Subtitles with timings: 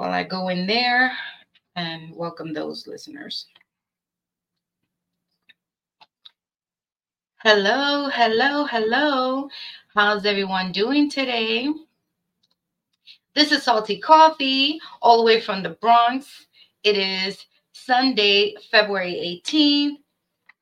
[0.00, 1.12] while I go in there
[1.76, 3.44] and welcome those listeners.
[7.44, 9.50] Hello, hello, hello.
[9.94, 11.68] How's everyone doing today?
[13.34, 16.46] This is Salty Coffee, all the way from the Bronx.
[16.82, 19.98] It is Sunday, February 18th,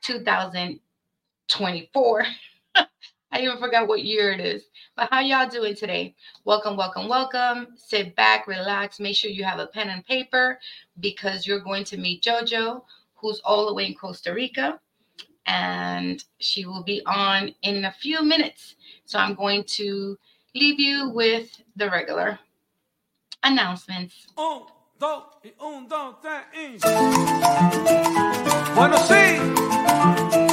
[0.02, 2.24] 2024.
[3.30, 4.64] I even forgot what year it is.
[4.96, 6.14] But how y'all doing today?
[6.44, 7.68] Welcome, welcome, welcome.
[7.76, 8.98] Sit back, relax.
[9.00, 10.58] Make sure you have a pen and paper
[11.00, 12.82] because you're going to meet JoJo,
[13.14, 14.80] who's all the way in Costa Rica.
[15.46, 18.76] And she will be on in a few minutes.
[19.04, 20.18] So I'm going to
[20.54, 22.38] leave you with the regular
[23.42, 24.26] announcements.
[24.36, 24.62] Un,
[24.98, 25.22] dos,
[25.60, 26.78] un, dos, tres, y...
[28.74, 30.46] Bueno, sí.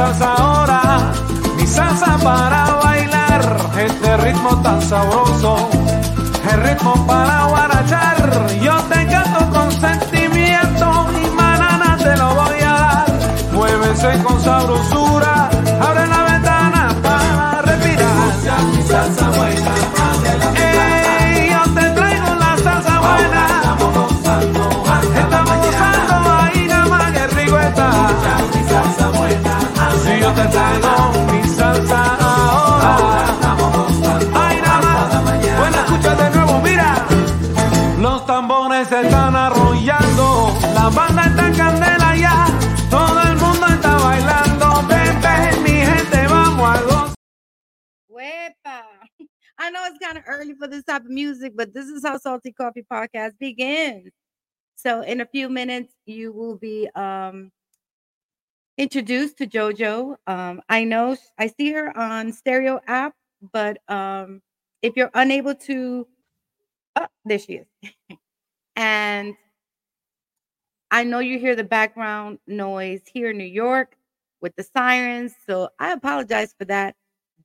[0.00, 1.12] Salsa ahora,
[1.56, 3.42] mi salsa para bailar,
[3.76, 5.68] este ritmo tan sabroso,
[6.52, 8.16] el ritmo para guarachar.
[8.62, 10.86] Yo te canto con sentimiento
[11.22, 13.06] y manana te lo voy a dar.
[13.52, 15.39] Muévese con sabrosura,
[40.80, 42.46] La banda está en candela ya.
[42.88, 44.66] Todo el mundo está bailando.
[45.62, 47.14] Mi gente, vamos a gozar.
[48.08, 48.86] Wepa.
[49.58, 52.16] I know it's kind of early for this type of music, but this is how
[52.16, 54.10] Salty Coffee Podcast begins.
[54.74, 57.52] So, in a few minutes, you will be um,
[58.78, 60.16] introduced to JoJo.
[60.26, 63.12] Um, I know I see her on Stereo app,
[63.52, 64.40] but um,
[64.80, 66.06] if you're unable to,
[66.96, 67.66] oh, there she is.
[68.76, 69.36] and
[70.90, 73.96] I know you hear the background noise here in New York
[74.40, 75.34] with the sirens.
[75.46, 76.96] So, I apologize for that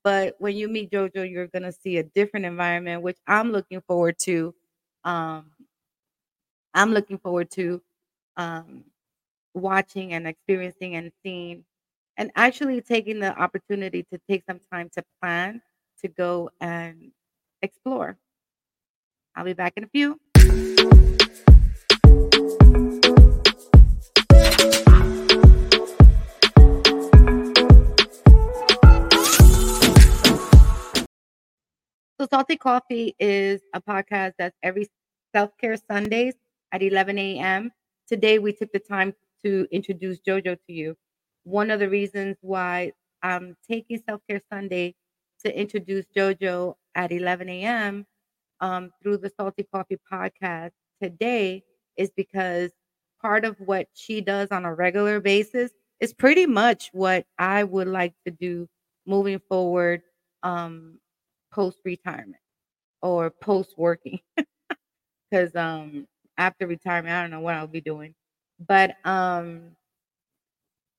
[0.06, 3.80] but when you meet jojo you're going to see a different environment which i'm looking
[3.80, 4.54] forward to
[5.02, 5.50] um
[6.74, 7.82] i'm looking forward to
[8.36, 8.84] um
[9.52, 11.64] watching and experiencing and seeing
[12.16, 15.60] and actually taking the opportunity to take some time to plan
[16.00, 17.10] to go and
[17.62, 18.16] explore
[19.34, 20.20] i'll be back in a few
[32.36, 34.90] Salty Coffee is a podcast that's every
[35.34, 36.34] self-care Sundays
[36.70, 37.70] at 11 a.m.
[38.06, 40.98] Today we took the time to introduce JoJo to you.
[41.44, 42.92] One of the reasons why
[43.22, 44.96] I'm taking Self-Care Sunday
[45.46, 48.04] to introduce JoJo at 11 a.m.
[48.60, 50.72] Um, through the Salty Coffee podcast
[51.02, 51.64] today
[51.96, 52.70] is because
[53.22, 55.70] part of what she does on a regular basis
[56.00, 58.68] is pretty much what I would like to do
[59.06, 60.02] moving forward
[60.42, 60.98] um,
[61.56, 62.36] post retirement
[63.02, 64.20] or post working
[65.30, 66.06] because um
[66.38, 68.14] after retirement i don't know what i'll be doing.
[68.68, 69.72] But um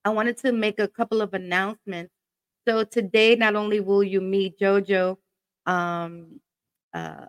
[0.06, 2.14] i wanted to make a couple of announcements.
[2.68, 5.18] So today not only will you meet jojo
[5.68, 6.40] um
[6.94, 7.26] uh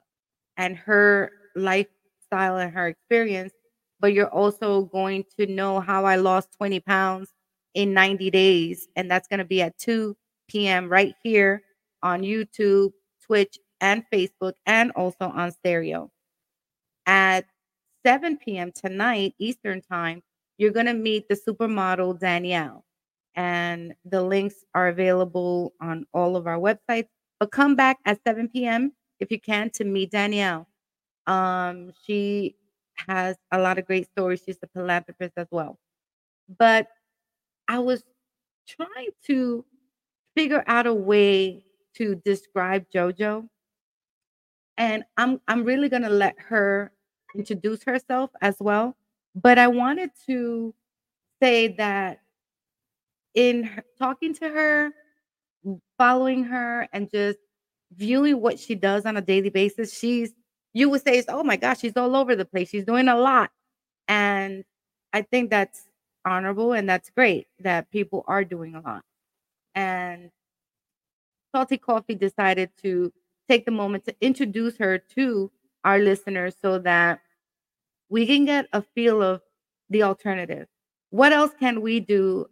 [0.57, 3.53] and her lifestyle and her experience
[4.01, 7.33] but you're also going to know how i lost 20 pounds
[7.75, 8.89] in 90 days.
[8.97, 10.17] And that's going to be at 2
[10.49, 11.63] p.m right here
[12.03, 12.93] on youtube
[13.29, 16.13] Twitch, and Facebook, and also on stereo.
[17.07, 17.47] At
[18.07, 18.73] 7 p.m.
[18.73, 20.23] tonight, Eastern Time,
[20.59, 22.85] you're going to meet the supermodel Danielle.
[23.37, 27.09] and the links are available on all of our websites.
[27.41, 28.93] But come back at 7 p.m.
[29.21, 30.69] if you can to meet Danielle.
[31.27, 32.57] Um, she
[33.09, 34.43] has a lot of great stories.
[34.47, 35.79] She's a philanthropist as well.
[36.59, 36.89] But
[37.69, 38.05] I was
[38.69, 39.65] trying to
[40.37, 41.65] figure out a way
[41.97, 43.49] to describe JoJo.
[44.77, 46.93] And I'm I'm really gonna let her
[47.37, 48.97] introduce herself as well.
[49.35, 50.75] But I wanted to
[51.43, 52.21] say that
[53.35, 54.91] in her, talking to her,
[55.97, 57.39] following her, and just
[57.97, 60.33] viewing what she does on a daily basis, she's
[60.75, 62.69] you would say, "Oh my gosh, she's all over the place.
[62.71, 63.51] She's doing a lot,"
[64.09, 64.65] and
[65.13, 65.89] I think that's
[66.25, 69.03] honorable and that's great that people are doing a lot.
[69.75, 70.31] And
[71.55, 73.13] Salty Coffee decided to
[73.49, 75.51] take the moment to introduce her to
[75.85, 77.21] our listeners so that
[78.09, 79.41] we can get a feel of
[79.91, 80.67] the alternative.
[81.11, 82.47] What else can we do,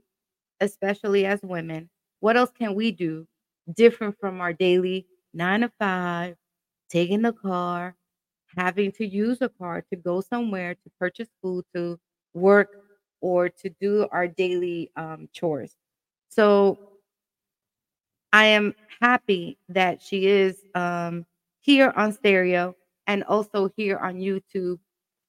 [0.61, 1.91] especially as women?
[2.21, 3.27] What else can we do
[3.75, 6.37] different from our daily nine to five,
[6.89, 7.95] taking the car,
[8.57, 11.99] having to use a car to go somewhere to purchase food, to
[12.33, 12.71] work,
[13.21, 15.77] or to do our daily um, chores?
[16.31, 16.96] So
[18.37, 21.25] I am happy that she is um,
[21.61, 24.79] here on stereo and also here on YouTube,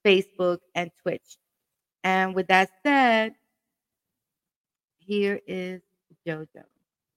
[0.06, 1.38] Facebook, and Twitch.
[2.04, 3.36] And with that said,
[4.98, 5.81] here is
[6.27, 6.63] JoJo.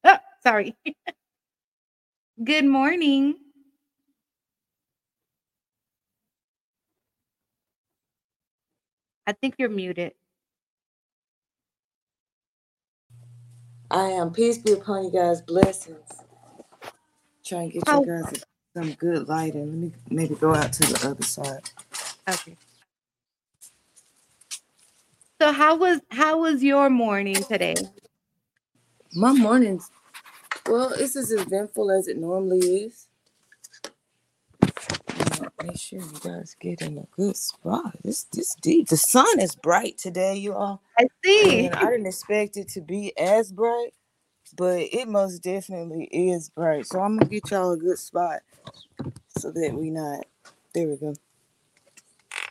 [0.05, 0.77] Oh, sorry.
[2.45, 3.35] Good morning.
[9.27, 10.13] I think you're muted.
[13.91, 14.33] I am.
[14.33, 15.43] Peace be upon you guys.
[15.43, 15.99] Blessings.
[17.45, 18.45] Try and get you oh, guys
[18.77, 19.69] some good lighting.
[19.69, 21.71] Let me maybe go out to the other side.
[22.29, 22.57] Okay.
[25.41, 27.75] So how was how was your morning today?
[29.15, 29.91] My mornings,
[30.67, 33.09] well, it's as eventful as it normally is.
[35.71, 37.95] Make sure you guys get in a good spot.
[38.03, 38.89] This this deep.
[38.89, 40.83] The sun is bright today, you all.
[40.99, 41.67] I see.
[41.67, 43.95] And I didn't expect it to be as bright,
[44.57, 46.87] but it most definitely is bright.
[46.87, 48.41] So I'm gonna get y'all a good spot
[49.39, 50.27] so that we not.
[50.75, 51.15] There we go.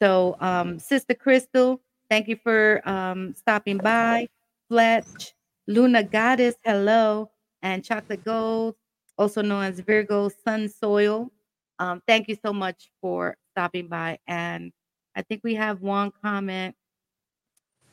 [0.00, 4.28] So, um, Sister Crystal, thank you for um, stopping by.
[4.68, 5.34] Fletch,
[5.66, 7.30] Luna Goddess, hello,
[7.62, 8.76] and Chocolate Gold,
[9.18, 11.30] also known as Virgo Sun Soil.
[11.78, 14.18] Um, thank you so much for stopping by.
[14.26, 14.72] And
[15.16, 16.74] I think we have one comment.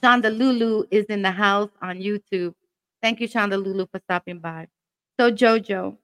[0.01, 2.54] Shonda Lulu is in the house on YouTube.
[3.01, 4.68] Thank you, Shonda Lulu, for stopping by.
[5.19, 5.98] So, Jojo.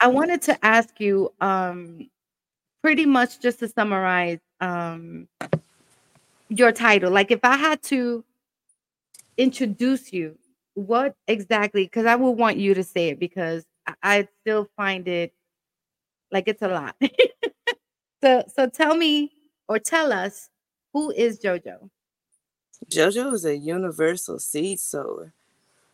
[0.00, 2.10] I wanted to ask you um,
[2.82, 5.26] pretty much just to summarize um,
[6.48, 7.10] your title.
[7.10, 8.24] Like, if I had to
[9.36, 10.36] introduce you,
[10.74, 11.84] what exactly?
[11.84, 13.64] Because I would want you to say it because
[14.02, 15.32] I, still find it
[16.30, 16.96] like it's a lot.
[18.22, 19.32] so, so tell me
[19.68, 20.48] or tell us
[20.92, 21.90] who is JoJo?
[22.90, 25.32] JoJo is a universal seed sower.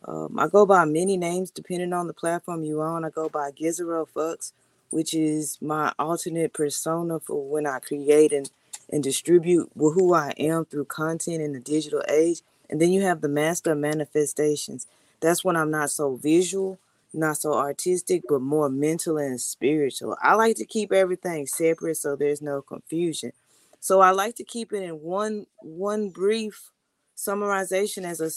[0.05, 3.05] Um, I go by many names depending on the platform you're on.
[3.05, 4.51] I go by Gizero Phukz,
[4.89, 8.49] which is my alternate persona for when I create and,
[8.89, 12.41] and distribute who I am through content in the digital age.
[12.69, 14.87] And then you have the Master Manifestations.
[15.19, 16.79] That's when I'm not so visual,
[17.13, 20.17] not so artistic, but more mental and spiritual.
[20.21, 23.31] I like to keep everything separate so there's no confusion.
[23.79, 26.71] So I like to keep it in one one brief
[27.17, 28.29] summarization as a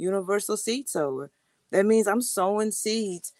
[0.00, 1.30] universal seed sower.
[1.70, 3.32] That means I'm sowing seeds,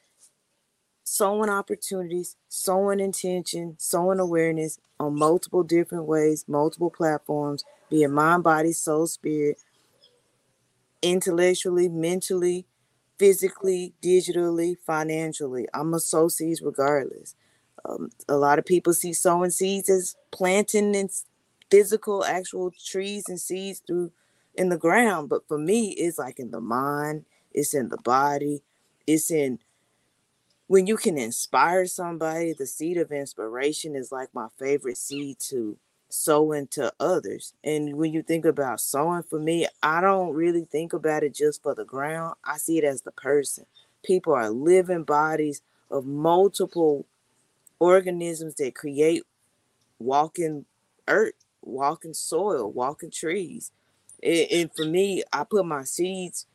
[1.04, 8.42] sowing opportunities, sowing intention, sowing awareness on multiple different ways, multiple platforms, be it mind,
[8.42, 9.58] body, soul, spirit,
[11.02, 12.66] intellectually, mentally,
[13.18, 15.66] physically, digitally, financially.
[15.74, 17.34] I'm a sow seeds regardless.
[17.84, 21.10] Um, a lot of people see sowing seeds as planting and
[21.70, 24.12] physical, actual trees and seeds through
[24.54, 25.28] in the ground.
[25.28, 28.62] But for me, it's like in the mind, it's in the body,
[29.06, 29.58] it's in
[30.66, 32.52] when you can inspire somebody.
[32.52, 35.76] The seed of inspiration is like my favorite seed to
[36.14, 37.54] sowing to others.
[37.64, 41.62] And when you think about sowing for me, I don't really think about it just
[41.62, 42.36] for the ground.
[42.44, 43.66] I see it as the person.
[44.04, 47.06] People are living bodies of multiple
[47.78, 49.22] organisms that create
[49.98, 50.64] walking
[51.08, 53.72] earth, walking soil, walking trees.
[54.22, 56.46] And, and for me, I put my seeds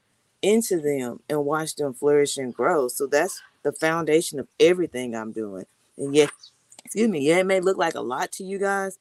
[0.42, 2.88] into them and watch them flourish and grow.
[2.88, 5.66] So that's the foundation of everything I'm doing.
[5.98, 6.32] And yet,
[6.86, 8.98] excuse me, yeah, it may look like a lot to you guys,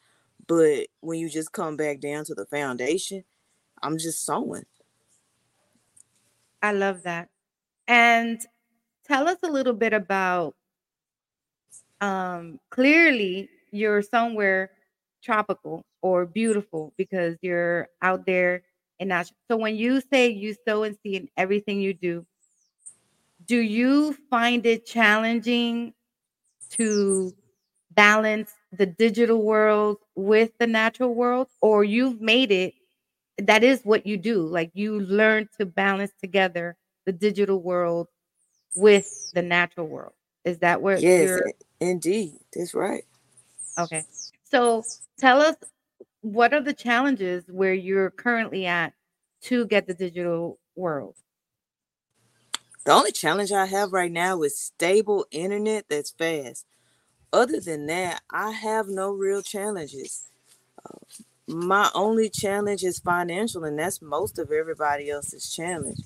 [0.49, 3.25] but when you just come back down to the foundation,
[3.83, 4.67] I'm just sowing.
[6.63, 7.29] I love that.
[7.87, 8.41] And
[9.07, 10.55] tell us a little bit about
[12.01, 14.71] um clearly you're somewhere
[15.23, 18.63] tropical or beautiful because you're out there
[19.01, 19.37] and natural.
[19.51, 22.27] So when you say you sow and see in everything you do,
[23.47, 25.95] do you find it challenging
[26.71, 27.33] to
[27.93, 32.75] balance the digital world with the natural world or you've made it
[33.39, 38.09] that is what you do like you learn to balance together the digital world
[38.75, 41.39] with the natural world is that where Yes,
[41.81, 42.41] indeed.
[42.53, 43.05] That's right.
[43.79, 44.05] okay
[44.45, 44.87] so
[45.19, 45.57] tell us
[46.23, 48.95] what are the challenges where you're currently at
[49.43, 51.17] to get the digital world
[52.85, 56.67] The only challenge I have right now is stable internet that's fast.
[57.33, 60.25] Other than that, I have no real challenges.
[61.49, 66.01] My only challenge is financial, and that's most of everybody else's challenge.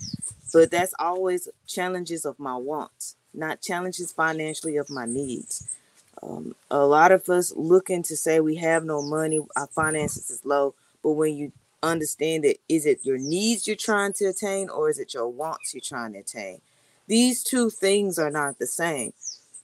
[0.52, 5.76] But that's always challenges of my wants, not challenges financially of my needs.
[6.22, 10.44] Um, a lot of us looking to say we have no money, our finances is
[10.44, 11.52] low, but when you
[11.82, 15.74] understand it, is it your needs you're trying to attain or is it your wants
[15.74, 16.60] you're trying to attain?
[17.08, 19.12] These two things are not the same.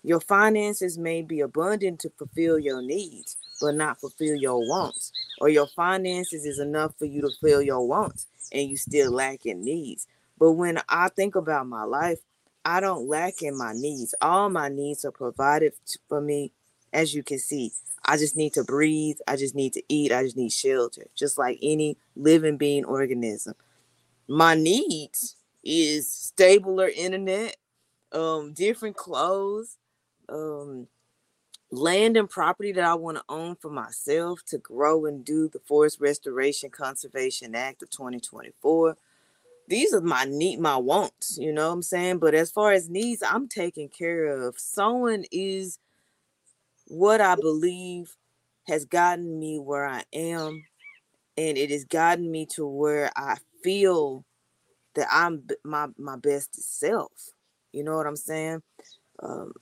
[0.02, 5.12] Your finances may be abundant to fulfill your needs, but not fulfill your wants.
[5.40, 9.46] Or your finances is enough for you to fill your wants and you still lack
[9.46, 10.06] in needs.
[10.38, 12.20] But when I think about my life,
[12.64, 14.14] I don't lack in my needs.
[14.20, 15.72] All my needs are provided
[16.08, 16.52] for me,
[16.92, 17.72] as you can see.
[18.04, 19.18] I just need to breathe.
[19.26, 20.12] I just need to eat.
[20.12, 23.54] I just need shelter, just like any living being organism.
[24.28, 27.56] My needs is stabler internet,
[28.12, 29.77] um, different clothes,
[30.28, 30.86] um,
[31.70, 35.60] land and property that I want to own for myself to grow and do the
[35.60, 38.96] Forest Restoration Conservation Act of 2024.
[39.68, 42.18] These are my need, my wants, you know what I'm saying?
[42.18, 44.58] But as far as needs, I'm taken care of.
[44.58, 45.78] Sowing is
[46.86, 48.16] what I believe
[48.66, 50.64] has gotten me where I am,
[51.36, 54.24] and it has gotten me to where I feel
[54.94, 57.12] that I'm my my best self.
[57.72, 58.62] You know what I'm saying?
[59.22, 59.52] Um,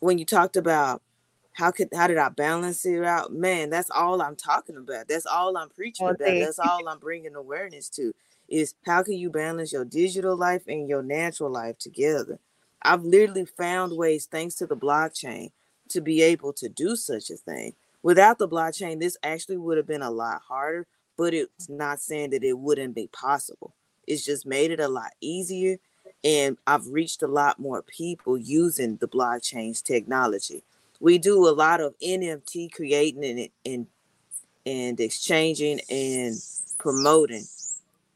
[0.00, 1.02] when you talked about
[1.52, 5.08] how could how did I balance it out, man, that's all I'm talking about.
[5.08, 6.38] That's all I'm preaching all about.
[6.38, 8.14] That's all I'm bringing awareness to
[8.48, 12.38] is how can you balance your digital life and your natural life together.
[12.82, 15.50] I've literally found ways, thanks to the blockchain,
[15.88, 17.74] to be able to do such a thing.
[18.02, 20.86] Without the blockchain, this actually would have been a lot harder,
[21.16, 23.74] but it's not saying that it wouldn't be possible.
[24.06, 25.78] It's just made it a lot easier.
[26.24, 30.64] And I've reached a lot more people using the blockchain's technology.
[31.00, 33.86] We do a lot of NFT creating and, and,
[34.66, 36.36] and exchanging and
[36.78, 37.44] promoting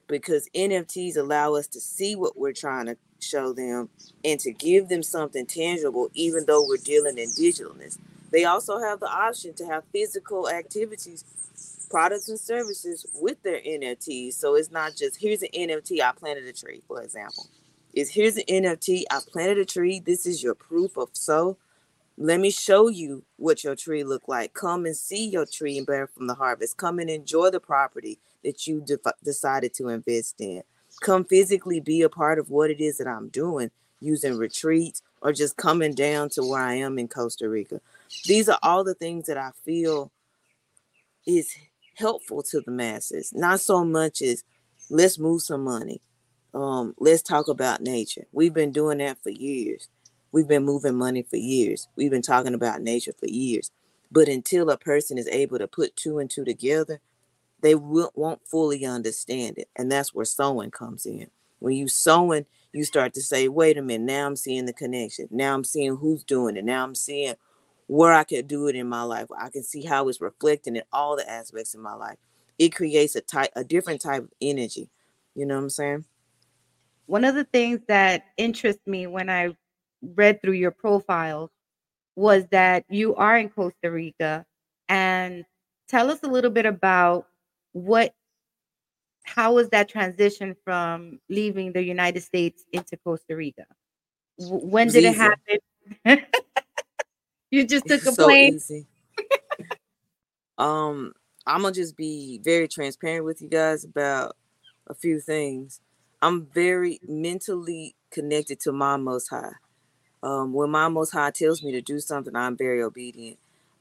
[0.09, 3.89] because NFTs allow us to see what we're trying to show them
[4.25, 7.99] and to give them something tangible, even though we're dealing in digitalness.
[8.31, 11.25] They also have the option to have physical activities,
[11.91, 14.35] products, and services with their NFTs.
[14.35, 17.47] So it's not just here's an NFT, I planted a tree, for example.
[17.95, 20.01] Is here's an NFT, I planted a tree.
[20.01, 21.59] This is your proof of so.
[22.19, 24.53] Let me show you what your tree look like.
[24.55, 26.77] Come and see your tree and bear from the harvest.
[26.77, 30.63] Come and enjoy the property that you de- decided to invest in.
[31.01, 33.71] Come physically be a part of what it is that I'm doing
[34.01, 37.81] using retreats or just coming down to where I am in Costa Rica.
[38.25, 40.11] These are all the things that I feel
[41.27, 41.55] is
[41.95, 43.33] helpful to the masses.
[43.33, 44.45] Not so much as
[44.91, 46.01] let's move some money.
[46.55, 48.27] Um, let's talk about nature.
[48.33, 49.89] We've been doing that for years.
[50.33, 51.89] We've been moving money for years.
[51.97, 53.71] We've been talking about nature for years.
[54.11, 57.01] But until a person is able to put two and two together,
[57.63, 59.69] they won't fully understand it.
[59.77, 61.29] And that's where sowing comes in.
[61.61, 65.29] When you sowing, you start to say, wait a minute, now I'm seeing the connection.
[65.31, 66.65] Now I'm seeing who's doing it.
[66.65, 67.35] Now I'm seeing
[67.87, 69.29] where I could do it in my life.
[69.39, 72.19] I can see how it's reflecting in all the aspects of my life.
[72.59, 74.91] It creates a type a different type of energy.
[75.35, 76.05] You know what I'm saying?
[77.07, 79.57] One of the things that interests me when I
[80.03, 81.51] read through your profile
[82.17, 84.45] was that you are in Costa Rica
[84.89, 85.45] and
[85.89, 87.27] tell us a little bit about
[87.73, 88.15] what
[89.25, 93.65] how was that transition from leaving the United States into Costa Rica?
[94.39, 95.19] When did it Easy.
[95.19, 95.59] happen?
[97.51, 98.61] you just took a so plane.
[100.59, 101.13] um,
[101.47, 104.37] I'm gonna just be very transparent with you guys about
[104.89, 105.81] a few things.
[106.23, 109.55] I'm very mentally connected to my Most High.
[110.23, 113.39] Um, when my Most High tells me to do something, I'm very obedient.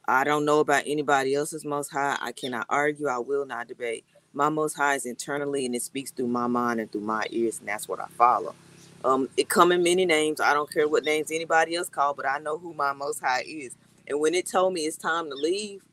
[0.07, 2.17] I don't know about anybody else's Most High.
[2.21, 3.07] I cannot argue.
[3.09, 4.05] I will not debate.
[4.33, 7.59] My Most High is internally, and it speaks through my mind and through my ears,
[7.59, 8.55] and that's what I follow.
[9.05, 10.41] Um, it come in many names.
[10.41, 13.45] I don't care what names anybody else call, but I know who my Most High
[13.47, 13.75] is.
[14.07, 15.83] And when it told me it's time to leave,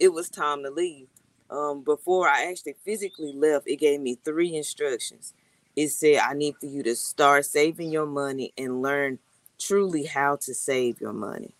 [0.00, 1.08] it was time to leave.
[1.50, 5.34] Um, before I actually physically left, it gave me three instructions.
[5.78, 9.20] It said, I need for you to start saving your money and learn
[9.60, 11.54] truly how to save your money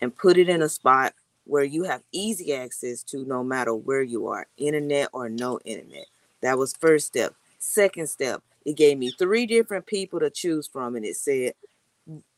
[0.00, 4.02] and put it in a spot where you have easy access to no matter where
[4.02, 6.06] you are, internet or no internet.
[6.40, 7.34] That was first step.
[7.58, 11.54] Second step, it gave me three different people to choose from, and it said,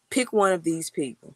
[0.08, 1.34] pick one of these people.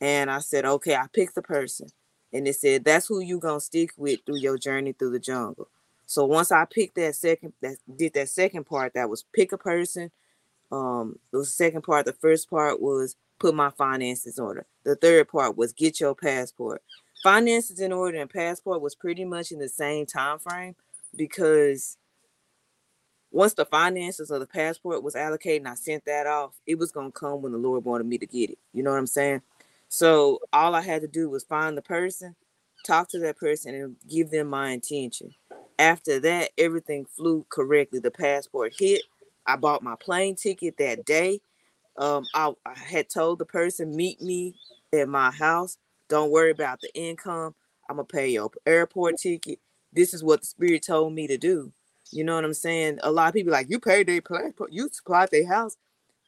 [0.00, 1.88] And I said, okay, I picked the person.
[2.32, 5.66] And it said, that's who you're gonna stick with through your journey through the jungle.
[6.08, 9.58] So once I picked that second, that did that second part, that was pick a
[9.58, 10.10] person.
[10.72, 14.66] Um, the second part, the first part was put my finances in order.
[14.84, 16.82] The third part was get your passport.
[17.22, 20.76] Finances in order and passport was pretty much in the same time frame
[21.14, 21.98] because
[23.30, 26.90] once the finances of the passport was allocated and I sent that off, it was
[26.90, 28.58] gonna come when the Lord wanted me to get it.
[28.72, 29.42] You know what I'm saying?
[29.90, 32.34] So all I had to do was find the person,
[32.86, 35.34] talk to that person, and give them my intention.
[35.78, 38.00] After that, everything flew correctly.
[38.00, 39.02] The passport hit.
[39.46, 41.40] I bought my plane ticket that day.
[41.96, 44.54] Um, I, I had told the person, meet me
[44.92, 45.78] at my house.
[46.08, 47.54] Don't worry about the income.
[47.88, 49.58] I'm gonna pay your airport ticket.
[49.92, 51.72] This is what the spirit told me to do.
[52.12, 52.98] You know what I'm saying?
[53.02, 55.76] A lot of people like you paid their passport, you supplied their house.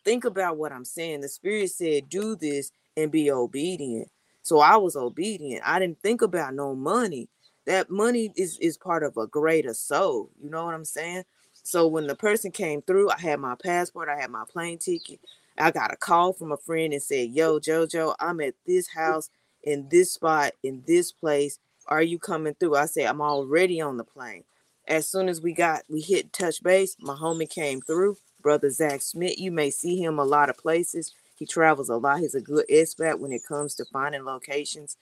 [0.05, 1.21] Think about what I'm saying.
[1.21, 4.09] The spirit said, do this and be obedient.
[4.43, 5.63] So I was obedient.
[5.65, 7.29] I didn't think about no money.
[7.67, 10.31] That money is is part of a greater soul.
[10.43, 11.25] You know what I'm saying?
[11.63, 15.21] So when the person came through, I had my passport, I had my plane ticket.
[15.59, 19.31] I got a call from a friend and said, "Yo, Jojo, I'm at this house
[19.63, 21.59] in this spot in this place.
[21.87, 24.45] Are you coming through?" I said, "I'm already on the plane."
[24.89, 28.17] As soon as we got we hit touch base, my homie came through.
[28.41, 31.15] Brother Zach Smith, you may see him a lot of places.
[31.37, 32.21] He travels a lot.
[32.21, 34.97] He's a good expert when it comes to finding locations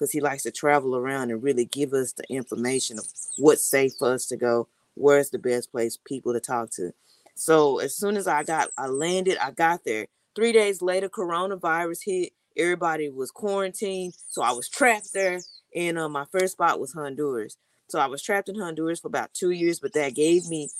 [0.00, 3.04] because he likes to travel around and really give us the information of
[3.36, 6.92] what's safe for us to go, where's the best place people to talk to.
[7.34, 10.06] So as soon as I got, I landed, I got there.
[10.34, 12.32] Three days later, coronavirus hit.
[12.56, 15.40] Everybody was quarantined, so I was trapped there.
[15.74, 17.56] And uh, my first spot was Honduras.
[17.88, 20.70] So I was trapped in Honduras for about two years, but that gave me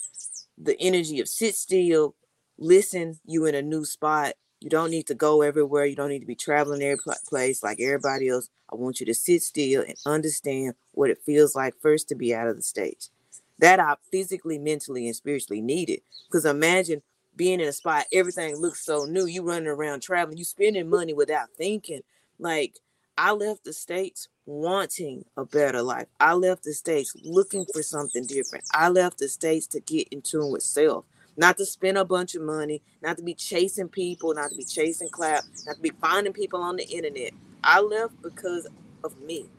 [0.57, 2.15] the energy of sit still,
[2.57, 3.19] listen.
[3.25, 4.33] You in a new spot.
[4.61, 5.85] You don't need to go everywhere.
[5.85, 8.47] You don't need to be traveling every place like everybody else.
[8.71, 12.33] I want you to sit still and understand what it feels like first to be
[12.33, 13.09] out of the states.
[13.57, 16.01] That I physically, mentally, and spiritually needed.
[16.27, 17.01] Because imagine
[17.35, 19.25] being in a spot, everything looks so new.
[19.25, 22.01] You running around traveling, you spending money without thinking.
[22.39, 22.77] Like
[23.17, 26.07] I left the states wanting a better life.
[26.19, 28.65] I left the states looking for something different.
[28.73, 31.05] I left the states to get in tune with self,
[31.37, 34.63] not to spend a bunch of money, not to be chasing people, not to be
[34.63, 37.31] chasing clap, not to be finding people on the internet.
[37.63, 38.67] I left because
[39.03, 39.49] of me.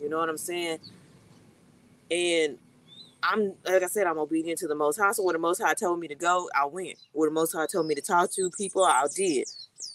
[0.00, 0.78] You know what I'm saying?
[2.10, 2.58] And
[3.22, 5.12] I'm like I said, I'm obedient to the Most High.
[5.12, 6.96] So where the Most High told me to go, I went.
[7.12, 9.46] Where the Most High told me to talk to people, I did.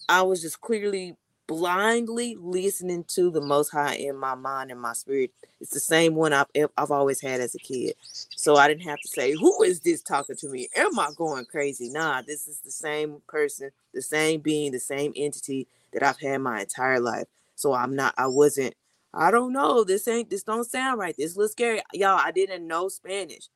[0.07, 1.15] I was just clearly
[1.49, 5.31] blindly listening to the Most High in my mind and my spirit.
[5.59, 6.45] It's the same one I've
[6.77, 7.95] I've always had as a kid.
[8.35, 10.69] So I didn't have to say, "Who is this talking to me?
[10.75, 15.11] Am I going crazy?" Nah, this is the same person, the same being, the same
[15.15, 17.25] entity that I've had my entire life.
[17.55, 18.13] So I'm not.
[18.15, 18.75] I wasn't.
[19.11, 19.83] I don't know.
[19.83, 20.29] This ain't.
[20.29, 21.15] This don't sound right.
[21.17, 22.21] This looks scary, y'all.
[22.23, 23.49] I didn't know Spanish,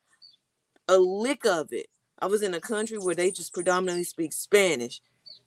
[0.88, 1.86] a lick of it.
[2.18, 5.00] I was in a country where they just predominantly speak Spanish.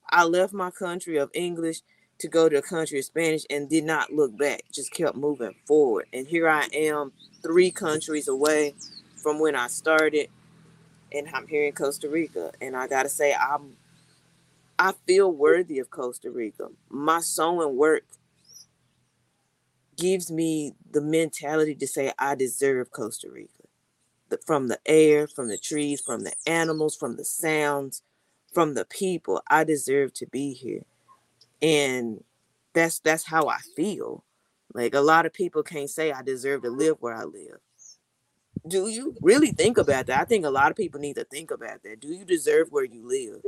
[0.09, 1.81] I left my country of English
[2.19, 5.55] to go to a country of Spanish and did not look back, just kept moving
[5.65, 6.07] forward.
[6.13, 7.11] And here I am,
[7.43, 8.75] three countries away
[9.15, 10.29] from when I started,
[11.11, 12.51] and I'm here in Costa Rica.
[12.61, 13.75] And I gotta say, I'm
[14.79, 16.67] I feel worthy of Costa Rica.
[16.89, 18.03] My sowing work
[19.95, 23.51] gives me the mentality to say I deserve Costa Rica.
[24.45, 28.03] From the air, from the trees, from the animals, from the sounds,
[28.53, 30.83] from the people, I deserve to be here
[31.61, 32.23] and
[32.73, 34.23] that's that's how I feel.
[34.73, 37.59] Like a lot of people can't say I deserve to live where I live.
[38.67, 40.19] Do you really think about that?
[40.19, 42.01] I think a lot of people need to think about that.
[42.01, 43.41] Do you deserve where you live?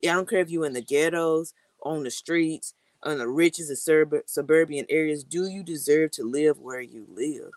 [0.00, 3.70] Yeah, I don't care if you're in the ghettos, on the streets, on the richest
[3.70, 5.24] of surb- suburban areas.
[5.24, 7.50] Do you deserve to live where you live?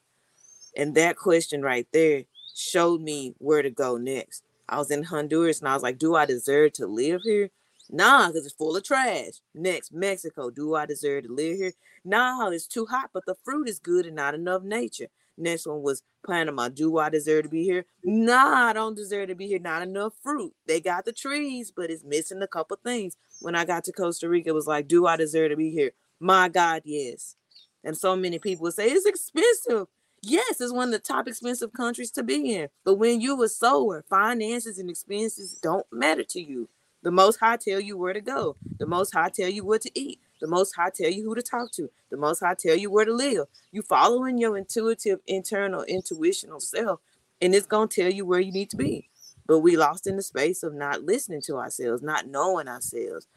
[0.76, 2.24] And that question right there
[2.56, 4.44] showed me where to go next.
[4.70, 7.50] I was in Honduras and I was like, do I deserve to live here?
[7.92, 9.42] Nah, because it's full of trash.
[9.54, 10.50] Next, Mexico.
[10.50, 11.74] Do I deserve to live here?
[12.06, 15.08] Nah, it's too hot, but the fruit is good and not enough nature.
[15.38, 16.70] Next one was Panama.
[16.70, 17.86] Do I deserve to be here?
[18.04, 19.60] Nah, I don't deserve to be here.
[19.60, 20.54] Not enough fruit.
[20.68, 23.18] They got the trees, but it's missing a couple things.
[23.42, 25.92] When I got to Costa Rica, it was like, do I deserve to be here?
[26.20, 27.36] My God, yes.
[27.84, 29.88] And so many people would say it's expensive.
[30.22, 32.70] Yes, it's one of the top expensive countries to be in.
[32.86, 36.70] But when you a sower, finances and expenses don't matter to you.
[37.04, 38.56] The most high tell you where to go.
[38.78, 40.20] The most high tell you what to eat.
[40.40, 41.90] The most high tell you who to talk to.
[42.10, 43.48] The most high tell you where to live.
[43.72, 47.00] You following your intuitive, internal, intuitional self,
[47.42, 49.10] and it's gonna tell you where you need to be.
[49.48, 53.28] But we lost in the space of not listening to ourselves, not knowing ourselves.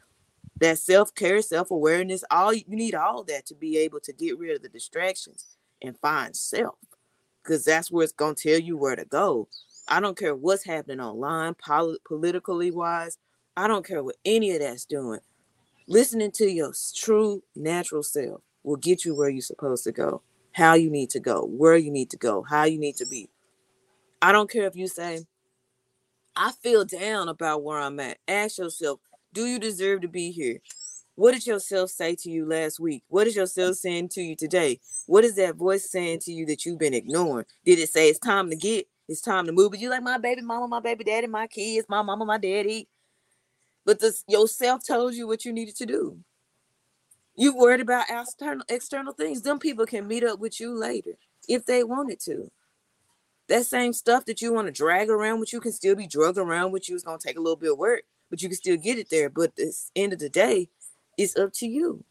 [0.59, 4.61] That self-care, self-awareness, all you need all that to be able to get rid of
[4.61, 6.75] the distractions and find self.
[7.43, 9.47] Because that's where it's gonna tell you where to go.
[9.87, 13.17] I don't care what's happening online, polit- politically wise.
[13.57, 15.19] I don't care what any of that's doing.
[15.87, 20.73] Listening to your true natural self will get you where you're supposed to go, how
[20.73, 23.29] you need to go, where you need to go, how you need to be.
[24.21, 25.25] I don't care if you say,
[26.35, 28.17] I feel down about where I'm at.
[28.27, 28.99] Ask yourself,
[29.31, 30.59] do you deserve to be here?
[31.15, 33.03] What did yourself say to you last week?
[33.07, 34.81] What is yourself saying to you today?
[35.05, 37.45] What is that voice saying to you that you've been ignoring?
[37.63, 38.87] Did it say it's time to get?
[39.07, 39.71] It's time to move.
[39.71, 42.89] But you like my baby mama, my baby daddy, my kids, my mama, my daddy.
[43.85, 46.17] But this yourself told you what you needed to do.
[47.35, 49.41] You worried about external external things.
[49.41, 51.11] Them people can meet up with you later
[51.47, 52.49] if they wanted to.
[53.47, 56.37] That same stuff that you want to drag around with you can still be drugged
[56.37, 56.95] around with you.
[56.95, 59.29] It's gonna take a little bit of work, but you can still get it there.
[59.29, 60.69] But the end of the day,
[61.17, 62.03] it's up to you.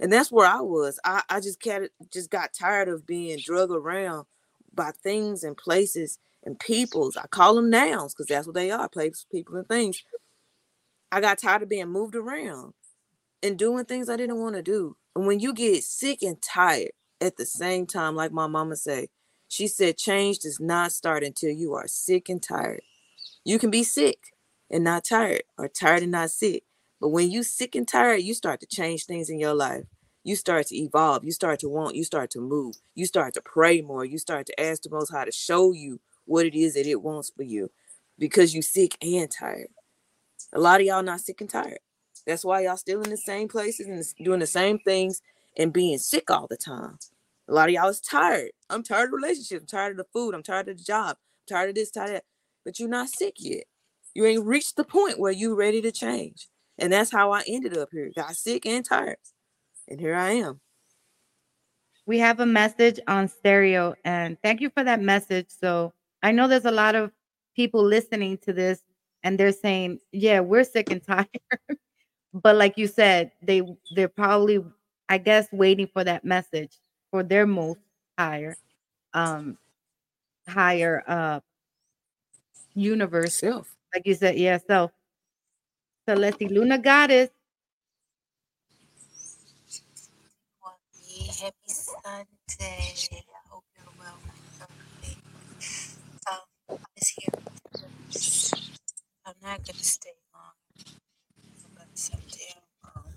[0.00, 0.98] And that's where I was.
[1.04, 4.26] I, I just got just got tired of being drugged around
[4.72, 7.16] by things and places and peoples.
[7.16, 10.02] I call them nouns because that's what they are, places, people, and things.
[11.10, 12.74] I got tired of being moved around
[13.42, 14.96] and doing things I didn't want to do.
[15.16, 16.90] And when you get sick and tired
[17.20, 19.08] at the same time, like my mama say,
[19.48, 22.82] she said, change does not start until you are sick and tired.
[23.44, 24.18] You can be sick
[24.70, 26.64] and not tired, or tired and not sick.
[27.00, 29.84] But when you sick and tired, you start to change things in your life.
[30.24, 31.24] You start to evolve.
[31.24, 31.96] You start to want.
[31.96, 32.76] You start to move.
[32.94, 34.04] You start to pray more.
[34.04, 37.00] You start to ask the Most High to show you what it is that it
[37.00, 37.70] wants for you,
[38.18, 39.68] because you sick and tired.
[40.54, 41.78] A lot of y'all not sick and tired.
[42.26, 45.22] That's why y'all still in the same places and doing the same things
[45.56, 46.98] and being sick all the time.
[47.48, 48.50] A lot of y'all is tired.
[48.68, 49.62] I'm tired of relationships.
[49.62, 50.34] I'm tired of the food.
[50.34, 51.16] I'm tired of the job.
[51.16, 52.24] I'm tired of this, tired of that.
[52.64, 53.64] But you're not sick yet.
[54.14, 56.48] You ain't reached the point where you ready to change.
[56.78, 58.10] And that's how I ended up here.
[58.14, 59.16] Got sick and tired.
[59.88, 60.60] And here I am.
[62.06, 65.48] We have a message on stereo, and thank you for that message.
[65.48, 67.12] So I know there's a lot of
[67.54, 68.82] people listening to this,
[69.28, 71.28] and they're saying, "Yeah, we're sick and tired."
[72.32, 73.60] but like you said, they
[73.94, 74.64] they're probably,
[75.08, 76.72] I guess, waiting for that message
[77.10, 77.78] for their most
[78.18, 78.56] higher,
[79.12, 79.58] um,
[80.48, 81.40] higher uh
[82.74, 83.34] universe.
[83.34, 83.76] Self.
[83.94, 84.58] Like you said, yeah.
[84.66, 84.92] self.
[86.08, 87.28] So, let Celeste Luna Goddess.
[91.40, 92.26] Happy Sunday.
[92.62, 94.14] I hope you're well.
[96.32, 96.38] Um,
[96.70, 97.47] I'm just here.
[99.28, 100.54] I'm not gonna stay long.
[101.64, 102.64] I'm gonna shut down
[102.96, 103.14] um,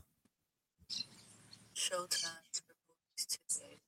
[1.75, 3.79] Showtime for movies today.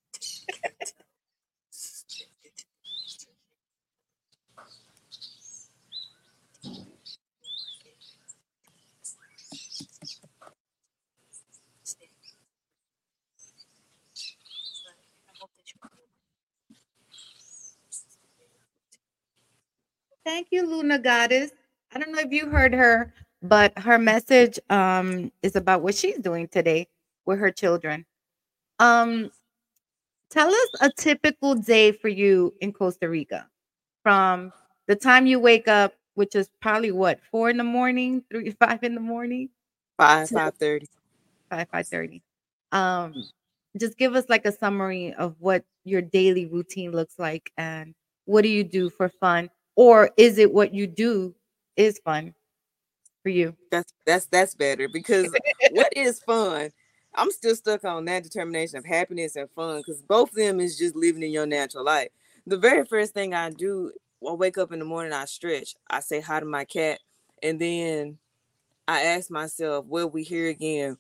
[20.26, 21.52] Thank you, Luna Goddess.
[21.94, 26.18] I don't know if you heard her, but her message um is about what she's
[26.18, 26.88] doing today
[27.26, 28.06] with her children.
[28.80, 29.32] Um,
[30.30, 33.48] tell us a typical day for you in Costa Rica,
[34.02, 34.52] from
[34.88, 38.84] the time you wake up, which is probably what four in the morning, three five
[38.84, 39.50] in the morning,
[39.98, 40.88] Five, five thirty.
[41.50, 42.22] five five thirty.
[42.72, 43.14] Um,
[43.78, 47.94] just give us like a summary of what your daily routine looks like, and
[48.26, 51.36] what do you do for fun, or is it what you do
[51.76, 52.34] is fun
[53.22, 53.56] for you?
[53.72, 55.32] That's that's that's better because
[55.72, 56.72] what is fun?
[57.16, 60.78] I'm still stuck on that determination of happiness and fun because both of them is
[60.78, 62.10] just living in your natural life.
[62.48, 63.92] The very first thing I do,
[64.28, 67.00] I wake up in the morning, I stretch, I say hi to my cat,
[67.42, 68.18] and then
[68.88, 70.98] I ask myself, will we hear again?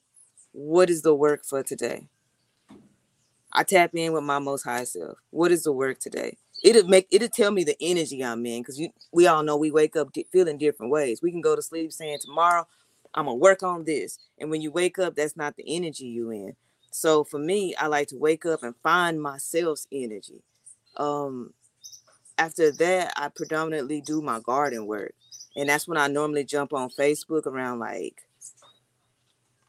[0.51, 2.07] What is the work for today?
[3.51, 5.17] I tap in with my most high self.
[5.31, 6.37] What is the work today?
[6.63, 9.97] It'll make it'll tell me the energy I'm in because we all know we wake
[9.97, 11.21] up di- feeling different ways.
[11.21, 12.65] We can go to sleep saying tomorrow
[13.13, 16.31] I'm gonna work on this, and when you wake up, that's not the energy you
[16.31, 16.55] in.
[16.91, 20.41] So for me, I like to wake up and find myself's energy.
[20.95, 21.53] Um,
[22.37, 25.13] after that, I predominantly do my garden work,
[25.57, 28.21] and that's when I normally jump on Facebook around like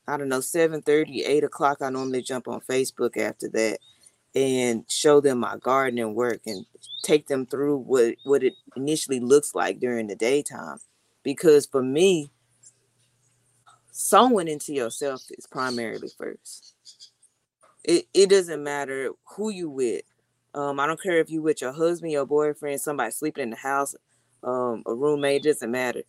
[0.06, 1.78] I don't know, 7 30, 8 o'clock.
[1.82, 3.78] I normally jump on Facebook after that
[4.34, 6.66] and show them my gardening work and
[7.02, 10.78] take them through what, what it initially looks like during the daytime.
[11.22, 12.30] Because for me,
[13.92, 16.74] sowing into yourself is primarily first.
[17.84, 20.02] It, it doesn't matter who you with.
[20.54, 23.56] Um, I don't care if you with your husband, your boyfriend, somebody sleeping in the
[23.56, 23.94] house,
[24.42, 26.02] um, a roommate, doesn't matter.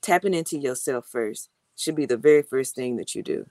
[0.00, 3.46] Tapping into yourself first should be the very first thing that you do.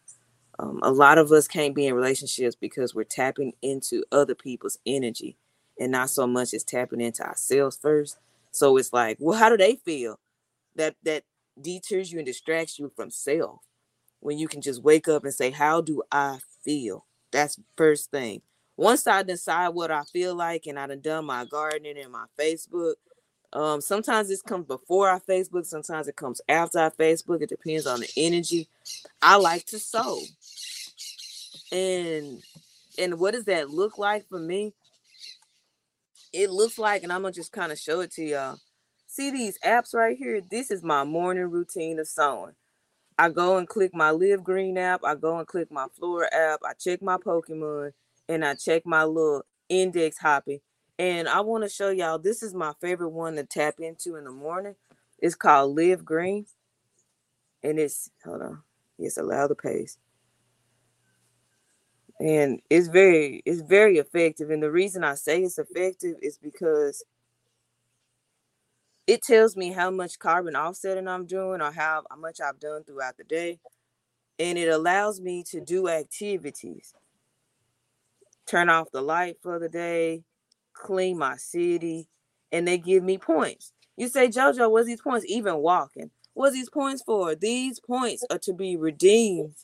[0.61, 4.77] Um, a lot of us can't be in relationships because we're tapping into other people's
[4.85, 5.35] energy
[5.79, 8.19] and not so much as tapping into ourselves first.
[8.51, 10.19] So it's like, well, how do they feel?
[10.75, 11.23] That that
[11.59, 13.59] deters you and distracts you from self.
[14.19, 17.05] When you can just wake up and say, How do I feel?
[17.31, 18.41] That's first thing.
[18.77, 22.25] Once I decide what I feel like and I done done my gardening and my
[22.39, 22.95] Facebook,
[23.53, 27.41] um, sometimes this comes before our Facebook, sometimes it comes after our Facebook.
[27.41, 28.69] It depends on the energy.
[29.21, 30.21] I like to sow.
[31.71, 32.41] And
[32.97, 34.73] and what does that look like for me?
[36.33, 38.59] It looks like, and I'm gonna just kind of show it to y'all.
[39.07, 40.41] See these apps right here?
[40.41, 42.53] This is my morning routine of sowing.
[43.17, 46.61] I go and click my Live Green app, I go and click my Flora app,
[46.65, 47.91] I check my Pokemon,
[48.29, 50.59] and I check my little index hopping
[51.01, 54.23] and I want to show y'all this is my favorite one to tap into in
[54.23, 54.75] the morning.
[55.17, 56.45] It's called Live Green.
[57.63, 58.61] And it's hold on.
[58.99, 59.97] Yes, allow the pace.
[62.21, 64.51] And it's very it's very effective.
[64.51, 67.03] And the reason I say it's effective is because
[69.07, 73.17] it tells me how much carbon offsetting I'm doing or how, much I've done throughout
[73.17, 73.59] the day.
[74.37, 76.93] And it allows me to do activities.
[78.45, 80.23] Turn off the light for the day,
[80.73, 82.07] clean my city,
[82.51, 83.73] and they give me points.
[83.97, 85.25] You say, JoJo, what's these points?
[85.27, 86.11] Even walking.
[86.33, 87.33] What's these points for?
[87.33, 89.55] These points are to be redeemed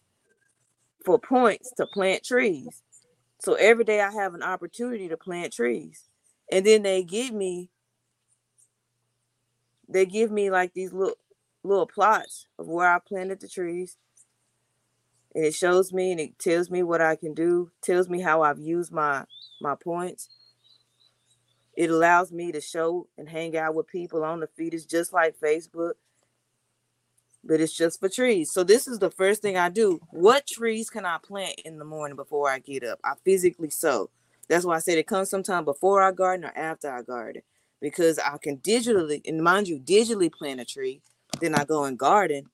[1.08, 2.84] for points to plant trees.
[3.40, 6.04] So every day I have an opportunity to plant trees.
[6.52, 7.70] And then they give me
[9.88, 11.16] they give me like these little
[11.64, 13.96] little plots of where I planted the trees.
[15.34, 18.42] And it shows me and it tells me what I can do, tells me how
[18.42, 19.24] I've used my
[19.62, 20.28] my points.
[21.78, 24.74] It allows me to show and hang out with people on the feed.
[24.74, 25.94] It's just like Facebook,
[27.48, 28.52] but it's just for trees.
[28.52, 30.00] So this is the first thing I do.
[30.12, 33.00] What trees can I plant in the morning before I get up?
[33.04, 34.10] I physically sow.
[34.50, 37.42] That's why I said it comes sometime before I garden or after I garden
[37.82, 41.02] because I can digitally, and mind you, digitally plant a tree.
[41.42, 42.46] Then I go and garden,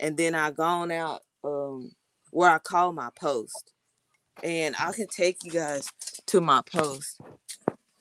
[0.00, 1.92] and then I go on out um,
[2.30, 3.72] where I call my post,
[4.42, 5.90] and I can take you guys
[6.26, 7.20] to my post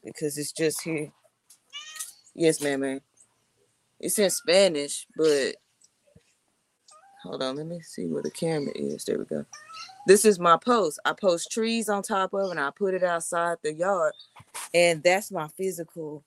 [0.03, 1.11] because it's just here.
[2.35, 3.01] Yes, ma'am, man.
[3.99, 5.55] It's in Spanish, but
[7.27, 9.05] hold on, let me see where the camera is.
[9.05, 9.45] There we go.
[10.05, 10.99] This is my post.
[11.05, 14.13] I post trees on top of and I put it outside the yard.
[14.73, 16.23] And that's my physical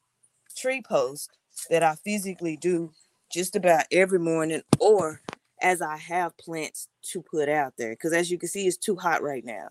[0.57, 1.31] tree post
[1.71, 2.93] that I physically do
[3.33, 5.21] just about every morning or
[5.63, 7.91] as I have plants to put out there.
[7.91, 9.71] Because as you can see, it's too hot right now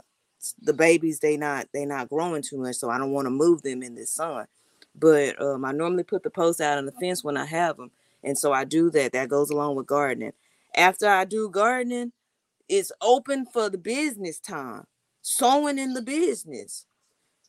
[0.61, 3.61] the babies they not they not growing too much, so I don't want to move
[3.61, 4.47] them in this sun.
[4.95, 7.91] But um, I normally put the posts out on the fence when I have them,
[8.23, 9.13] and so I do that.
[9.13, 10.33] That goes along with gardening.
[10.75, 12.13] After I do gardening,
[12.69, 14.85] it's open for the business time,
[15.21, 16.85] sowing in the business.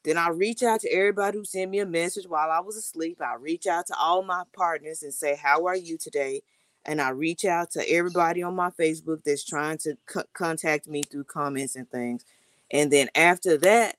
[0.04, 3.20] Then I reach out to everybody who sent me a message while I was asleep.
[3.22, 6.42] I reach out to all my partners and say, "How are you today?"
[6.86, 11.02] And I reach out to everybody on my Facebook that's trying to c- contact me
[11.02, 12.24] through comments and things
[12.72, 13.96] and then after that,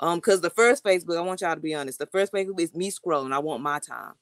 [0.00, 2.74] um, because the first Facebook, I want y'all to be honest, the first Facebook is
[2.74, 3.32] me scrolling.
[3.34, 4.14] I want my time.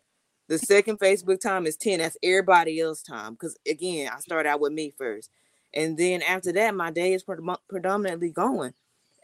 [0.49, 1.99] The second Facebook time is 10.
[2.01, 3.33] That's everybody else time.
[3.33, 5.31] Because again, I start out with me first.
[5.73, 7.25] And then after that, my day is
[7.69, 8.75] predominantly going.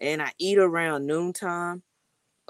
[0.00, 1.82] And I eat around noontime.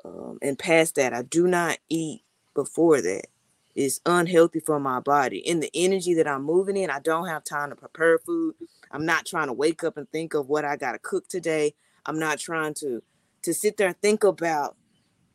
[0.04, 2.22] Um, and past that, I do not eat
[2.54, 3.26] before that.
[3.74, 5.38] It's unhealthy for my body.
[5.38, 8.54] In the energy that I'm moving in, I don't have time to prepare food.
[8.90, 11.74] I'm not trying to wake up and think of what I got to cook today.
[12.06, 13.02] I'm not trying to
[13.42, 14.76] to sit there and think about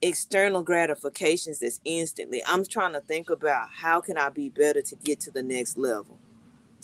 [0.08, 2.42] external gratifications that's instantly.
[2.48, 5.78] I'm trying to think about how can I be better to get to the next
[5.78, 6.20] level.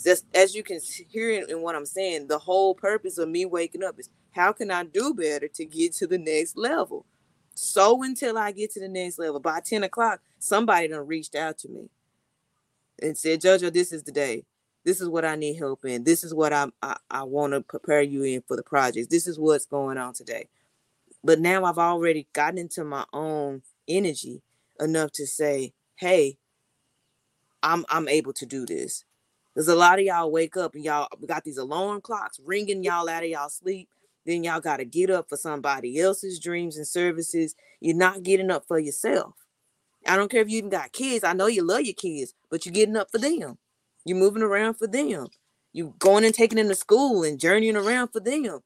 [0.02, 3.84] Just as you can hear in what I'm saying, the whole purpose of me waking
[3.84, 7.06] up is how can I do better to get to the next level?
[7.54, 11.58] So until I get to the next level, by 10 o'clock, somebody done reached out
[11.58, 11.90] to me
[13.00, 14.44] and said, Jojo, this is the day.
[14.84, 16.02] This is what I need help in.
[16.02, 19.06] This is what I'm, I, I want to prepare you in for the projects.
[19.06, 20.48] This is what's going on today.
[21.24, 24.42] But now I've already gotten into my own energy
[24.80, 26.38] enough to say, hey,
[27.62, 29.04] I'm I'm able to do this.
[29.54, 33.08] There's a lot of y'all wake up and y'all got these alarm clocks ringing y'all
[33.08, 33.88] out of y'all sleep.
[34.24, 37.54] Then y'all got to get up for somebody else's dreams and services.
[37.80, 39.34] You're not getting up for yourself.
[40.06, 41.24] I don't care if you even got kids.
[41.24, 43.58] I know you love your kids, but you're getting up for them.
[44.04, 45.28] You're moving around for them.
[45.72, 48.60] You going and taking them to school and journeying around for them.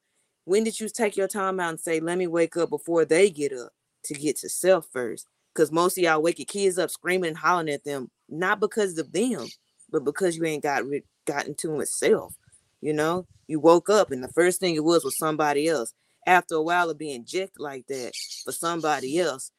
[0.46, 3.30] When did you take your time out and say, let me wake up before they
[3.30, 3.72] get up
[4.04, 5.26] to get to self first?
[5.52, 8.96] Because most of y'all wake your kids up screaming and hollering at them, not because
[8.96, 9.48] of them,
[9.90, 10.85] but because you ain't got
[11.26, 12.37] gotten to it self.
[12.80, 15.92] You know, you woke up and the first thing it was was somebody else.
[16.28, 18.12] After a while of being jacked like that
[18.44, 19.50] for somebody else,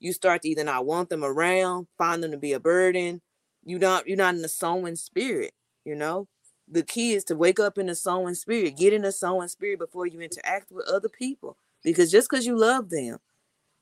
[0.00, 3.20] you start to either not want them around, find them to be a burden.
[3.62, 5.52] You not you're not in the sowing spirit,
[5.84, 6.28] you know.
[6.68, 9.78] The key is to wake up in the sowing spirit, get in the sowing spirit
[9.78, 11.56] before you interact with other people.
[11.82, 13.18] Because just because you love them,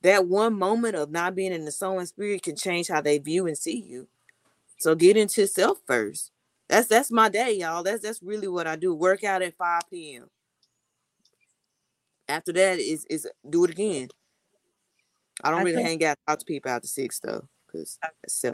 [0.03, 3.47] that one moment of not being in the sowing spirit can change how they view
[3.47, 4.09] and see you.
[4.79, 6.33] So get into self first.
[6.68, 7.85] That's that's my day, y'all.
[7.85, 8.95] That's that's really what I do.
[8.95, 10.29] Work out at 5 p.m.
[12.29, 14.09] After that is is do it again.
[15.45, 17.99] I don't I really think- hang out talk to people after six though, because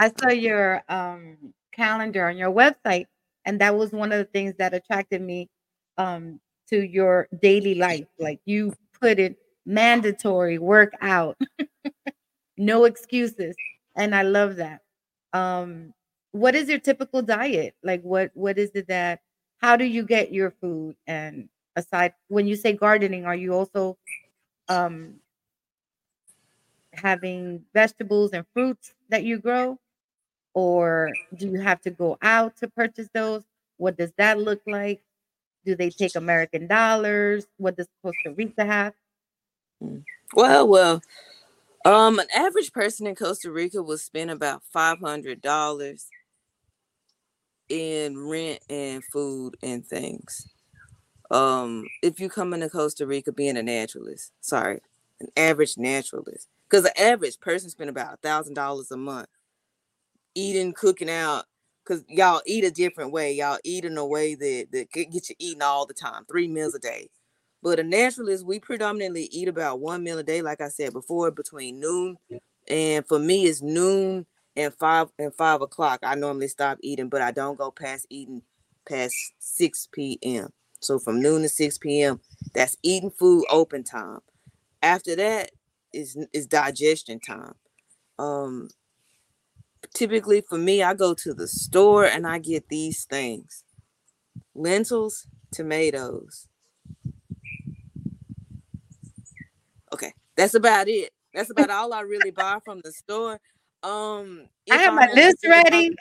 [0.00, 3.06] I saw your um, calendar on your website,
[3.44, 5.48] and that was one of the things that attracted me
[5.96, 8.06] um, to your daily life.
[8.18, 11.36] Like you put it mandatory workout,
[12.56, 13.56] no excuses,
[13.96, 14.80] and I love that.
[15.32, 15.92] Um,
[16.32, 17.74] what is your typical diet?
[17.82, 19.20] Like what what is it that?
[19.58, 20.96] How do you get your food?
[21.06, 23.96] And aside, when you say gardening, are you also
[24.68, 25.14] um,
[26.92, 29.78] having vegetables and fruits that you grow?
[30.58, 33.44] Or do you have to go out to purchase those?
[33.76, 35.00] What does that look like?
[35.64, 37.46] Do they take American dollars?
[37.58, 38.92] What does Costa Rica have?
[40.34, 41.00] Well, well,
[41.84, 46.08] um, an average person in Costa Rica will spend about five hundred dollars
[47.68, 50.48] in rent and food and things.
[51.30, 54.80] Um, if you come into Costa Rica being a naturalist, sorry,
[55.20, 59.28] an average naturalist, because the average person spend about a thousand dollars a month
[60.34, 61.44] eating, cooking out.
[61.86, 63.32] Cause y'all eat a different way.
[63.32, 66.46] Y'all eat in a way that that get get you eating all the time, three
[66.46, 67.08] meals a day.
[67.62, 71.30] But a naturalist, we predominantly eat about one meal a day, like I said before,
[71.30, 72.18] between noon
[72.68, 76.00] and for me it's noon and five and five o'clock.
[76.02, 78.42] I normally stop eating, but I don't go past eating
[78.88, 80.48] past 6 p.m.
[80.80, 82.20] So from noon to 6 p.m.
[82.54, 84.20] That's eating food open time.
[84.82, 85.50] After that
[85.92, 87.54] is is digestion time.
[88.18, 88.68] Um
[89.94, 93.64] typically for me, I go to the store and I get these things.
[94.54, 96.46] Lentils, tomatoes,
[99.92, 101.12] Okay, that's about it.
[101.34, 103.40] That's about all I really buy from the store.
[103.82, 105.96] Um, I have I'm my in a list good- if I'm- ready.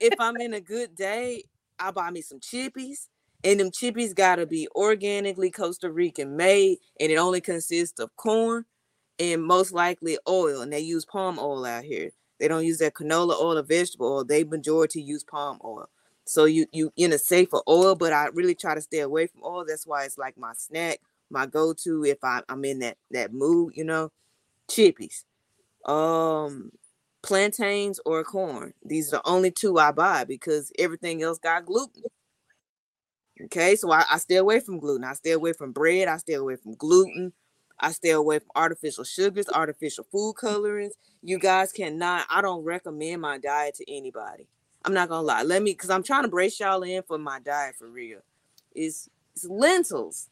[0.00, 1.44] If I'm in a good day,
[1.78, 3.08] I'll buy me some chippies,
[3.44, 8.64] and them chippies gotta be organically Costa Rican made, and it only consists of corn
[9.18, 10.62] and most likely oil.
[10.62, 12.10] And they use palm oil out here.
[12.38, 14.24] They don't use that canola oil or vegetable oil.
[14.24, 15.88] They majority use palm oil.
[16.24, 19.42] So you you in a safer oil, but I really try to stay away from
[19.44, 19.64] oil.
[19.66, 23.74] That's why it's like my snack, my go-to if I, I'm in that that mood,
[23.76, 24.10] you know.
[24.68, 25.24] Chippies.
[25.84, 26.72] Um
[27.22, 28.72] plantains or corn.
[28.84, 32.04] These are the only two I buy because everything else got gluten.
[33.44, 35.04] Okay, so I, I stay away from gluten.
[35.04, 36.08] I stay away from bread.
[36.08, 37.32] I stay away from gluten.
[37.78, 40.94] I stay away from artificial sugars, artificial food colorings.
[41.22, 44.46] You guys cannot, I don't recommend my diet to anybody.
[44.84, 45.42] I'm not gonna lie.
[45.42, 48.20] Let me because I'm trying to brace y'all in for my diet for real.
[48.72, 50.28] It's it's lentils.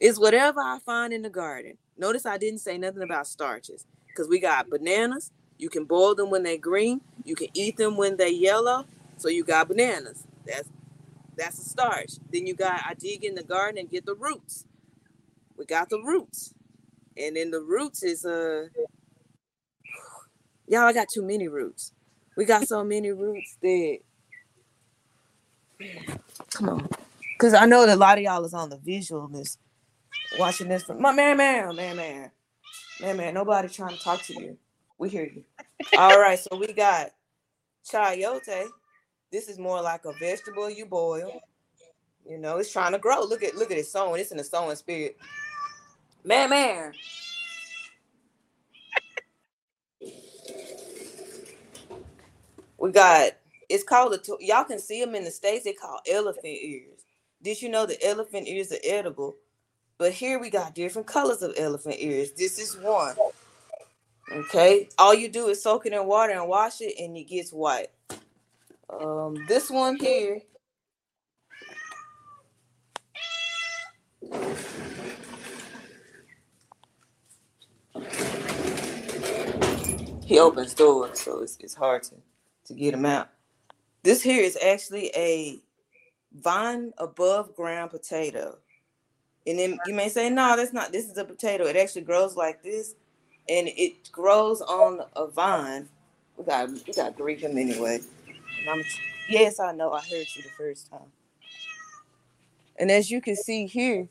[0.00, 1.76] It's whatever I find in the garden.
[1.98, 3.86] Notice I didn't say nothing about starches.
[4.08, 5.30] Because we got bananas.
[5.58, 7.02] You can boil them when they're green.
[7.24, 8.86] You can eat them when they're yellow.
[9.18, 10.24] So you got bananas.
[10.46, 10.68] That's
[11.36, 12.12] that's a starch.
[12.32, 14.64] Then you got I dig in the garden and get the roots.
[15.62, 16.52] We got the roots.
[17.16, 18.64] And then the roots is uh
[20.66, 21.92] y'all I got too many roots.
[22.36, 23.98] We got so many roots that
[26.52, 26.88] come on.
[27.34, 29.56] because I know that a lot of y'all is on the visualness,
[30.36, 32.30] watching this from my man, man, man, man,
[33.00, 33.34] man, man.
[33.34, 34.58] Nobody trying to talk to you.
[34.98, 35.44] We hear you.
[35.96, 37.10] All right, so we got
[37.88, 38.66] chayote.
[39.30, 41.40] This is more like a vegetable you boil.
[42.28, 43.22] You know, it's trying to grow.
[43.22, 44.20] Look at look at it sowing.
[44.20, 45.16] It's in the sowing spirit.
[46.24, 46.92] Man, man.
[52.78, 53.32] We got
[53.68, 55.64] it's called a y'all can see them in the states.
[55.64, 57.00] They call elephant ears.
[57.42, 59.36] Did you know the elephant ears are edible?
[59.98, 62.32] But here we got different colors of elephant ears.
[62.32, 63.16] This is one.
[64.32, 67.52] Okay, all you do is soak it in water and wash it, and it gets
[67.52, 67.88] white.
[68.90, 70.40] Um, this one here.
[80.32, 82.14] He opens doors, so it's, it's hard to,
[82.64, 83.28] to get him out.
[84.02, 85.58] This here is actually a
[86.34, 88.56] vine above ground potato.
[89.46, 91.66] And then you may say, no, that's not, this is a potato.
[91.66, 92.94] It actually grows like this
[93.46, 95.86] and it grows on a vine.
[96.38, 98.00] We got, we got to him anyway.
[99.28, 99.92] Yes, I know.
[99.92, 101.12] I heard you the first time.
[102.78, 104.08] And as you can see here,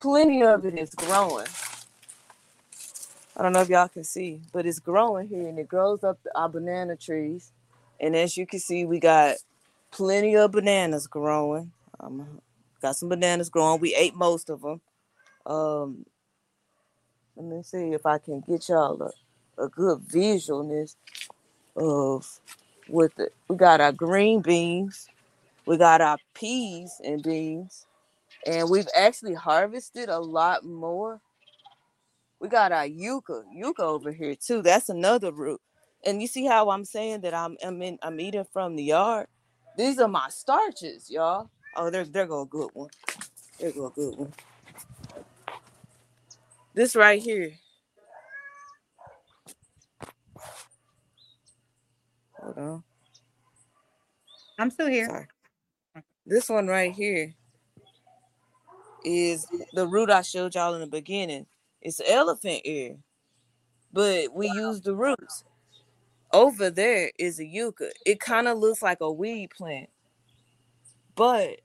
[0.00, 1.48] plenty of it is growing.
[3.40, 6.18] I don't know if y'all can see, but it's growing here and it grows up
[6.34, 7.52] our banana trees.
[7.98, 9.36] And as you can see, we got
[9.92, 11.72] plenty of bananas growing.
[11.98, 12.42] Um,
[12.82, 13.80] got some bananas growing.
[13.80, 14.82] We ate most of them.
[15.46, 16.04] Um,
[17.34, 20.96] let me see if I can get y'all a, a good visualness
[21.76, 22.28] of
[22.88, 25.08] what the we got our green beans,
[25.64, 27.86] we got our peas and beans,
[28.46, 31.22] and we've actually harvested a lot more.
[32.40, 34.62] We got our yucca, yucca over here too.
[34.62, 35.60] That's another root.
[36.04, 39.26] And you see how I'm saying that I'm I'm in I'm eating from the yard.
[39.76, 41.50] These are my starches, y'all.
[41.76, 42.90] Oh, there there go a good one.
[43.58, 44.32] There go a good one.
[46.74, 47.52] This right here.
[52.40, 52.84] Hold on.
[54.58, 55.06] I'm still here.
[55.08, 55.26] Sorry.
[56.26, 57.34] This one right here
[59.04, 61.46] is the root I showed y'all in the beginning.
[61.82, 62.96] It's elephant ear,
[63.92, 65.44] but we use the roots.
[66.32, 67.90] Over there is a yucca.
[68.06, 69.90] It kind of looks like a weed plant,
[71.16, 71.60] but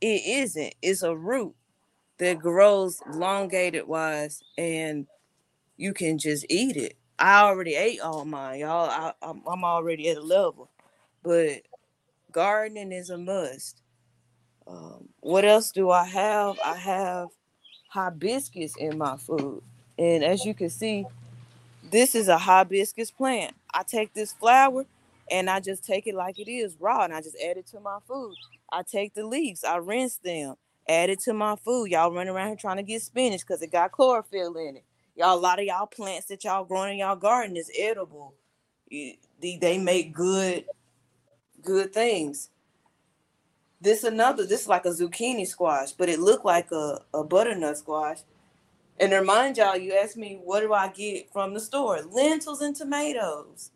[0.00, 0.74] it isn't.
[0.82, 1.54] It's a root
[2.18, 5.06] that grows elongated wise, and
[5.76, 6.96] you can just eat it.
[7.18, 8.90] I already ate all mine, y'all.
[8.90, 10.70] I, I'm, I'm already at a level,
[11.22, 11.62] but
[12.32, 13.82] gardening is a must.
[14.66, 16.58] Um, what else do I have?
[16.64, 17.28] I have
[17.94, 19.62] hibiscus in my food,
[19.98, 21.06] and as you can see,
[21.90, 23.54] this is a hibiscus plant.
[23.72, 24.84] I take this flower
[25.30, 27.80] and I just take it like it is raw and I just add it to
[27.80, 28.34] my food.
[28.72, 30.56] I take the leaves, I rinse them,
[30.88, 31.90] add it to my food.
[31.90, 34.84] Y'all run around here trying to get spinach because it got chlorophyll in it.
[35.16, 38.34] Y'all, a lot of y'all plants that y'all growing in y'all garden is edible.
[38.90, 40.64] they, they make good,
[41.62, 42.50] good things.
[43.84, 47.78] This another, this is like a zucchini squash, but it looked like a, a butternut
[47.78, 48.20] squash.
[49.00, 52.02] And remind y'all, you asked me, what do I get from the store?
[52.02, 53.72] Lentils and tomatoes.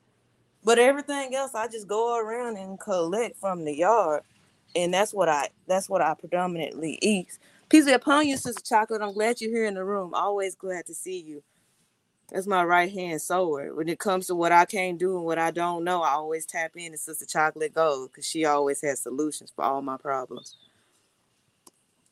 [0.64, 4.22] But everything else, I just go around and collect from the yard,
[4.76, 7.38] and that's what I that's what I predominantly eat.
[7.70, 9.02] Peace upon you, Sister Chocolate.
[9.02, 10.14] I'm glad you're here in the room.
[10.14, 11.42] Always glad to see you.
[12.32, 13.74] That's my right hand sword.
[13.74, 16.44] When it comes to what I can't do and what I don't know, I always
[16.44, 20.56] tap into Sister Chocolate Gold because she always has solutions for all my problems.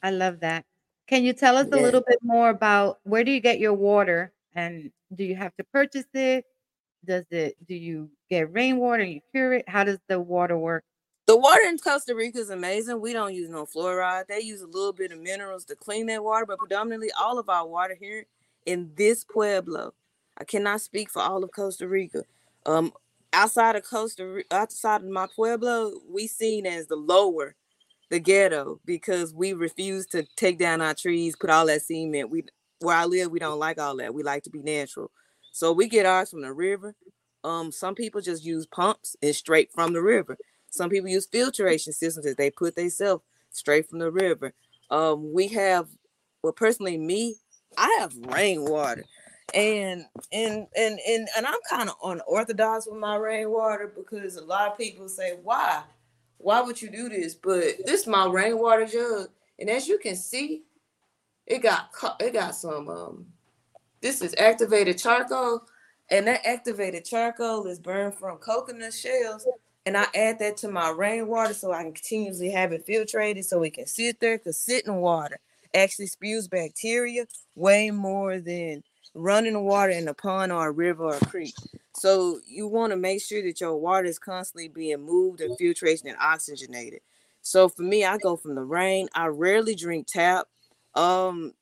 [0.03, 0.65] I love that.
[1.07, 4.33] Can you tell us a little bit more about where do you get your water
[4.55, 6.47] and do you have to purchase it?
[7.05, 9.69] Does it do you get rainwater and you cure it?
[9.69, 10.85] How does the water work?
[11.27, 13.01] The water in Costa Rica is amazing.
[13.01, 14.27] We don't use no fluoride.
[14.29, 17.49] They use a little bit of minerals to clean that water, but predominantly all of
[17.49, 18.27] our water here
[18.65, 19.93] in this pueblo.
[20.39, 22.25] I cannot speak for all of Costa Rica.
[22.67, 22.93] Um,
[23.33, 27.55] outside of Costa, outside of my pueblo, we seen as the lower
[28.11, 32.31] the ghetto because we refuse to take down our trees, put all that cement.
[32.31, 32.45] We
[32.81, 34.15] where I live, we don't like all that.
[34.15, 35.11] We like to be natural.
[35.53, 36.95] So we get ours from the river.
[37.43, 40.37] Um, some people just use pumps and straight from the river.
[40.71, 44.53] Some people use filtration systems that they put themselves straight from the river.
[44.91, 45.89] Um, we have
[46.43, 47.37] well, personally, me,
[47.77, 49.05] I have rainwater.
[49.55, 54.73] And and and and and I'm kind of unorthodox with my rainwater because a lot
[54.73, 55.83] of people say, why?
[56.39, 57.35] why would you do this?
[57.35, 59.29] But this is my rainwater jug,
[59.59, 60.63] and as you can see,
[61.47, 61.91] it got
[62.21, 62.89] it got some.
[62.89, 63.27] Um,
[64.01, 65.63] this is activated charcoal,
[66.11, 69.47] and that activated charcoal is burned from coconut shells,
[69.87, 73.63] and I add that to my rainwater so I can continuously have it filtrated so
[73.63, 74.39] it can sit there.
[74.39, 75.39] Because sitting water
[75.75, 78.83] actually spews bacteria way more than
[79.17, 81.55] running the water in a pond or a river or a creek.
[81.95, 86.09] So you want to make sure that your water is constantly being moved and filtration
[86.09, 87.01] and oxygenated.
[87.41, 89.09] So for me, I go from the rain.
[89.15, 90.47] I rarely drink tap.
[90.95, 91.53] Um,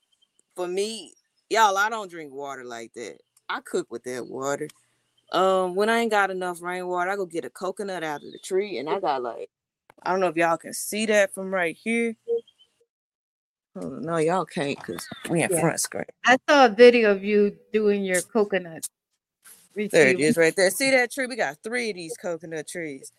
[0.55, 1.13] for me,
[1.49, 3.19] y'all, I don't drink water like that.
[3.47, 4.67] I cook with that water.
[5.31, 8.39] Um, when I ain't got enough rainwater, I go get a coconut out of the
[8.43, 9.49] tree, and I got like,
[10.03, 12.15] I don't know if y'all can see that from right here.
[13.75, 15.59] Oh, no, y'all can't because we have Yeah.
[15.61, 16.05] front screen.
[16.25, 18.87] I saw a video of you doing your coconut.
[19.75, 20.21] There it retrieval.
[20.21, 20.69] is right there.
[20.71, 21.27] See that tree?
[21.27, 23.11] We got three of these coconut trees.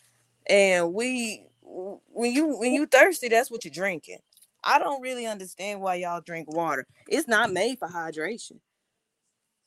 [0.48, 4.18] And we when you when you thirsty, that's what you're drinking.
[4.64, 6.86] I don't really understand why y'all drink water.
[7.08, 8.58] It's not made for hydration.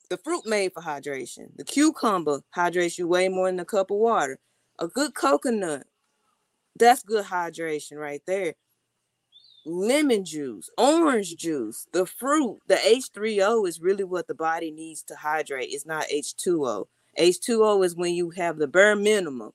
[0.08, 1.56] The fruit made for hydration.
[1.56, 4.38] The cucumber hydrates you way more than a cup of water.
[4.80, 5.86] A good coconut,
[6.76, 8.54] that's good hydration right there.
[9.66, 15.16] Lemon juice, orange juice, the fruit, the H3O is really what the body needs to
[15.16, 15.68] hydrate.
[15.70, 16.86] It's not H2O.
[17.18, 19.52] H2O is when you have the bare minimum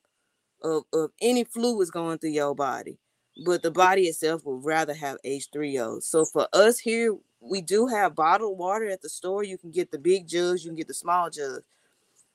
[0.61, 2.99] of, of any fluids going through your body.
[3.45, 6.03] But the body itself would rather have H3O.
[6.03, 9.43] So for us here, we do have bottled water at the store.
[9.43, 11.63] You can get the big jugs, you can get the small jugs.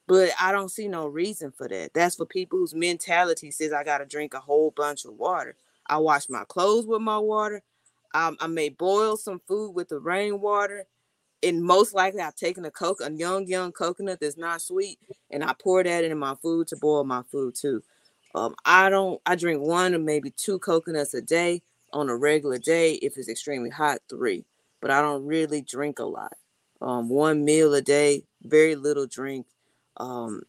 [0.07, 1.95] But I don't see no reason for that.
[1.95, 5.57] That's for people whose mentality says I gotta drink a whole bunch of water.
[5.91, 7.63] I wash my clothes with my water.
[8.15, 10.87] Um, I may boil some food with the rainwater.
[11.43, 14.99] And most likely I've taken a coke, a young, young coconut that's not sweet,
[15.31, 17.83] and I pour that into my food to boil my food too.
[18.35, 21.63] Um, I don't I drink one or maybe two coconuts a day
[21.93, 22.95] on a regular day.
[22.95, 24.45] If it's extremely hot, three.
[24.83, 26.37] But I don't really drink a lot.
[26.83, 29.47] Um, one meal a day, very little drink.
[29.97, 30.43] Um,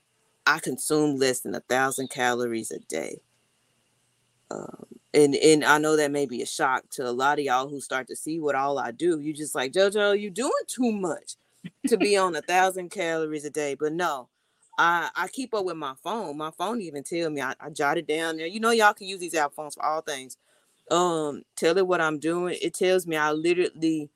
[0.45, 3.21] I consume less than a thousand calories a day.
[4.49, 7.67] Um, and and I know that may be a shock to a lot of y'all
[7.67, 9.19] who start to see what all I do.
[9.19, 11.35] You just like JoJo, you doing too much
[11.87, 13.75] to be on a thousand calories a day.
[13.75, 14.29] But no,
[14.77, 16.37] I I keep up with my phone.
[16.37, 18.47] My phone even tell me I, I jot it down there.
[18.47, 20.37] You know, y'all can use these app phones for all things.
[20.89, 22.57] Um, tell it what I'm doing.
[22.61, 24.09] It tells me I literally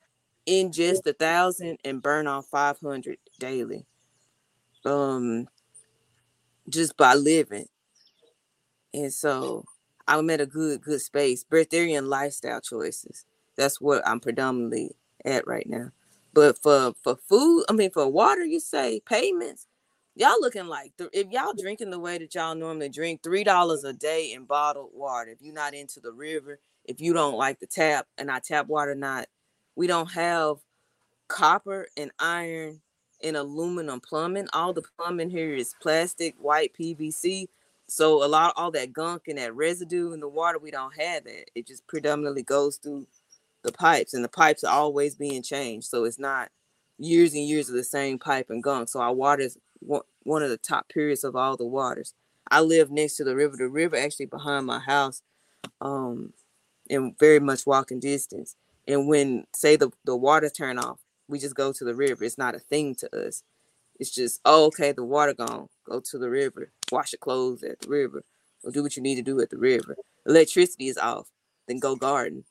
[0.48, 3.86] ingest a thousand and burn off five hundred daily.
[4.86, 5.48] Um,
[6.70, 7.68] just by living.
[8.94, 9.66] And so
[10.08, 11.44] I'm at a good, good space.
[11.44, 13.26] Breatharian lifestyle choices.
[13.58, 15.92] That's what I'm predominantly at right now.
[16.34, 19.68] But for for food, I mean for water, you say payments.
[20.16, 23.94] Y'all looking like if y'all drinking the way that y'all normally drink, three dollars a
[23.94, 25.32] day in bottled water.
[25.32, 28.68] If you're not into the river, if you don't like the tap, and I tap
[28.68, 29.28] water not,
[29.76, 30.58] we don't have
[31.28, 32.82] copper and iron
[33.24, 34.48] and aluminum plumbing.
[34.54, 37.48] All the plumbing here is plastic, white PVC.
[37.88, 41.24] So a lot all that gunk and that residue in the water, we don't have
[41.26, 41.46] that.
[41.56, 43.08] It just predominantly goes through
[43.64, 45.88] the pipes, and the pipes are always being changed.
[45.88, 46.50] So it's not
[46.98, 48.90] years and years of the same pipe and gunk.
[48.90, 52.14] So our water is one of the top periods of all the waters.
[52.50, 53.58] I live next to the river.
[53.58, 55.22] The river actually behind my house,
[55.82, 56.34] um,
[56.90, 58.56] and very much walking distance.
[58.88, 62.24] And when say the the water turn off, we just go to the river.
[62.24, 63.44] It's not a thing to us.
[64.00, 65.70] It's just oh, okay, the water gone.
[65.86, 68.24] Go to the river, wash your clothes at the river,
[68.64, 69.96] or do what you need to do at the river.
[70.26, 71.28] Electricity is off,
[71.68, 72.44] then go garden.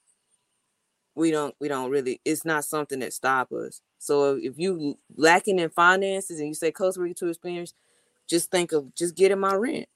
[1.14, 2.20] We don't we don't really.
[2.24, 3.80] It's not something that stop us.
[3.98, 7.74] So if you lacking in finances and you say Costa Rica to experience,
[8.28, 9.86] just think of just getting my rent.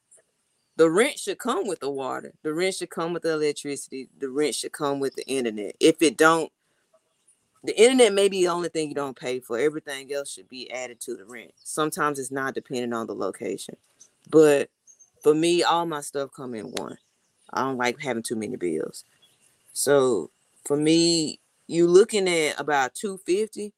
[0.77, 2.33] The rent should come with the water.
[2.45, 4.09] The rent should come with the electricity.
[4.19, 5.75] The rent should come with the internet.
[5.81, 6.53] If it don't,
[7.65, 9.59] the internet may be the only thing you don't pay for.
[9.59, 11.51] Everything else should be added to the rent.
[11.65, 13.77] Sometimes it's not depending on the location.
[14.29, 14.71] But
[15.23, 16.99] for me, all my stuff come in one.
[17.53, 19.05] I don't like having too many bills.
[19.73, 20.31] So
[20.67, 23.73] for me, you looking at about 250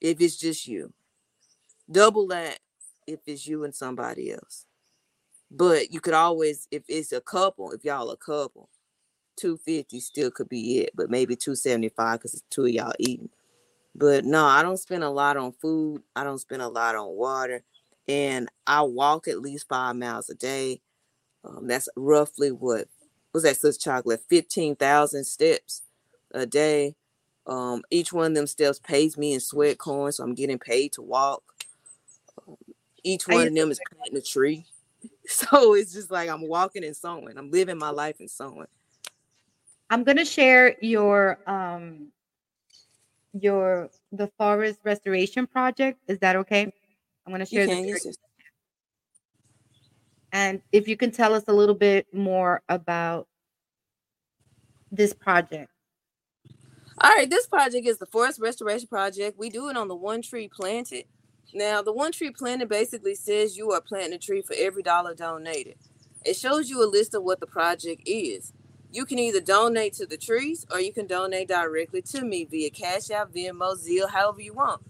[0.00, 0.92] if it's just you.
[1.90, 2.58] Double that
[3.06, 4.66] if it's you and somebody else.
[5.50, 8.68] But you could always, if it's a couple, if y'all a couple,
[9.36, 13.30] 250 still could be it, but maybe 275 because it's two of y'all eating.
[13.94, 16.02] But no, I don't spend a lot on food.
[16.14, 17.64] I don't spend a lot on water.
[18.08, 20.80] And I walk at least five miles a day.
[21.44, 22.88] Um, that's roughly what
[23.32, 24.22] was that such chocolate?
[24.28, 25.82] 15,000 steps
[26.32, 26.96] a day.
[27.46, 31.02] Um, each one of them steps pays me in Sweatcoins, so I'm getting paid to
[31.02, 31.42] walk.
[32.46, 32.56] Um,
[33.04, 34.66] each one of them is planting a tree.
[35.30, 37.36] So it's just like I'm walking and sowing.
[37.36, 38.66] I'm living my life and sowing.
[39.90, 42.08] I'm gonna share your um
[43.34, 46.00] your the forest restoration project.
[46.08, 46.72] Is that okay?
[47.28, 47.94] I'm gonna You share the can video.
[47.94, 48.16] use it.
[50.32, 53.28] And if you can tell us a little bit more about
[54.90, 55.70] this project.
[57.02, 59.38] All right, this project is the Forest Restoration Project.
[59.38, 61.04] We do it on the One Tree Planted.
[61.52, 65.14] Now, the One Tree Planted basically says you are planting a tree for every dollar
[65.14, 65.76] donated.
[66.24, 68.54] It shows you a list of what the project is.
[68.90, 72.70] You can either donate to the trees or you can donate directly to me via
[72.70, 74.80] Cash App, Venmo, Zelle, however you want.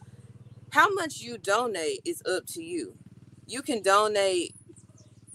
[0.70, 2.94] How much you donate is up to you.
[3.46, 4.54] You can donate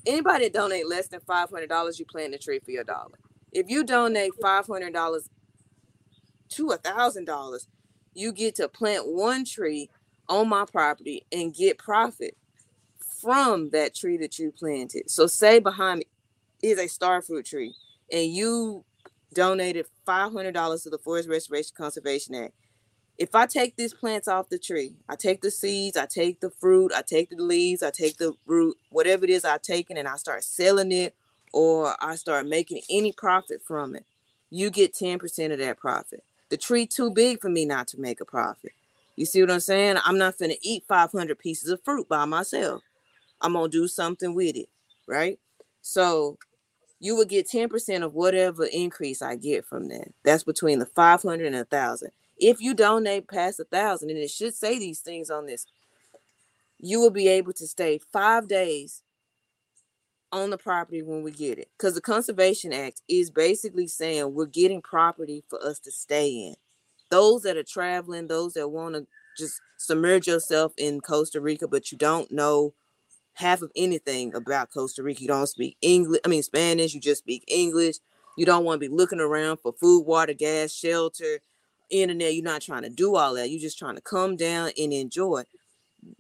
[0.06, 3.20] anybody donate less than five hundred dollars, you plant a tree for your dollar.
[3.52, 5.30] If you donate five hundred dollars
[6.50, 7.68] to a thousand dollars,
[8.14, 9.90] you get to plant one tree
[10.30, 12.36] on my property and get profit
[13.22, 15.10] from that tree that you planted.
[15.10, 16.06] So say behind me
[16.62, 17.74] is a star fruit tree
[18.12, 18.86] and you
[19.34, 22.54] donated $500 to the Forest Restoration Conservation Act.
[23.18, 26.50] If I take these plants off the tree, I take the seeds, I take the
[26.50, 29.98] fruit, I take the leaves, I take the root, whatever it is I take it
[29.98, 31.16] and I start selling it
[31.54, 34.06] or I start making any profit from it,
[34.50, 36.24] you get 10% of that profit.
[36.50, 38.72] The tree too big for me not to make a profit.
[39.16, 39.98] You see what I'm saying?
[40.04, 42.82] I'm not gonna eat 500 pieces of fruit by myself.
[43.42, 44.70] I'm gonna do something with it,
[45.08, 45.40] right?
[45.82, 46.38] So
[47.00, 50.14] you would get 10% of whatever increase I get from that.
[50.24, 52.12] That's between the 500 and a thousand.
[52.38, 55.66] If you donate past a thousand, and it should say these things on this,
[56.80, 59.04] you will be able to stay five days
[60.32, 61.70] on the property when we get it.
[61.78, 66.56] Because the Conservation Act is basically saying we're getting property for us to stay in.
[67.12, 69.06] Those that are traveling, those that want to
[69.38, 72.74] just submerge yourself in Costa Rica, but you don't know
[73.36, 75.22] half of anything about Costa Rica.
[75.22, 77.98] You don't speak English, I mean Spanish, you just speak English.
[78.36, 81.40] You don't want to be looking around for food, water, gas, shelter,
[81.92, 82.36] internet.
[82.36, 83.50] You're not trying to do all that.
[83.52, 85.44] You're just trying to come down and enjoy.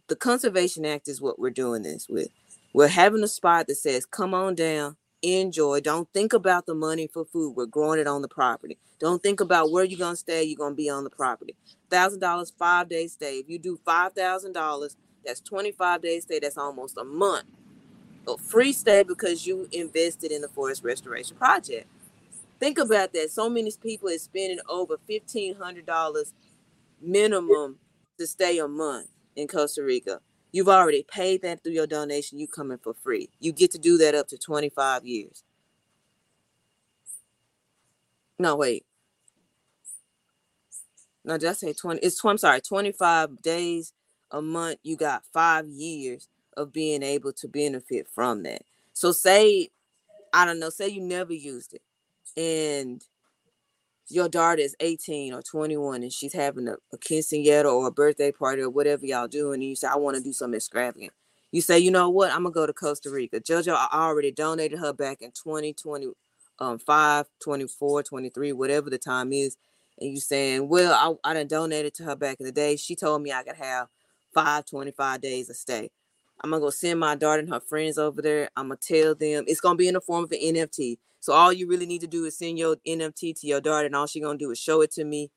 [0.07, 2.29] The Conservation Act is what we're doing this with.
[2.75, 5.81] We're having a spot that says, come on down, enjoy.
[5.81, 7.55] Don't think about the money for food.
[7.57, 8.77] We're growing it on the property.
[8.99, 10.43] Don't think about where you're gonna stay.
[10.43, 11.55] You're gonna be on the property.
[11.89, 13.39] Thousand dollars, five days stay.
[13.39, 16.39] If you do five thousand dollars, that's 25 days stay.
[16.39, 17.45] That's almost a month.
[18.27, 21.87] A free stay because you invested in the forest restoration project.
[22.63, 23.29] Think about that.
[23.29, 26.31] So many people is spending over fifteen hundred dollars
[27.01, 27.77] minimum
[28.17, 30.21] to stay a month in Costa Rica.
[30.53, 32.39] You've already paid that through your donation.
[32.39, 33.29] You coming for free.
[33.41, 35.43] You get to do that up to 25 years.
[38.39, 38.85] No, wait.
[41.25, 41.99] No, did I say 20?
[41.99, 43.91] It's 20, I'm sorry, 25 days
[44.31, 48.61] a month, you got five years of being able to benefit from that.
[48.93, 49.69] So say,
[50.31, 51.81] I don't know, say you never used it
[52.37, 53.03] and
[54.09, 58.31] your daughter is 18 or 21 and she's having a, a quinceanera or a birthday
[58.31, 61.13] party or whatever y'all doing, and you say, I want to do something extravagant.
[61.51, 63.39] You say, you know what, I'm gonna go to Costa Rica.
[63.39, 66.15] JoJo I already donated her back in 2025,
[66.59, 69.55] um, 24, 23, whatever the time is.
[69.99, 72.75] And you saying, Well, I, I done donated to her back in the day.
[72.75, 73.87] She told me I could have
[74.33, 75.91] five 25 days of stay.
[76.43, 78.49] I'm gonna go send my daughter and her friends over there.
[78.57, 80.97] I'm gonna tell them it's gonna be in the form of an NFT.
[81.23, 83.95] So all you really need to do is send your NFT to your daughter, and
[83.95, 85.31] all she's gonna do is show it to me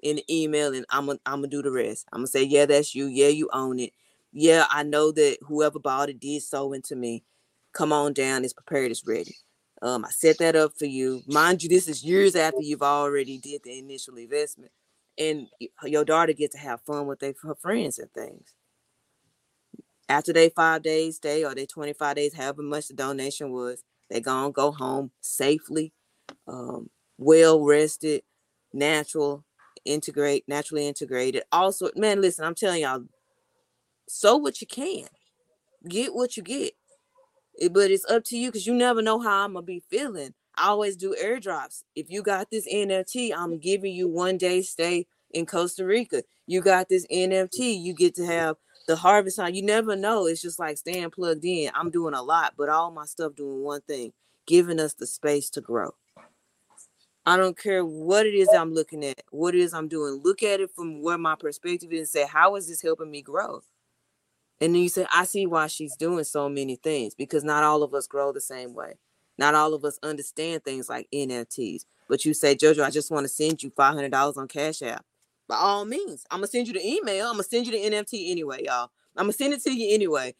[0.00, 2.06] in the email, and I'm gonna I'm gonna do the rest.
[2.12, 3.06] I'm gonna say, yeah, that's you.
[3.06, 3.90] Yeah, you own it.
[4.32, 7.24] Yeah, I know that whoever bought it did so into me.
[7.72, 8.44] Come on down.
[8.44, 8.92] It's prepared.
[8.92, 9.34] It's ready.
[9.82, 11.22] Um, I set that up for you.
[11.26, 14.70] Mind you, this is years after you've already did the initial investment
[15.18, 15.48] and
[15.84, 18.54] your daughter gets to have fun with their, her friends and things.
[20.08, 23.82] After they five days stay or they 25 days, however much the donation was,
[24.12, 25.92] they gonna go home safely,
[26.46, 28.22] um, well rested,
[28.72, 29.42] natural,
[29.86, 31.44] integrate, naturally integrated.
[31.50, 33.04] Also, man, listen, I'm telling y'all,
[34.06, 35.06] sow what you can,
[35.88, 36.74] get what you get.
[37.70, 40.34] But it's up to you because you never know how I'm gonna be feeling.
[40.56, 41.82] I always do airdrops.
[41.96, 46.22] If you got this NFT, I'm giving you one day stay in Costa Rica.
[46.46, 48.56] You got this NFT, you get to have
[48.92, 49.54] the harvest time.
[49.54, 50.26] You never know.
[50.26, 51.70] It's just like staying plugged in.
[51.74, 54.12] I'm doing a lot, but all my stuff doing one thing,
[54.46, 55.94] giving us the space to grow.
[57.24, 60.20] I don't care what it is I'm looking at, what it is I'm doing.
[60.22, 63.22] Look at it from where my perspective is and say, how is this helping me
[63.22, 63.62] grow?
[64.60, 67.82] And then you say, I see why she's doing so many things because not all
[67.82, 68.94] of us grow the same way.
[69.38, 71.86] Not all of us understand things like NFTs.
[72.08, 75.02] But you say, Jojo, I just want to send you $500 on Cash App.
[75.48, 77.30] By all means, I'm to send you the email.
[77.30, 78.90] I'm to send you the NFT anyway, y'all.
[79.16, 80.34] I'm to send it to you anyway.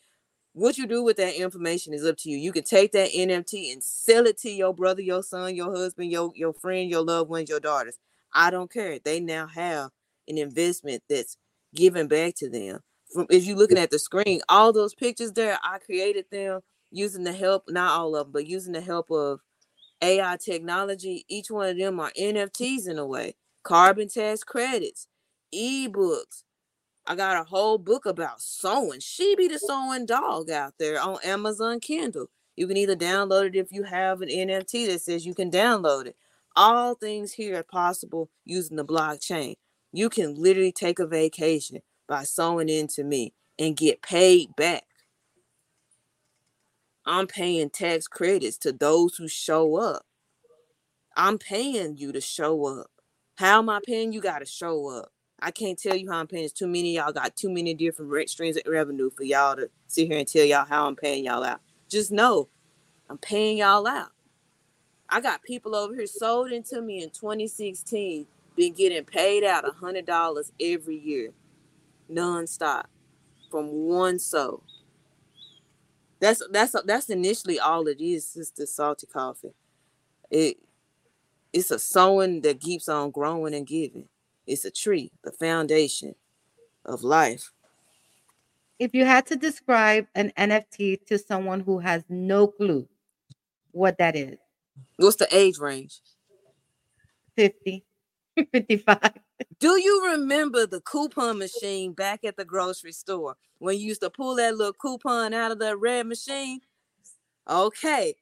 [0.55, 2.37] What you do with that information is up to you.
[2.37, 6.11] You can take that NFT and sell it to your brother, your son, your husband,
[6.11, 7.97] your, your friend, your loved ones, your daughters.
[8.35, 8.99] I don't care.
[8.99, 9.91] They now have
[10.29, 11.37] an investment that's
[11.75, 12.81] given back to them.
[13.13, 17.25] From if you're looking at the screen, all those pictures there, I created them using
[17.25, 19.41] the help, not all of them, but using the help of
[20.03, 25.07] AI technology, each one of them are NFTs in a way, carbon tax credits,
[25.55, 26.45] ebooks.
[27.07, 29.01] I got a whole book about sowing.
[29.01, 32.29] She be the sowing dog out there on Amazon Kindle.
[32.55, 36.07] You can either download it if you have an NFT that says you can download
[36.07, 36.17] it.
[36.55, 39.57] All things here are possible using the blockchain.
[39.93, 44.85] You can literally take a vacation by sowing into me and get paid back.
[47.05, 50.07] I'm paying tax credits to those who show up.
[51.17, 52.92] I'm paying you to show up.
[53.37, 54.21] How am I paying you?
[54.21, 55.13] Got to show up.
[55.41, 56.45] I can't tell you how I'm paying.
[56.45, 60.07] It's too many y'all got too many different streams of revenue for y'all to sit
[60.07, 61.61] here and tell y'all how I'm paying y'all out.
[61.89, 62.49] Just know
[63.11, 64.11] I'm paying y'all out.
[65.09, 68.27] I got people over here sold into me in 2016,
[68.57, 71.33] been getting paid out a hundred dollars every year,
[72.11, 72.85] nonstop,
[73.51, 74.63] from one soul.
[76.21, 78.37] That's that's that's initially all it is.
[78.37, 79.53] Is the salty coffee.
[80.31, 80.57] It
[81.53, 84.09] it's a sowing that keeps on growing and giving.
[84.47, 86.15] It's a tree, the foundation
[86.85, 87.53] of life.
[88.79, 92.89] If you had to describe an NFT to someone who has no clue
[93.71, 94.39] what that is,
[94.97, 96.01] what's the age range?
[97.37, 97.85] 50,
[98.53, 99.13] 55.
[99.61, 104.11] Do you remember the coupon machine back at the grocery store when you used to
[104.11, 106.61] pull that little coupon out of the red machine?
[107.49, 108.15] Okay,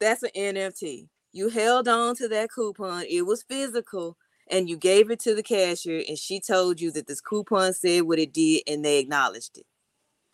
[0.00, 1.08] that's an NFT.
[1.32, 4.16] You held on to that coupon, it was physical,
[4.50, 8.02] and you gave it to the cashier, and she told you that this coupon said
[8.02, 9.66] what it did, and they acknowledged it.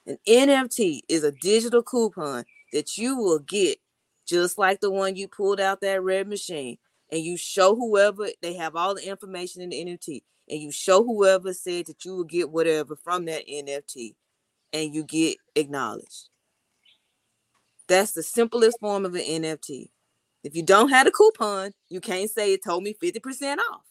[0.07, 3.79] An NFT is a digital coupon that you will get
[4.27, 6.79] just like the one you pulled out that red machine
[7.11, 11.05] and you show whoever they have all the information in the NFT and you show
[11.05, 14.15] whoever said that you will get whatever from that NFT
[14.73, 16.29] and you get acknowledged.
[17.89, 19.89] That's the simplest form of an NFT.
[20.47, 23.83] If you don't have a coupon, you can't say it told me 50% off.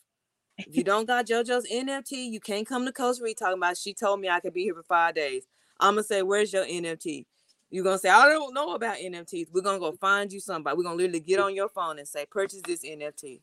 [0.58, 3.94] If you don't got JoJo's NFT, you can't come to Costa Rica talking about she
[3.94, 5.46] told me I could be here for five days.
[5.82, 7.26] I'm gonna say, Where's your NFT?
[7.72, 9.48] You're gonna say, I don't know about NFTs.
[9.52, 10.78] We're gonna go find you somebody.
[10.78, 13.42] We're gonna literally get on your phone and say, purchase this NFT.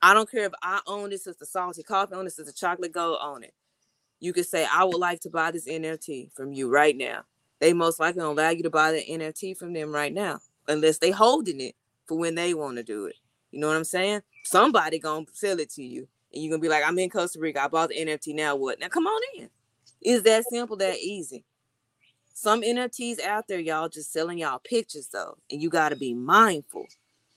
[0.00, 2.52] I don't care if I own this as the salty coffee, own this as the
[2.52, 3.54] chocolate gold, own it.
[4.20, 7.22] You could say, I would like to buy this NFT from you right now.
[7.58, 10.38] They most likely don't allow you to buy the NFT from them right now,
[10.68, 11.74] unless they holding it
[12.08, 13.16] for when they want to do it.
[13.50, 14.22] You know what I'm saying?
[14.44, 17.62] Somebody gonna sell it to you, and you're gonna be like, I'm in Costa Rica.
[17.62, 18.34] I bought the NFT.
[18.34, 18.80] Now what?
[18.80, 19.50] Now come on in.
[20.02, 20.76] Is that simple?
[20.76, 21.44] That easy?
[22.34, 26.14] Some NFTs out there, y'all just selling y'all pictures though, and you got to be
[26.14, 26.86] mindful.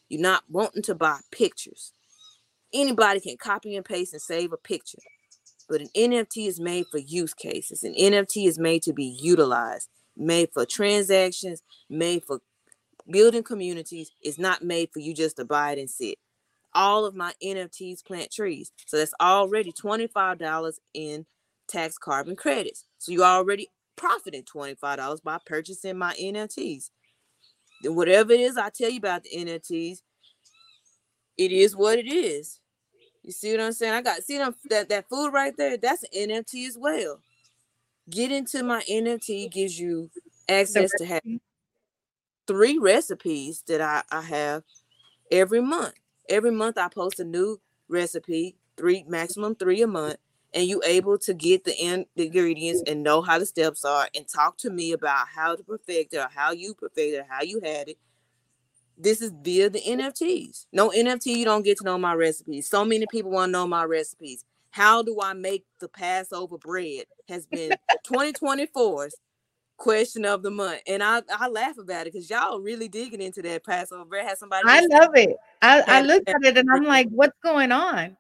[0.10, 1.94] You're not wanting to buy pictures.
[2.74, 5.00] Anybody can copy and paste and save a picture,
[5.68, 7.84] but an NFT is made for use cases.
[7.84, 12.42] An NFT is made to be utilized, made for transactions, made for
[13.12, 14.12] building communities.
[14.24, 16.18] is not made for you just to buy it and sit.
[16.74, 21.26] All of my NFTs plant trees, so that's already twenty five dollars in
[21.68, 22.86] tax carbon credits.
[22.98, 26.90] So you already profiting $25 by purchasing my NFTs.
[27.82, 30.00] Then whatever it is I tell you about the NFTs,
[31.38, 32.60] it is what it is.
[33.24, 33.94] You see what I'm saying?
[33.94, 37.22] I got see them that, that food right there, that's an NFT as well.
[38.10, 40.10] Get into my NFT gives you
[40.50, 41.22] access to have
[42.52, 44.64] three recipes that I, I have
[45.32, 45.94] every month.
[46.28, 50.18] Every month I post a new recipe, three maximum three a month
[50.54, 54.10] and you able to get the, in, the ingredients and know how the steps are
[54.14, 57.42] and talk to me about how to perfect it or how you perfect it how
[57.42, 57.98] you had it.
[58.98, 62.68] This is via the nfts no nft you don't get to know my recipes.
[62.68, 64.44] So many people want to know my recipes.
[64.72, 67.72] How do i make the passover bread has been
[68.06, 69.16] 2024's
[69.82, 73.42] question of the month and i i laugh about it because y'all really digging into
[73.42, 76.84] that passover bread has somebody i love it i i looked at it and i'm
[76.96, 78.16] like what's going on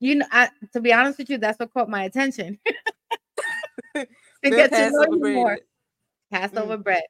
[0.00, 2.58] you know, I, to be honest with you, that's what caught my attention.
[3.94, 4.06] to
[4.42, 5.58] get to know you more.
[6.32, 6.82] Passover mm.
[6.84, 7.02] bread.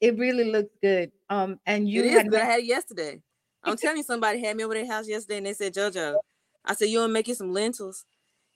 [0.00, 1.10] It really looks good.
[1.28, 3.20] Um, and you it had, I had it yesterday.
[3.64, 6.16] I'm telling you, somebody had me over their house yesterday, and they said, "JoJo,"
[6.64, 8.04] I said, "You want to make you some lentils?"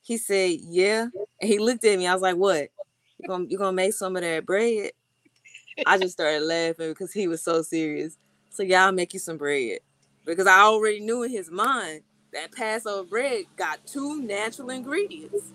[0.03, 1.07] He said, "Yeah."
[1.41, 2.07] And he looked at me.
[2.07, 2.69] I was like, "What?
[3.19, 4.93] You gonna you gonna make some of that bread?"
[5.87, 8.17] I just started laughing because he was so serious.
[8.51, 9.81] So yeah, I'll make you some bread
[10.25, 12.03] because I already knew in his mind
[12.33, 15.53] that Passover bread got two natural ingredients.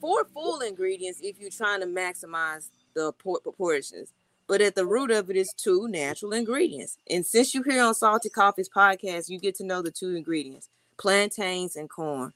[0.00, 4.12] Four full ingredients if you're trying to maximize the proportions.
[4.48, 6.98] But at the root of it is two natural ingredients.
[7.08, 10.68] And since you're here on Salty Coffee's podcast, you get to know the two ingredients
[10.98, 12.32] plantains and corn.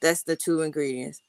[0.00, 1.22] That's the two ingredients.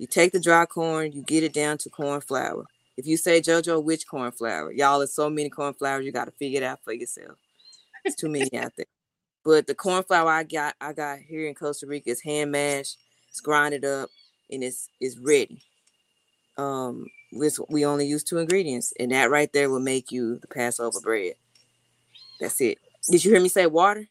[0.00, 2.64] You take the dry corn, you get it down to corn flour.
[2.96, 4.72] If you say JoJo, which corn flour?
[4.72, 7.36] Y'all, there's so many cornflours, you got to figure it out for yourself.
[8.06, 8.86] It's too many out there.
[9.44, 12.96] But the cornflour I got, I got here in Costa Rica is hand mashed.
[13.28, 14.08] It's grinded up
[14.50, 15.62] and it's it's ready.
[16.56, 17.04] Um,
[17.68, 21.34] we only use two ingredients, and that right there will make you the Passover bread.
[22.40, 22.78] That's it.
[23.10, 24.08] Did you hear me say water?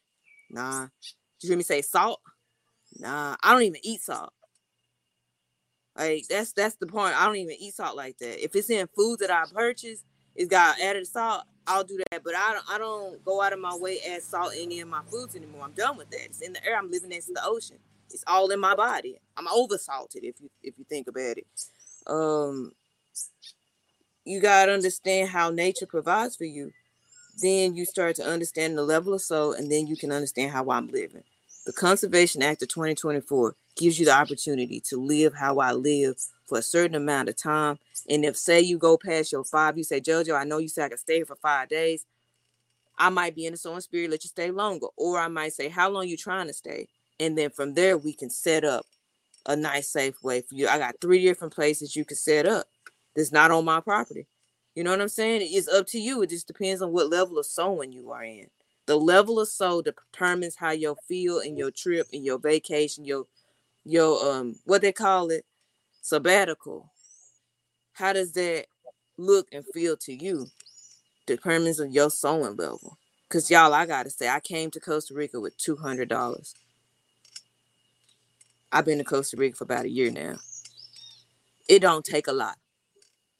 [0.50, 0.82] Nah.
[1.40, 2.20] Did you hear me say salt?
[2.96, 3.34] Nah.
[3.42, 4.32] I don't even eat salt.
[5.96, 7.20] Like that's that's the point.
[7.20, 8.42] I don't even eat salt like that.
[8.42, 10.02] If it's in food that I purchase,
[10.34, 11.44] it's got added salt.
[11.66, 12.64] I'll do that, but I don't.
[12.70, 15.64] I don't go out of my way add salt in any of my foods anymore.
[15.64, 16.24] I'm done with that.
[16.24, 16.78] It's in the air.
[16.78, 17.76] I'm living next to the ocean.
[18.10, 19.20] It's all in my body.
[19.36, 21.46] I'm over salted if you if you think about it.
[22.06, 22.72] Um,
[24.24, 26.72] you gotta understand how nature provides for you.
[27.40, 30.70] Then you start to understand the level of soul, and then you can understand how
[30.70, 31.22] I'm living.
[31.66, 36.16] The Conservation Act of 2024 gives you the opportunity to live how I live
[36.46, 37.78] for a certain amount of time.
[38.08, 40.84] And if say you go past your five, you say, Jojo, I know you said
[40.84, 42.04] I can stay here for five days.
[42.98, 44.88] I might be in the soul spirit, let you stay longer.
[44.96, 46.88] Or I might say, How long you trying to stay?
[47.18, 48.84] And then from there we can set up
[49.46, 50.68] a nice safe way for you.
[50.68, 52.66] I got three different places you can set up.
[53.16, 54.26] That's not on my property.
[54.74, 55.40] You know what I'm saying?
[55.42, 56.20] It's up to you.
[56.22, 58.46] It just depends on what level of sowing you are in.
[58.86, 63.26] The level of soul determines how you'll feel in your trip, and your vacation, your
[63.84, 65.44] your um what they call it,
[66.02, 66.92] sabbatical.
[67.94, 68.66] How does that
[69.18, 70.48] look and feel to you?
[71.26, 72.98] Determines on your sowing level.
[73.28, 76.54] Cause y'all, I gotta say, I came to Costa Rica with two hundred dollars.
[78.72, 80.36] I've been to Costa Rica for about a year now.
[81.68, 82.56] It don't take a lot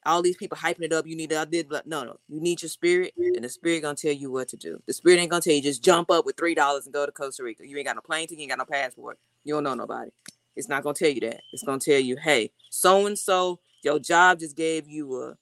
[0.06, 1.06] all these people hyping it up.
[1.06, 2.18] You need I did but no, no.
[2.28, 4.82] You need your spirit, and the spirit gonna tell you what to do.
[4.86, 7.12] The spirit ain't gonna tell you just jump up with three dollars and go to
[7.12, 7.66] Costa Rica.
[7.66, 9.18] You ain't got no plane ticket, you ain't got no passport.
[9.44, 10.10] You don't know nobody.
[10.56, 11.40] It's not gonna tell you that.
[11.52, 15.36] It's gonna tell you, hey, so and so, your job just gave you a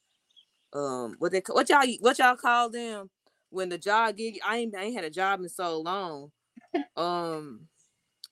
[0.79, 3.09] um what they what y'all what y'all call them
[3.51, 6.31] when the job gig I ain't I ain't had a job in so long.
[6.97, 7.69] Um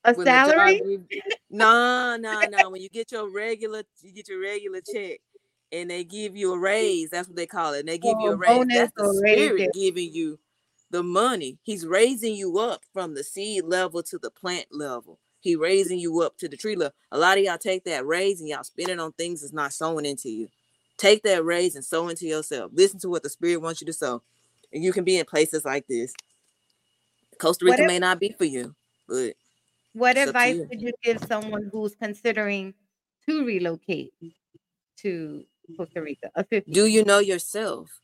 [0.03, 0.99] a salary?
[1.49, 2.69] No, no, no.
[2.69, 5.19] When you get your regular, you get your regular check
[5.71, 7.09] and they give you a raise.
[7.09, 7.81] That's what they call it.
[7.81, 8.65] And they give oh, you a raise.
[8.67, 10.39] That's the spirit giving you
[10.91, 11.57] the money.
[11.63, 15.19] He's raising you up from the seed level to the plant level.
[15.39, 16.93] He raising you up to the tree level.
[17.11, 19.73] A lot of y'all take that raise and y'all spend it on things that's not
[19.73, 20.49] sowing into you.
[20.97, 22.71] Take that raise and sow into yourself.
[22.73, 24.23] Listen to what the spirit wants you to sow.
[24.73, 26.13] And you can be in places like this.
[27.39, 28.75] Costa Rica if, may not be for you,
[29.07, 29.33] but
[29.93, 30.67] what advice you.
[30.69, 32.73] would you give someone who's considering
[33.27, 34.11] to relocate
[34.97, 36.29] to Costa Rica.
[36.35, 36.71] A 50.
[36.71, 37.99] Do you know yourself?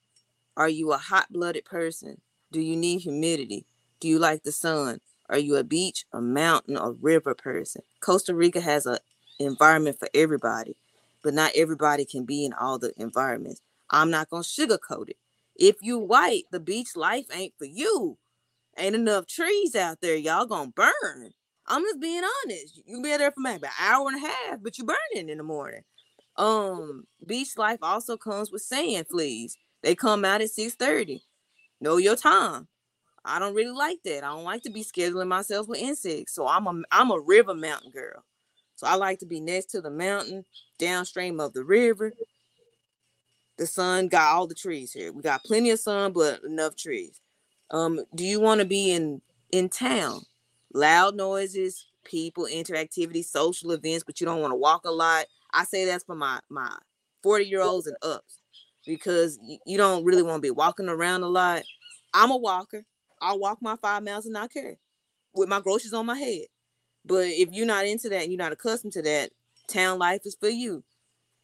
[0.57, 2.19] Are you a hot blooded person?
[2.51, 3.65] Do you need humidity?
[3.99, 4.99] Do you like the sun?
[5.33, 7.83] Are you a beach, a mountain, or river person?
[8.01, 8.99] Costa Rica has an
[9.39, 10.77] environment for everybody,
[11.23, 13.61] but not everybody can be in all the environments.
[13.91, 15.17] I'm not gonna sugarcoat it.
[15.57, 18.19] If you white, the beach life ain't for you.
[18.77, 20.17] Ain't enough trees out there.
[20.17, 21.31] Y'all gonna burn.
[21.67, 22.77] I'm just being honest.
[22.85, 25.39] You can be there for maybe an hour and a half, but you burning in
[25.39, 25.83] the morning.
[26.37, 29.57] Um, beach life also comes with sand fleas.
[29.83, 31.23] They come out at 6:30.
[31.81, 32.67] Know your time.
[33.25, 34.23] I don't really like that.
[34.23, 36.33] I don't like to be scheduling myself with insects.
[36.33, 38.23] So I'm a I'm a river mountain girl.
[38.75, 40.45] So I like to be next to the mountain,
[40.77, 42.13] downstream of the river.
[43.57, 45.11] The sun got all the trees here.
[45.11, 47.21] We got plenty of sun, but enough trees.
[47.71, 49.21] Um, do you want to be in
[49.51, 50.21] in town?
[50.73, 55.27] Loud noises, people, interactivity, social events, but you don't want to walk a lot.
[55.53, 56.75] I say that's for my my
[57.21, 58.39] 40 year olds and ups
[58.85, 61.63] because you don't really want to be walking around a lot.
[62.13, 62.83] I'm a walker.
[63.23, 64.77] I'll walk my five miles and not care
[65.33, 66.45] with my groceries on my head.
[67.05, 69.31] But if you're not into that and you're not accustomed to that,
[69.67, 70.83] town life is for you.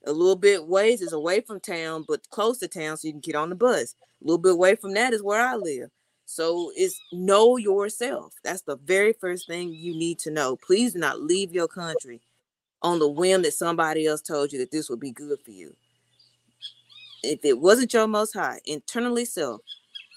[0.06, 3.22] A little bit ways is away from town, but close to town so you can
[3.22, 3.96] get on the bus.
[4.22, 5.90] A little bit away from that is where I live.
[6.26, 8.34] So it's know yourself.
[8.44, 10.58] That's the very first thing you need to know.
[10.58, 12.22] Please do not leave your country
[12.82, 15.76] on the whim that somebody else told you that this would be good for you.
[17.24, 19.62] If it wasn't your most high, internally self,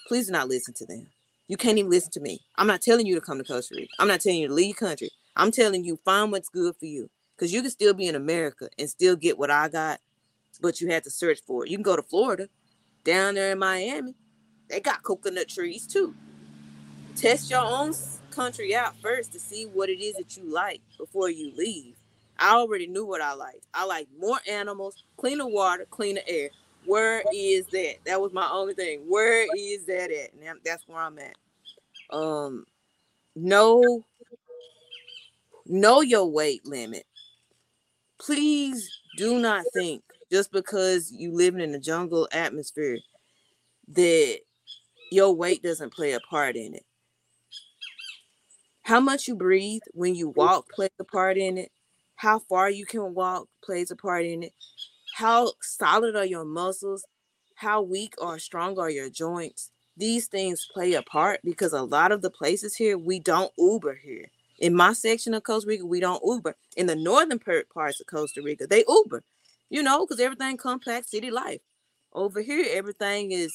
[0.07, 1.07] please do not listen to them.
[1.47, 2.39] You can't even listen to me.
[2.55, 3.93] I'm not telling you to come to Costa Rica.
[3.99, 5.09] I'm not telling you to leave country.
[5.35, 7.09] I'm telling you find what's good for you.
[7.35, 9.99] Because you can still be in America and still get what I got,
[10.61, 11.71] but you had to search for it.
[11.71, 12.47] You can go to Florida,
[13.03, 14.15] down there in Miami.
[14.69, 16.15] They got coconut trees too.
[17.15, 17.93] Test your own
[18.31, 21.95] country out first to see what it is that you like before you leave.
[22.37, 23.65] I already knew what I liked.
[23.73, 26.49] I like more animals, cleaner water, cleaner air.
[26.85, 27.95] Where is that?
[28.05, 29.01] That was my only thing.
[29.07, 30.31] Where is that at?
[30.63, 31.35] That's where I'm at.
[32.15, 32.65] Um,
[33.35, 34.03] know,
[35.65, 37.05] know your weight limit.
[38.19, 42.97] Please do not think just because you living in a jungle atmosphere
[43.89, 44.39] that
[45.11, 46.85] your weight doesn't play a part in it.
[48.83, 51.71] How much you breathe when you walk plays a part in it.
[52.15, 54.53] How far you can walk plays a part in it.
[55.13, 57.05] How solid are your muscles?
[57.53, 59.69] How weak or strong are your joints?
[59.95, 63.99] These things play a part because a lot of the places here we don't Uber
[64.03, 64.31] here.
[64.57, 66.55] In my section of Costa Rica, we don't Uber.
[66.77, 69.23] In the northern parts of Costa Rica, they Uber.
[69.69, 71.61] You know, because everything compact city life.
[72.13, 73.53] Over here, everything is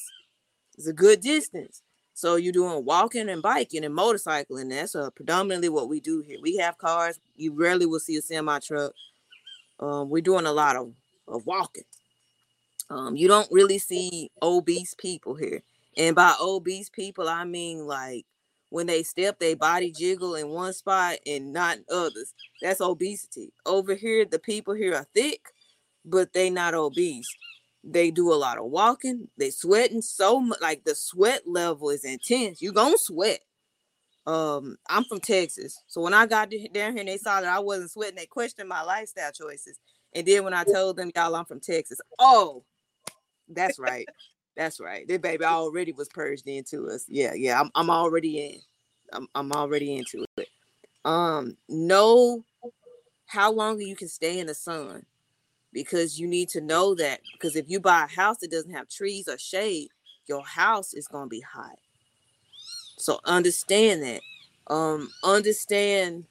[0.77, 1.81] is a good distance.
[2.13, 4.69] So you're doing walking and biking and motorcycling.
[4.69, 6.37] That's uh, predominantly what we do here.
[6.41, 7.19] We have cars.
[7.35, 8.93] You rarely will see a semi truck.
[9.81, 10.93] Um, we're doing a lot of,
[11.29, 11.83] of walking.
[12.89, 15.61] Um, you don't really see obese people here.
[15.97, 18.25] And by obese people, I mean like
[18.69, 22.33] when they step, they body jiggle in one spot and not others.
[22.61, 23.51] That's obesity.
[23.65, 25.41] Over here, the people here are thick,
[26.05, 27.27] but they not obese.
[27.83, 29.27] They do a lot of walking.
[29.37, 30.61] They sweating so much.
[30.61, 32.61] Like the sweat level is intense.
[32.61, 33.39] You gonna sweat.
[34.27, 37.59] Um, I'm from Texas, so when I got down here and they saw that I
[37.59, 39.79] wasn't sweating, they questioned my lifestyle choices.
[40.15, 41.99] And then when I told them, y'all, I'm from Texas.
[42.17, 42.63] Oh,
[43.47, 44.07] that's right.
[44.55, 45.07] That's right.
[45.07, 47.05] That baby already was purged into us.
[47.07, 47.59] Yeah, yeah.
[47.59, 48.59] I'm I'm already in.
[49.13, 50.49] I'm I'm already into it.
[51.05, 52.43] Um, know
[53.25, 55.05] how long you can stay in the sun
[55.71, 58.89] because you need to know that because if you buy a house that doesn't have
[58.89, 59.89] trees or shade,
[60.27, 61.77] your house is going to be hot.
[62.97, 64.21] So understand that.
[64.67, 66.25] Um, understand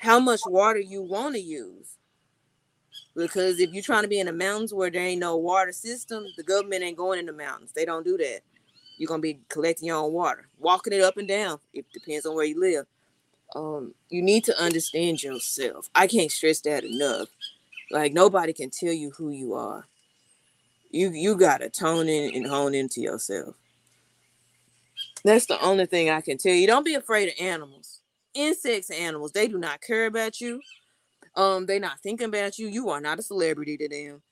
[0.00, 1.98] how much water you want to use.
[3.14, 6.24] Because if you're trying to be in the mountains where there ain't no water system,
[6.36, 7.72] the government ain't going in the mountains.
[7.74, 8.40] They don't do that.
[8.96, 11.58] You're gonna be collecting your own water, walking it up and down.
[11.74, 12.86] It depends on where you live.
[13.54, 15.90] Um, you need to understand yourself.
[15.94, 17.28] I can't stress that enough.
[17.90, 19.86] Like nobody can tell you who you are.
[20.90, 23.56] You you gotta tone in and hone into yourself.
[25.24, 26.66] That's the only thing I can tell you.
[26.66, 28.00] Don't be afraid of animals.
[28.34, 30.60] Insects and animals, they do not care about you.
[31.34, 32.68] Um, they're not thinking about you.
[32.68, 34.22] You are not a celebrity to them.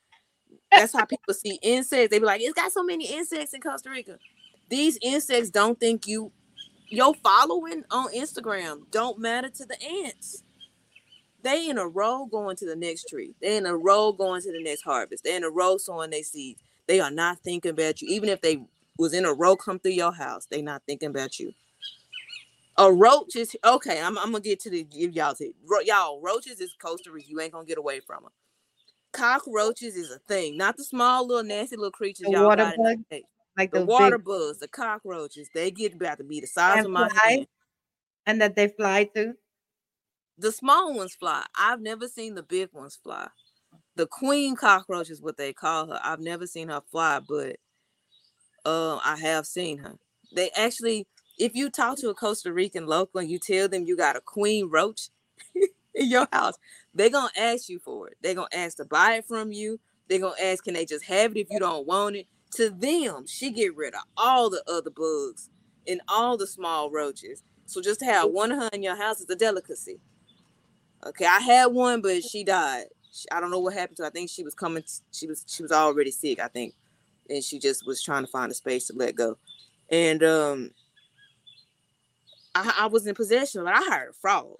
[0.71, 2.11] That's how people see insects.
[2.11, 4.19] They be like, it's got so many insects in Costa Rica.
[4.69, 6.33] These insects don't think you
[6.89, 10.43] your following on Instagram don't matter to the ants.
[11.43, 13.35] They in a row going to the next tree.
[13.41, 15.25] They in a row going to the next harvest.
[15.25, 16.61] They in a row sowing their seeds.
[16.87, 18.09] They are not thinking about you.
[18.11, 18.61] Even if they
[18.99, 21.53] was in a row come through your house, they not thinking about you.
[22.81, 24.01] A roach is okay.
[24.01, 25.53] I'm, I'm gonna get to the give y'all to
[25.85, 26.21] y'all.
[26.23, 27.29] Roaches is Costa Rica.
[27.29, 28.33] You ain't gonna get away from them.
[29.13, 32.75] Cockroaches is a thing, not the small little nasty little creatures The y'all water got
[32.75, 33.23] in bug, the
[33.59, 36.87] like The water big bugs, the cockroaches, they get about to be the size and
[36.87, 37.47] of my fly, hand.
[38.27, 39.35] and that they fly too.
[40.39, 41.45] The small ones fly.
[41.59, 43.29] I've never seen the big ones fly.
[43.97, 46.01] The queen cockroach is what they call her.
[46.03, 47.57] I've never seen her fly, but
[48.65, 49.97] uh, I have seen her.
[50.35, 51.07] They actually,
[51.41, 54.21] if you talk to a Costa Rican local and you tell them you got a
[54.21, 55.09] queen roach
[55.95, 56.55] in your house,
[56.95, 58.19] they're gonna ask you for it.
[58.23, 59.81] They're gonna ask to buy it from you.
[60.09, 62.27] They're gonna ask, can they just have it if you don't want it?
[62.57, 65.49] To them, she get rid of all the other bugs
[65.89, 67.43] and all the small roaches.
[67.65, 69.99] So just to have one of her in your house is a delicacy.
[71.07, 72.85] Okay, I had one, but she died.
[73.33, 74.09] I don't know what happened to her.
[74.09, 74.85] I think she was coming.
[75.13, 76.39] She was she was already sick.
[76.39, 76.75] I think,
[77.31, 79.39] and she just was trying to find a space to let go.
[79.89, 80.71] And um,
[82.55, 83.75] I, I was in possession of it.
[83.75, 84.59] I hired a frog.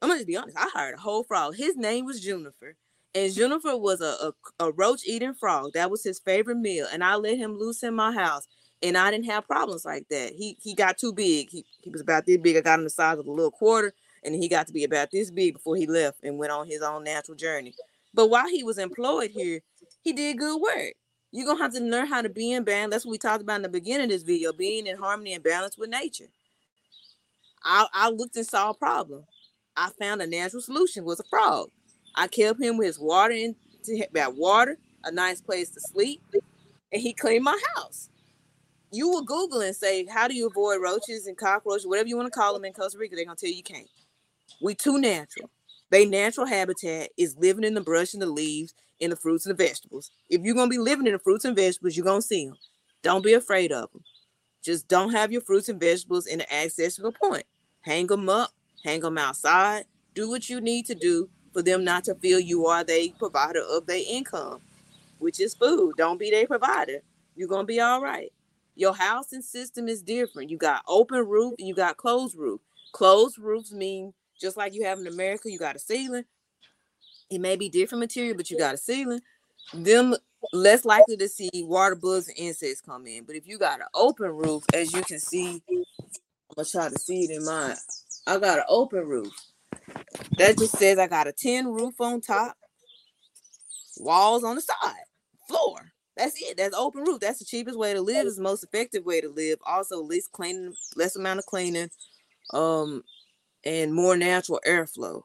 [0.00, 0.56] I'm gonna be honest.
[0.56, 1.56] I hired a whole frog.
[1.56, 2.76] His name was Juniper,
[3.14, 5.72] and Juniper was a, a, a roach eating frog.
[5.74, 8.46] That was his favorite meal, and I let him loose in my house,
[8.82, 10.32] and I didn't have problems like that.
[10.32, 11.50] He he got too big.
[11.50, 12.56] He he was about this big.
[12.56, 13.94] I got him the size of a little quarter,
[14.24, 16.82] and he got to be about this big before he left and went on his
[16.82, 17.74] own natural journey.
[18.14, 19.60] But while he was employed here,
[20.02, 20.94] he did good work.
[21.30, 22.90] You're gonna have to learn how to be in balance.
[22.90, 25.44] That's what we talked about in the beginning of this video, being in harmony and
[25.44, 26.28] balance with nature.
[27.64, 29.24] I, I looked and saw a problem.
[29.76, 31.70] I found a natural solution was a frog.
[32.14, 33.34] I kept him with his water
[33.84, 36.22] to about water, a nice place to sleep,
[36.92, 38.10] and he cleaned my house.
[38.90, 42.30] You will Google and say, How do you avoid roaches and cockroaches, whatever you want
[42.30, 43.16] to call them in Costa Rica?
[43.16, 43.88] They're gonna tell you you can't.
[44.60, 45.50] We too natural.
[45.90, 49.58] They natural habitat is living in the brush and the leaves and the fruits and
[49.58, 50.10] the vegetables.
[50.28, 52.56] If you're gonna be living in the fruits and vegetables, you're gonna see them.
[53.02, 54.02] Don't be afraid of them.
[54.62, 57.44] Just don't have your fruits and vegetables in the accessible point.
[57.82, 58.50] Hang them up,
[58.84, 59.84] hang them outside.
[60.14, 63.62] Do what you need to do for them not to feel you are the provider
[63.70, 64.60] of their income,
[65.18, 65.94] which is food.
[65.96, 67.02] Don't be their provider.
[67.36, 68.32] You're gonna be all right.
[68.74, 70.50] Your housing system is different.
[70.50, 72.60] You got open roof you got closed roof.
[72.92, 76.24] Closed roofs mean just like you have in America, you got a ceiling.
[77.30, 79.20] It may be different material, but you got a ceiling.
[79.72, 80.14] them
[80.52, 83.24] less likely to see water bugs and insects come in.
[83.24, 85.62] But if you got an open roof, as you can see,
[86.54, 87.76] gonna try to see it in mine.
[88.26, 89.32] I got an open roof.
[90.38, 92.56] That just says I got a tin roof on top,
[93.98, 95.04] walls on the side,
[95.48, 95.92] floor.
[96.16, 96.56] That's it.
[96.56, 97.20] That's open roof.
[97.20, 98.26] That's the cheapest way to live.
[98.26, 99.58] Is the most effective way to live.
[99.66, 101.90] Also, least cleaning, less amount of cleaning,
[102.52, 103.02] um,
[103.64, 105.22] and more natural airflow.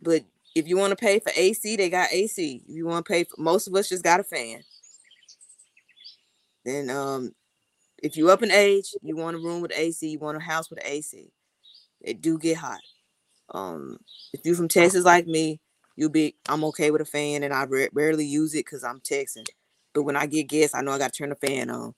[0.00, 0.24] But
[0.54, 2.62] if you want to pay for AC, they got AC.
[2.68, 4.62] If you want to pay for most of us just got a fan.
[6.64, 7.32] Then um
[8.02, 10.70] if you up in age, you want a room with AC, you want a house
[10.70, 11.30] with AC.
[12.00, 12.80] It do get hot.
[13.52, 13.98] Um
[14.32, 15.60] if you from Texas like me,
[15.96, 19.44] you'll be I'm okay with a fan and I rarely use it because I'm Texan.
[19.94, 21.94] But when I get guests, I know I got to turn the fan on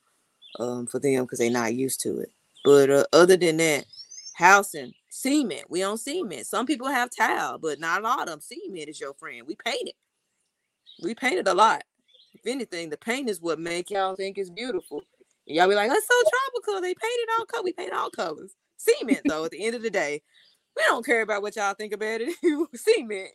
[0.61, 2.33] um for them because they're not used to it.
[2.65, 3.87] But uh, other than that,
[4.35, 5.65] housing, cement.
[5.69, 6.47] We on cement.
[6.47, 8.41] Some people have tile, but not a lot of them.
[8.41, 9.43] Cement is your friend.
[9.47, 9.95] We paint it.
[11.03, 11.83] We painted a lot.
[12.35, 15.03] If anything, the paint is what make y'all think it's beautiful.
[15.47, 16.81] And y'all be like, that's so tropical.
[16.81, 17.65] They painted all colors.
[17.65, 18.55] We painted all colors.
[18.77, 20.23] Cement, though, at the end of the day,
[20.77, 22.35] we don't care about what y'all think about it.
[22.75, 23.31] cement.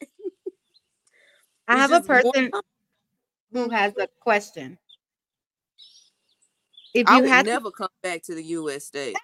[1.67, 2.51] I have a person
[3.51, 4.77] who has a question.
[6.93, 7.75] If you I would had never to...
[7.75, 8.85] come back to the U.S.
[8.85, 9.15] state.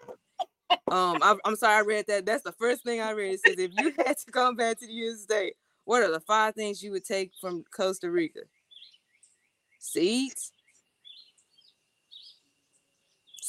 [0.92, 2.26] Um, I, am sorry, I read that.
[2.26, 3.34] That's the first thing I read.
[3.34, 5.22] It says, if you had to come back to the U.S.
[5.22, 5.54] state,
[5.86, 8.42] what are the five things you would take from Costa Rica?
[9.80, 10.52] Seeds.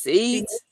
[0.04, 0.62] Seeds.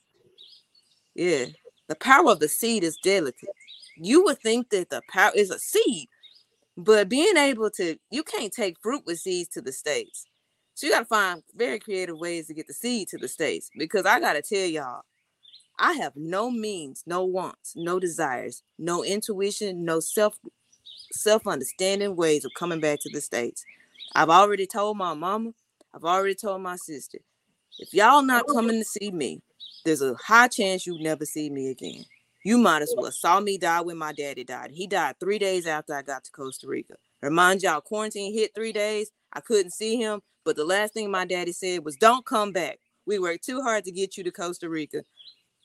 [1.15, 1.45] Yeah,
[1.87, 3.49] the power of the seed is delicate.
[3.97, 6.07] You would think that the power is a seed,
[6.77, 10.25] but being able to, you can't take fruit with seeds to the states.
[10.75, 13.69] So you got to find very creative ways to get the seed to the states.
[13.77, 15.01] Because I got to tell y'all,
[15.79, 20.37] I have no means, no wants, no desires, no intuition, no self
[21.11, 23.63] self understanding ways of coming back to the states.
[24.15, 25.51] I've already told my mama,
[25.93, 27.19] I've already told my sister,
[27.79, 29.41] if y'all not coming to see me,
[29.85, 32.05] there's a high chance you never see me again.
[32.45, 34.71] You might as well saw me die when my daddy died.
[34.71, 36.95] He died three days after I got to Costa Rica.
[37.21, 39.11] Remind y'all, quarantine hit three days.
[39.31, 42.79] I couldn't see him, but the last thing my daddy said was, "Don't come back.
[43.05, 45.03] We worked too hard to get you to Costa Rica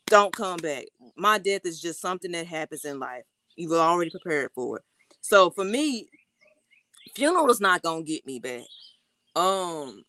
[0.09, 0.87] don't come back.
[1.17, 3.25] My death is just something that happens in life.
[3.57, 4.83] You were already prepared for it.
[5.21, 6.09] So for me,
[7.15, 8.65] funeral is not gonna get me back.
[9.37, 10.05] Um,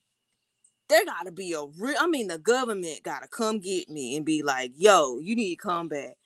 [0.90, 1.96] there gotta be a real.
[2.00, 5.62] I mean, the government gotta come get me and be like, "Yo, you need to
[5.62, 6.18] come back."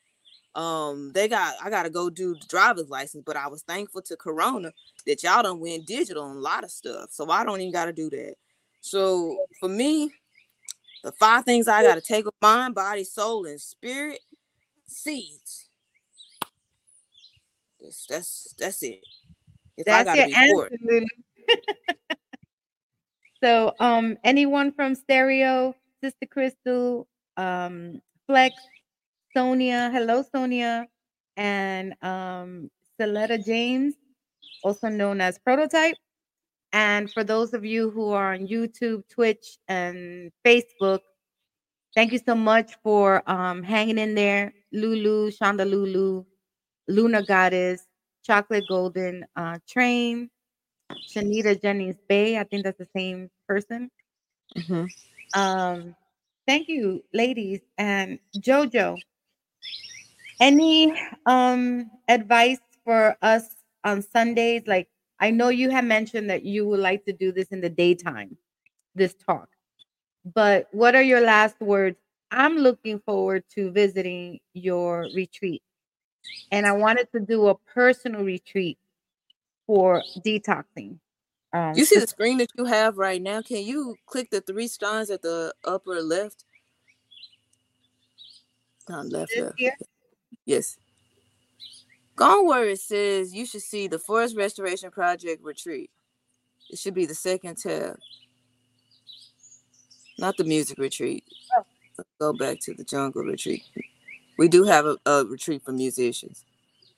[0.55, 1.55] Um, they got.
[1.61, 4.71] I gotta go do the driver's license, but I was thankful to Corona
[5.05, 7.93] that y'all don't went digital on a lot of stuff, so I don't even gotta
[7.93, 8.35] do that.
[8.81, 10.11] So for me,
[11.03, 14.19] the five things I got to take of mind, body, soul, and spirit.
[14.87, 15.69] Seeds.
[17.81, 19.01] That's that's, that's it.
[19.75, 21.07] If that's I gotta your answer.
[23.43, 28.55] so, um, anyone from Stereo, Sister Crystal, um, Flex,
[29.35, 30.87] Sonia, hello Sonia,
[31.35, 33.95] and um, Celetta James,
[34.63, 35.95] also known as Prototype.
[36.71, 40.99] And for those of you who are on YouTube, Twitch, and Facebook,
[41.95, 44.53] thank you so much for um, hanging in there.
[44.71, 46.23] Lulu, Shonda Lulu,
[46.87, 47.85] Luna Goddess,
[48.25, 50.29] Chocolate Golden uh, Train,
[50.91, 52.37] Shanita Jennings Bay.
[52.37, 53.89] I think that's the same person.
[54.57, 55.39] Mm-hmm.
[55.39, 55.95] Um,
[56.47, 57.61] thank you, ladies.
[57.77, 58.97] And JoJo,
[60.39, 60.93] any
[61.25, 64.63] um, advice for us on Sundays?
[64.67, 64.89] Like,
[65.19, 68.37] I know you have mentioned that you would like to do this in the daytime,
[68.95, 69.49] this talk.
[70.33, 71.97] But what are your last words?
[72.31, 75.61] I'm looking forward to visiting your retreat.
[76.51, 78.77] And I wanted to do a personal retreat
[79.67, 80.99] for detoxing.
[81.53, 83.41] Um, you see the screen that you have right now?
[83.41, 86.45] Can you click the three stars at the upper left?
[88.89, 89.61] On left, left.
[90.45, 90.77] Yes.
[92.15, 95.89] Gone where it says you should see the Forest Restoration Project retreat.
[96.69, 97.97] It should be the second tab.
[100.17, 101.23] Not the music retreat.
[101.57, 101.63] Oh.
[102.19, 103.63] Go back to the jungle retreat.
[104.37, 106.43] We do have a, a retreat for musicians.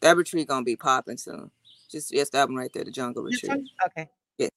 [0.01, 1.51] That retreat gonna be popping soon.
[1.95, 3.69] Just yes, that one right there, the jungle retreat.
[3.85, 4.09] Okay.
[4.37, 4.49] Yeah.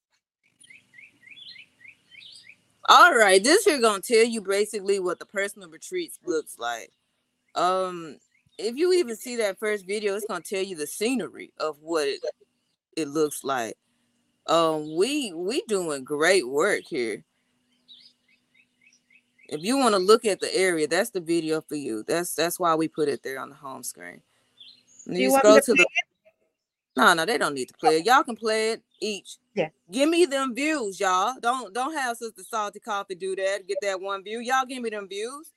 [2.89, 6.90] All right, this here gonna tell you basically what the personal retreats looks like.
[7.55, 8.16] Um,
[8.59, 12.09] if you even see that first video, it's gonna tell you the scenery of what
[12.09, 12.20] it,
[12.97, 13.77] it looks like.
[14.48, 17.23] Um, we we doing great work here.
[19.48, 22.02] If you want to look at the area, that's the video for you.
[22.02, 24.23] That's that's why we put it there on the home screen.
[25.06, 25.86] You want me to, to the
[26.98, 28.06] No, no, they don't need to play it.
[28.06, 29.36] Y'all can play it each.
[29.54, 29.68] Yeah.
[29.88, 31.34] Give me them views, y'all.
[31.40, 33.68] Don't don't have Sister Salty Coffee do that.
[33.68, 34.40] Get that one view.
[34.40, 35.52] Y'all give me them views.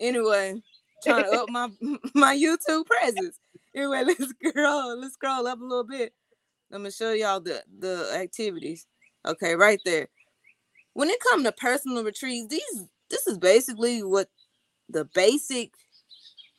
[0.00, 0.60] Anyway,
[1.04, 1.68] trying to up my
[2.14, 3.38] my YouTube presence.
[3.72, 5.00] Anyway, let's scroll.
[5.00, 6.12] Let's scroll up a little bit.
[6.72, 8.88] I'm gonna show y'all the the activities.
[9.24, 10.08] Okay, right there.
[10.94, 14.28] When it comes to personal retreats, these this is basically what
[14.88, 15.70] the basic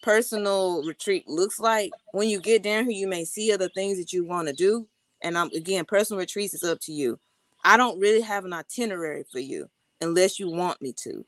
[0.02, 1.92] personal retreat looks like.
[2.12, 4.88] When you get down here, you may see other things that you want to do.
[5.22, 7.20] And I'm again, personal retreats is up to you.
[7.64, 9.70] I don't really have an itinerary for you
[10.02, 11.26] unless you want me to.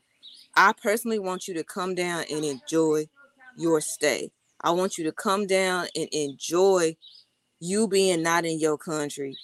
[0.56, 3.08] I personally want you to come down and enjoy
[3.56, 4.30] your stay.
[4.60, 6.96] I want you to come down and enjoy
[7.60, 9.36] you being not in your country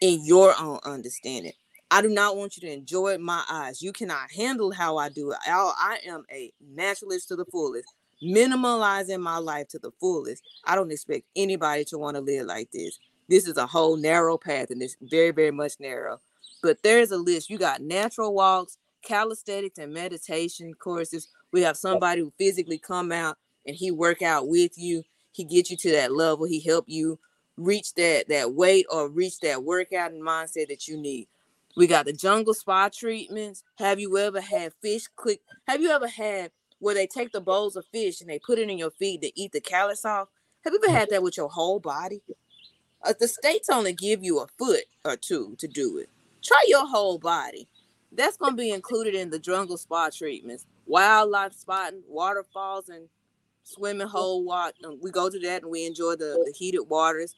[0.00, 1.52] in your own understanding.
[1.90, 3.80] I do not want you to enjoy my eyes.
[3.80, 5.38] You cannot handle how I do it.
[5.46, 7.88] I, am a naturalist to the fullest,
[8.22, 10.42] minimalizing my life to the fullest.
[10.64, 12.98] I don't expect anybody to want to live like this.
[13.28, 16.20] This is a whole narrow path and it's very, very much narrow.
[16.62, 17.50] But there's a list.
[17.50, 21.28] You got natural walks, calisthenics, and meditation courses.
[21.52, 23.36] We have somebody who physically come out
[23.66, 25.04] and he work out with you.
[25.32, 26.46] He get you to that level.
[26.46, 27.18] He help you
[27.56, 31.28] reach that that weight or reach that workout and mindset that you need.
[31.76, 33.62] We got the jungle spa treatments.
[33.76, 35.40] Have you ever had fish click?
[35.66, 38.70] Have you ever had where they take the bowls of fish and they put it
[38.70, 40.28] in your feet to eat the callus off?
[40.64, 42.22] Have you ever had that with your whole body?
[43.02, 46.08] Uh, the states only give you a foot or two to do it.
[46.42, 47.68] Try your whole body.
[48.12, 53.08] That's going to be included in the jungle spa treatments, wildlife spotting, waterfalls, and
[53.62, 54.74] swimming hole water.
[55.00, 57.34] We go to that and we enjoy the, the heated waters.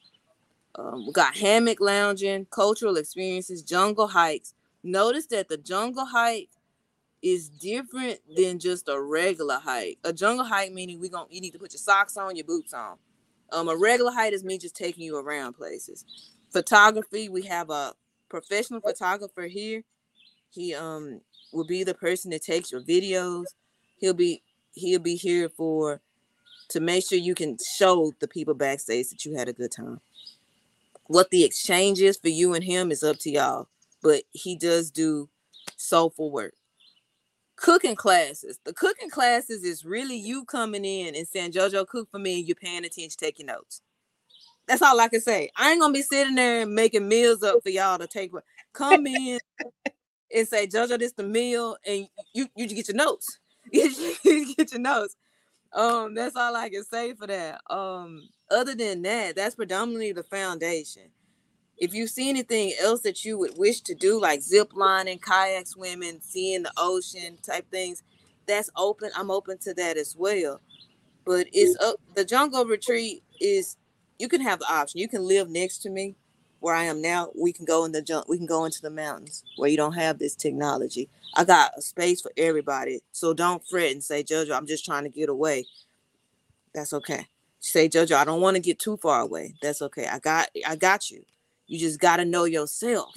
[0.77, 4.55] Um, we got hammock lounging, cultural experiences, jungle hikes.
[4.83, 6.49] Notice that the jungle hike
[7.23, 9.99] is different than just a regular hike.
[10.05, 12.73] A jungle hike meaning we going you need to put your socks on, your boots
[12.73, 12.97] on.
[13.53, 16.05] Um, a regular hike is me just taking you around places.
[16.51, 17.93] Photography, we have a
[18.29, 19.83] professional photographer here.
[20.51, 21.21] He um
[21.53, 23.45] will be the person that takes your videos.
[23.97, 24.43] He'll be
[24.73, 26.01] he'll be here for
[26.69, 30.01] to make sure you can show the people backstage that you had a good time.
[31.07, 33.69] What the exchange is for you and him is up to y'all,
[34.03, 35.29] but he does do
[35.77, 36.55] soulful work.
[37.61, 38.59] Cooking classes.
[38.65, 42.49] The cooking classes is really you coming in and saying, JoJo, cook for me, and
[42.49, 43.83] you're paying attention, taking notes.
[44.67, 45.51] That's all I can say.
[45.57, 48.33] I ain't gonna be sitting there and making meals up for y'all to take.
[48.73, 49.39] Come in
[50.35, 53.39] and say, JoJo, this the meal, and you you get your notes.
[53.73, 55.17] you get your notes.
[55.73, 57.61] Um, that's all I can say for that.
[57.69, 61.11] Um, other than that, that's predominantly the foundation.
[61.81, 65.67] If you see anything else that you would wish to do, like zip lining, kayak
[65.67, 68.03] swimming, seeing the ocean type things,
[68.47, 69.11] that's open.
[69.17, 70.61] I'm open to that as well.
[71.25, 73.77] But it's up the jungle retreat is
[74.19, 75.01] you can have the option.
[75.01, 76.17] You can live next to me
[76.61, 77.31] where I am now.
[77.35, 79.95] We can go in the junk, we can go into the mountains where you don't
[79.95, 81.09] have this technology.
[81.35, 83.01] I got a space for everybody.
[83.13, 85.67] So don't fret and say, Jojo, I'm just trying to get away.
[86.75, 87.27] That's okay.
[87.61, 89.55] Say, Jojo, I don't want to get too far away.
[89.63, 90.07] That's okay.
[90.07, 91.25] I got I got you.
[91.71, 93.15] You just gotta know yourself.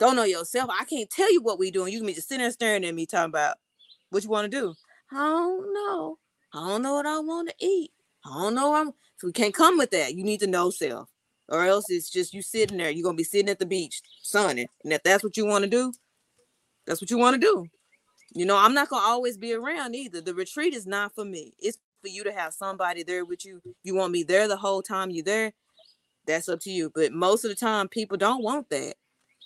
[0.00, 0.68] Don't know yourself.
[0.72, 1.92] I can't tell you what we doing.
[1.92, 3.58] You can be just sitting there staring at me talking about
[4.10, 4.74] what you want to do.
[5.12, 6.18] I don't know.
[6.52, 7.92] I don't know what I want to eat.
[8.26, 8.74] I don't know.
[8.74, 10.16] I'm so we can't come with that.
[10.16, 11.08] You need to know self.
[11.48, 12.90] Or else it's just you sitting there.
[12.90, 14.66] You're gonna be sitting at the beach sunning.
[14.82, 15.92] And if that's what you want to do,
[16.88, 17.66] that's what you want to do.
[18.34, 20.20] You know, I'm not gonna always be around either.
[20.20, 21.54] The retreat is not for me.
[21.60, 23.62] It's for you to have somebody there with you.
[23.84, 25.52] You want me there the whole time you're there.
[26.26, 26.90] That's up to you.
[26.94, 28.94] But most of the time, people don't want that.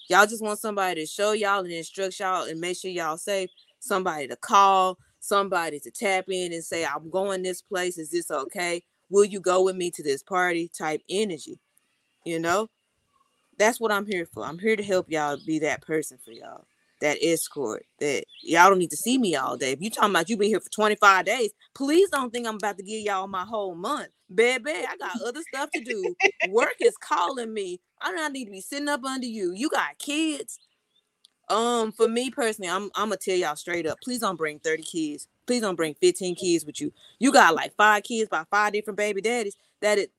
[0.09, 3.51] Y'all just want somebody to show y'all and instruct y'all and make sure y'all safe.
[3.81, 7.99] Somebody to call, somebody to tap in and say, I'm going this place.
[7.99, 8.83] Is this okay?
[9.11, 10.71] Will you go with me to this party?
[10.77, 11.59] Type energy.
[12.25, 12.69] You know,
[13.59, 14.45] that's what I'm here for.
[14.45, 16.65] I'm here to help y'all be that person for y'all
[17.01, 19.73] that escort that y'all don't need to see me all day.
[19.73, 22.79] If you talking about you been here for 25 days, please don't think I'm about
[22.79, 24.09] to give y'all my whole month.
[24.35, 26.15] Baby, I got other stuff to do.
[26.51, 27.81] Work is calling me.
[28.01, 29.53] I don't need to be sitting up under you.
[29.55, 30.59] You got kids.
[31.49, 33.99] Um, for me personally, I'm I'm gonna tell y'all straight up.
[34.03, 35.29] Please don't bring 30 kids.
[35.47, 36.93] Please don't bring 15 kids with you.
[37.21, 39.57] You got like five kids by five different baby daddies.
[39.81, 40.11] That it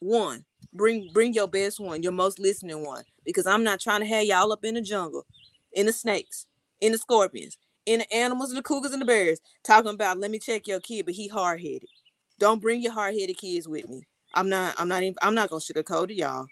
[0.00, 0.44] one.
[0.74, 3.04] Bring bring your best one, your most listening one.
[3.24, 5.24] Because I'm not trying to have y'all up in the jungle
[5.72, 6.46] in the snakes,
[6.80, 10.38] in the scorpions, in the animals the cougars and the bears, talking about let me
[10.38, 11.88] check your kid, but he hard headed.
[12.38, 14.02] Don't bring your hard headed kids with me.
[14.34, 14.74] I'm not.
[14.78, 15.02] I'm not.
[15.02, 16.46] Even, I'm not gonna sugarcoat it, y'all.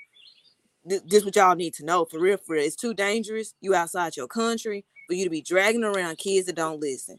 [0.85, 2.39] This, this what y'all need to know for real.
[2.39, 3.55] For real, it's too dangerous.
[3.61, 7.19] You outside your country for you to be dragging around kids that don't listen.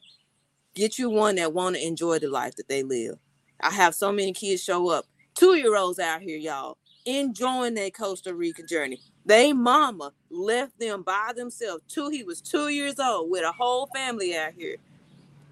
[0.76, 3.18] Get you one that want to enjoy the life that they live.
[3.62, 5.06] I have so many kids show up
[5.40, 9.00] Two year olds out here, y'all, enjoying their Costa Rica journey.
[9.30, 11.84] They mama left them by themselves.
[11.88, 14.78] Two, he was two years old with a whole family out here.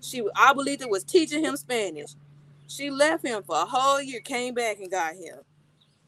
[0.01, 2.15] She, Abuelita, was teaching him Spanish.
[2.67, 5.41] She left him for a whole year, came back and got him.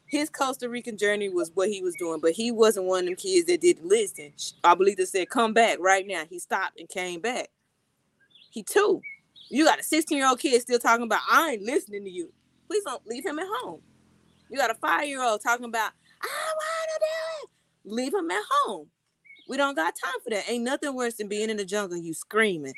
[0.06, 3.14] His Costa Rican journey was what he was doing, but he wasn't one of them
[3.14, 4.32] kids that didn't listen.
[4.64, 7.50] I believe Abuelita said, "Come back right now." He stopped and came back.
[8.50, 9.00] He too.
[9.48, 12.32] You got a 16 year old kid still talking about, "I ain't listening to you."
[12.66, 13.80] Please don't leave him at home.
[14.50, 18.30] You got a five year old talking about, "I want to do it." Leave him
[18.30, 18.90] at home.
[19.48, 20.48] We don't got time for that.
[20.48, 22.74] Ain't nothing worse than being in the jungle, you screaming.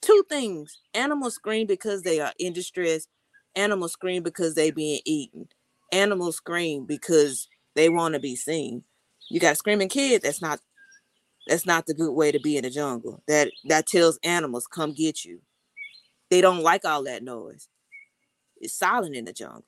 [0.00, 0.78] Two things.
[0.94, 3.08] Animals scream because they are in distress.
[3.56, 5.48] Animals scream because they being eaten.
[5.92, 8.84] Animals scream because they want to be seen.
[9.30, 10.60] You got screaming kid, that's not
[11.46, 13.22] that's not the good way to be in the jungle.
[13.28, 15.40] That that tells animals come get you.
[16.30, 17.68] They don't like all that noise.
[18.58, 19.64] It's silent in the jungle.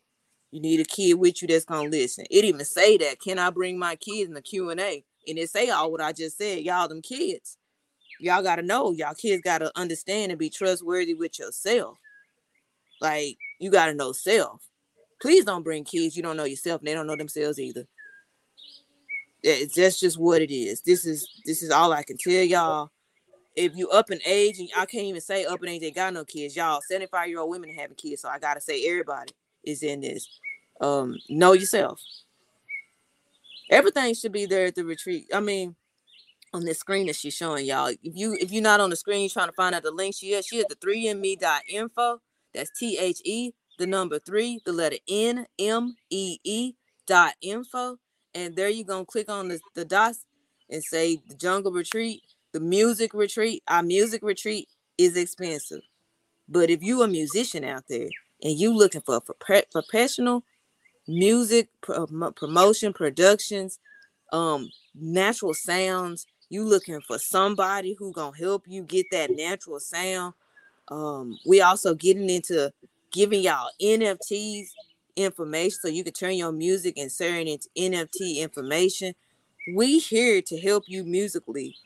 [0.51, 2.25] You need a kid with you that's gonna listen.
[2.31, 3.21] It even say that.
[3.21, 5.05] Can I bring my kids in the Q and A?
[5.29, 6.61] And it say all what I just said.
[6.61, 7.59] Y'all, them kids.
[8.21, 8.93] Y'all gotta know.
[8.93, 11.99] Y'all kids gotta understand and be trustworthy with yourself.
[13.01, 14.63] Like you gotta know self.
[15.21, 16.81] Please don't bring kids you don't know yourself.
[16.81, 17.87] And they don't know themselves either.
[19.43, 20.81] That's just what it is.
[20.83, 22.91] This is this is all I can tell y'all.
[23.57, 26.13] If you up in age and I can't even say up in age they got
[26.13, 28.23] no kids, y'all 75 year old women having kids.
[28.23, 29.33] So I gotta say everybody
[29.67, 30.29] is in this.
[30.81, 32.01] Um, know yourself.
[33.71, 35.27] Everything should be there at the retreat.
[35.35, 35.75] I mean,
[36.53, 37.89] on this screen that she's showing y'all.
[37.89, 40.15] If you if you're not on the screen you're trying to find out the link,
[40.15, 42.21] she is she is the 3me.info.
[42.55, 46.73] That's T-H-E, the number three, the letter N M E E
[47.07, 47.99] dot info.
[48.35, 50.25] And there you're gonna click on the, the dots
[50.71, 52.23] and say the jungle retreat,
[52.53, 53.63] the music retreat.
[53.69, 54.69] Our music retreat
[54.99, 55.83] is expensive.
[56.49, 58.09] But if you a musician out there
[58.43, 60.45] and you looking for a professional
[61.09, 61.69] music
[62.37, 63.79] promotion productions
[64.33, 70.35] um natural sounds you looking for somebody who gonna help you get that natural sound.
[70.89, 72.73] Um we also getting into
[73.11, 74.69] giving y'all nfts
[75.17, 79.15] information so you can turn your music and turn into nft information.
[79.75, 81.77] We here to help you musically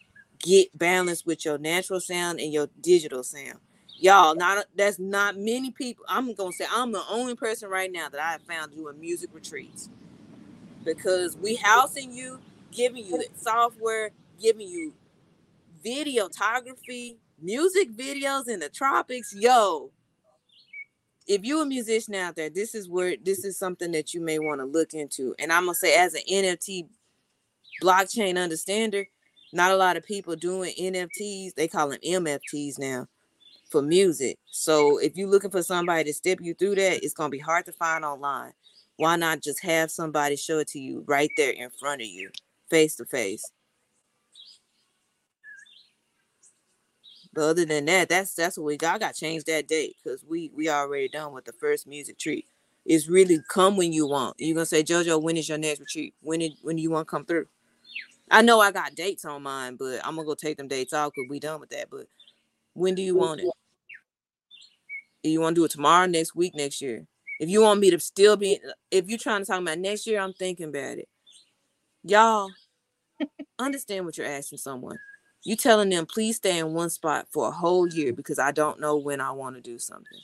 [0.41, 3.59] get balanced with your natural sound and your digital sound
[4.01, 8.09] y'all not that's not many people i'm gonna say i'm the only person right now
[8.09, 9.89] that i have found doing music retreats.
[10.85, 12.41] Because we housing you
[12.73, 14.11] giving you software
[14.41, 14.95] giving you
[15.85, 19.35] videography music videos in the tropics.
[19.35, 19.91] Yo
[21.27, 24.39] if you're a musician out there this is where this is something that you may
[24.39, 25.35] want to look into.
[25.39, 26.89] And i'm gonna say as an nft
[27.83, 29.07] blockchain understander
[29.53, 33.07] not a lot of people doing nfts they call them mfts now
[33.71, 34.39] for music.
[34.51, 37.67] So if you're looking for somebody to step you through that, it's gonna be hard
[37.67, 38.53] to find online.
[38.97, 42.31] Why not just have somebody show it to you right there in front of you,
[42.69, 43.45] face to face?
[47.33, 48.97] But other than that, that's that's what we got.
[48.97, 52.19] I got to change that date because we we already done with the first music
[52.19, 52.47] treat.
[52.85, 54.37] It's really come when you want.
[54.39, 56.15] You're gonna say, Jojo, when is your next retreat?
[56.21, 57.47] When did when do you want to come through?
[58.31, 61.13] I know I got dates on mine, but I'm gonna go take them dates off
[61.15, 61.89] because we done with that.
[61.91, 62.07] But
[62.75, 63.49] when do you want it?
[65.23, 67.07] If you want to do it tomorrow, next week, next year.
[67.39, 68.59] If you want me to still be,
[68.91, 71.09] if you're trying to talk about next year, I'm thinking about it.
[72.05, 72.51] Y'all
[73.59, 74.99] understand what you're asking someone.
[75.43, 78.81] You telling them please stay in one spot for a whole year because I don't
[78.81, 80.19] know when I want to do something.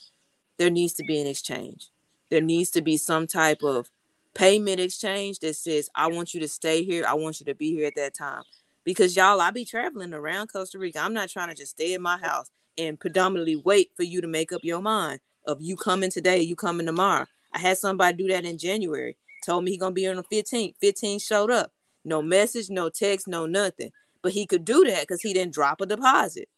[0.58, 1.88] There needs to be an exchange.
[2.30, 3.90] There needs to be some type of
[4.34, 7.04] payment exchange that says I want you to stay here.
[7.06, 8.42] I want you to be here at that time.
[8.86, 11.00] Because y'all, I be traveling around Costa Rica.
[11.00, 12.46] I'm not trying to just stay in my house
[12.78, 16.54] and predominantly wait for you to make up your mind of you coming today, you
[16.54, 17.26] coming tomorrow.
[17.52, 19.16] I had somebody do that in January.
[19.44, 20.74] Told me he gonna be on the 15th.
[20.80, 21.72] 15 showed up.
[22.04, 23.90] No message, no text, no nothing.
[24.22, 26.48] But he could do that because he didn't drop a deposit.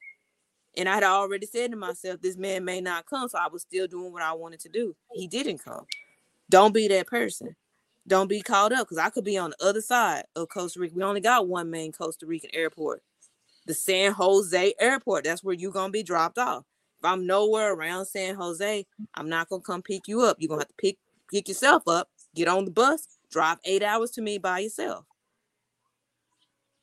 [0.76, 3.30] And I had already said to myself, this man may not come.
[3.30, 4.94] So I was still doing what I wanted to do.
[5.12, 5.86] He didn't come.
[6.50, 7.56] Don't be that person.
[8.08, 10.94] Don't be caught up because I could be on the other side of Costa Rica.
[10.96, 13.02] We only got one main Costa Rican airport
[13.68, 15.24] the San Jose airport.
[15.24, 16.64] That's where you're gonna be dropped off.
[16.98, 20.38] If I'm nowhere around San Jose, I'm not gonna come pick you up.
[20.40, 20.98] You're gonna have to pick
[21.30, 25.04] pick yourself up, get on the bus, drive eight hours to me by yourself.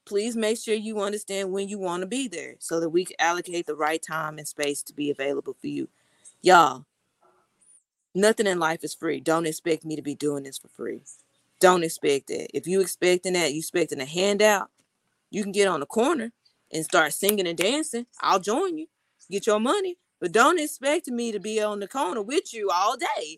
[0.05, 3.15] Please make sure you understand when you want to be there so that we can
[3.17, 5.89] allocate the right time and space to be available for you.
[6.43, 6.85] Y'all,
[8.15, 9.19] nothing in life is free.
[9.21, 11.01] Don't expect me to be doing this for free.
[11.61, 12.55] Don't expect that.
[12.55, 14.69] If you expecting that, you expecting a handout,
[15.31, 16.31] you can get on the corner
[16.73, 18.87] and start singing and dancing, I'll join you.
[19.31, 19.97] Get your money.
[20.21, 23.37] But don't expect me to be on the corner with you all day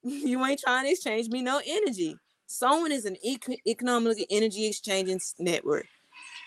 [0.04, 2.16] You ain't trying to exchange me no energy.
[2.46, 5.86] Sowing is an ec- economic energy exchanging network.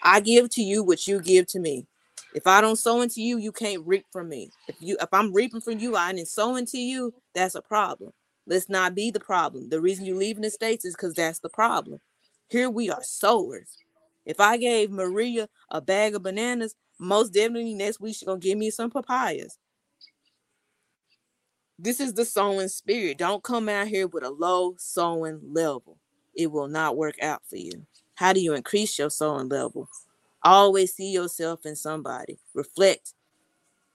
[0.03, 1.87] I give to you what you give to me.
[2.35, 4.51] If I don't sow into you, you can't reap from me.
[4.67, 8.11] If you if I'm reaping from you, I didn't sow into you, that's a problem.
[8.45, 9.69] Let's not be the problem.
[9.69, 12.01] The reason you leaving the states is because that's the problem.
[12.49, 13.77] Here we are sowers.
[14.25, 18.57] If I gave Maria a bag of bananas, most definitely next week she's gonna give
[18.57, 19.57] me some papayas.
[21.79, 23.17] This is the sowing spirit.
[23.17, 25.97] Don't come out here with a low sowing level.
[26.35, 27.85] It will not work out for you.
[28.15, 29.87] How do you increase your sowing level?
[30.45, 32.39] Always see yourself in somebody.
[32.55, 33.15] Reflect.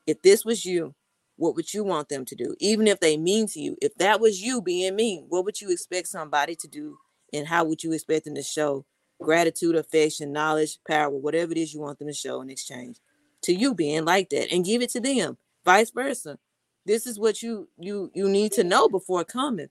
[0.06, 0.94] If this was you,
[1.38, 2.56] what would you want them to do?
[2.60, 5.72] Even if they mean to you, if that was you being mean, what would you
[5.72, 6.98] expect somebody to do?
[7.34, 8.86] And how would you expect them to show
[9.22, 12.98] gratitude, affection, knowledge, power, whatever it is you want them to show in exchange
[13.44, 16.38] to you being like that and give it to them, vice versa.
[16.86, 19.68] This is what you you you need to know before coming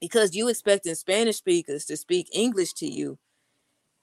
[0.00, 3.18] because you expecting Spanish speakers to speak English to you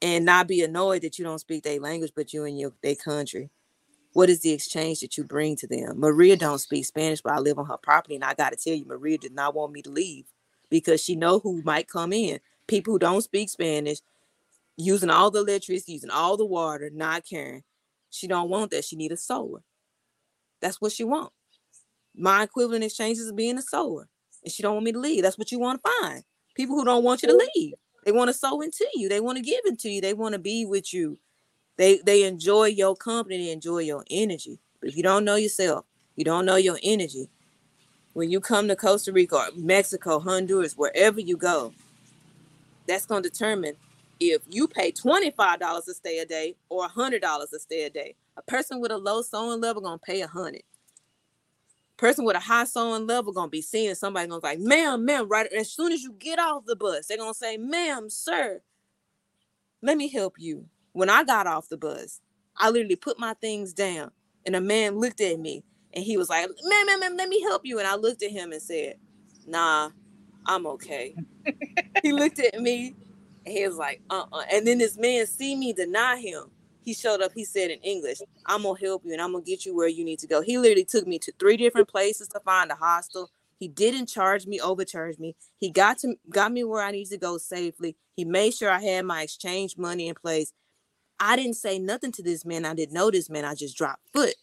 [0.02, 2.96] and not be annoyed that you don't speak their language, but you in your their
[2.96, 3.50] country.
[4.14, 6.00] What is the exchange that you bring to them?
[6.00, 8.74] Maria don't speak Spanish, but I live on her property, and I got to tell
[8.74, 10.26] you, Maria did not want me to leave
[10.70, 12.40] because she know who might come in.
[12.68, 14.00] People who don't speak Spanish,
[14.78, 17.64] using all the electricity, using all the water, not caring.
[18.10, 18.86] She don't want that.
[18.86, 19.64] She need a sower.
[20.62, 21.32] That's what she want.
[22.16, 24.08] My equivalent exchange is being a sower,
[24.44, 25.24] and she don't want me to leave.
[25.24, 26.24] That's what you want to find.
[26.56, 27.74] People who don't want you to leave.
[28.06, 29.10] They want to sow into you.
[29.10, 30.02] They want to give into you.
[30.02, 31.18] They want to be with you.
[31.78, 33.46] They they enjoy your company.
[33.46, 34.60] They enjoy your energy.
[34.80, 37.30] But if you don't know yourself, you don't know your energy.
[38.14, 41.74] When you come to Costa Rica Mexico, Honduras, wherever you go,
[42.88, 43.76] that's going to determine
[44.20, 48.16] if you pay $25 to stay a day or $100 to stay a day.
[48.38, 50.62] A person with a low sowing level going to pay a 100
[51.98, 55.30] Person with a high sowing level to be seeing somebody to be like, ma'am, ma'am,
[55.30, 58.62] right as soon as you get off the bus, they're to say, ma'am, sir,
[59.82, 60.66] let me help you.
[60.92, 62.22] When I got off the bus,
[62.58, 64.12] I literally put my things down
[64.46, 65.64] and a man looked at me
[65.94, 67.80] and he was like, ma'am, ma'am, ma'am, let me help you.
[67.80, 68.96] And I looked at him and said,
[69.48, 69.90] nah,
[70.46, 71.16] I'm okay.
[72.04, 72.96] he looked at me
[73.46, 74.44] and he was like, uh-uh.
[74.52, 76.46] And then this man see me deny him.
[76.86, 79.66] He showed up, he said in English, I'm gonna help you and I'm gonna get
[79.66, 80.42] you where you need to go.
[80.42, 83.32] He literally took me to three different places to find a hostel.
[83.58, 85.36] He didn't charge me, overcharge me.
[85.58, 87.96] He got to got me where I need to go safely.
[88.16, 90.54] He made sure I had my exchange money in place.
[91.20, 92.66] I didn't say nothing to this man.
[92.66, 93.46] I didn't know this man.
[93.46, 94.36] I just dropped foot.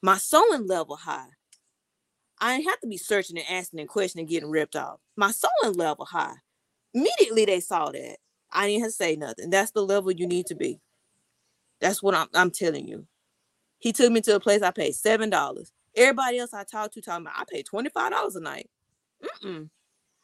[0.00, 1.28] My sowing level high.
[2.40, 5.00] I didn't have to be searching and asking and questioning, getting ripped off.
[5.14, 6.36] My sowing level high.
[6.94, 8.16] Immediately they saw that.
[8.50, 9.50] I didn't have to say nothing.
[9.50, 10.80] That's the level you need to be.
[11.80, 13.06] That's what I'm, I'm telling you.
[13.78, 15.72] He took me to a place I paid seven dollars.
[15.96, 18.68] Everybody else I talked to talking about I paid twenty five dollars a night.
[19.24, 19.70] Mm-mm.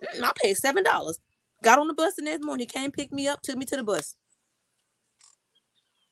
[0.04, 1.18] Mm-mm, I paid seven dollars.
[1.62, 2.66] Got on the bus the next morning.
[2.70, 4.14] He came pick me up, took me to the bus.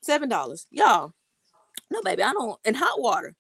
[0.03, 1.12] Seven dollars, y'all.
[1.91, 2.59] No, baby, I don't.
[2.65, 3.35] And hot water,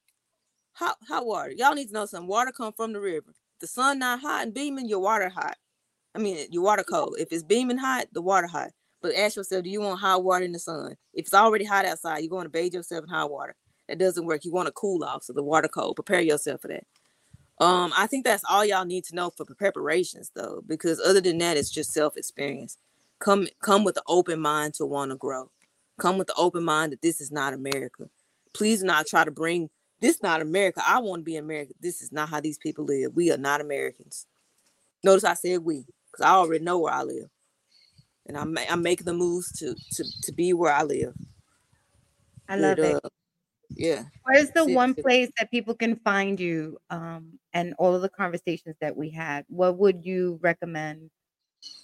[0.72, 1.52] hot hot water.
[1.56, 2.28] Y'all need to know something.
[2.28, 3.32] Water come from the river.
[3.60, 5.56] The sun not hot and beaming, your water hot.
[6.14, 7.16] I mean, your water cold.
[7.18, 8.70] If it's beaming hot, the water hot.
[9.04, 10.96] But ask yourself, do you want hot water in the sun?
[11.12, 13.54] If it's already hot outside, you're going to bathe yourself in hot water.
[13.86, 14.46] That doesn't work.
[14.46, 15.96] You want to cool off, so the water cold.
[15.96, 16.86] Prepare yourself for that.
[17.62, 21.36] Um, I think that's all y'all need to know for preparations, though, because other than
[21.36, 22.78] that, it's just self experience.
[23.18, 25.50] Come, come with an open mind to want to grow.
[26.00, 28.08] Come with the open mind that this is not America.
[28.54, 29.68] Please not try to bring
[30.00, 30.80] this not America.
[30.82, 31.74] I want to be America.
[31.78, 33.14] This is not how these people live.
[33.14, 34.24] We are not Americans.
[35.02, 37.28] Notice I said we, because I already know where I live,
[38.26, 41.14] and I'm I'm making the moves to to to be where I live.
[42.48, 43.04] I love But, it.
[43.04, 43.08] uh,
[43.70, 44.04] yeah.
[44.24, 48.02] Where's the sit- one sit- place that people can find you um, and all of
[48.02, 49.44] the conversations that we had?
[49.48, 51.10] What would you recommend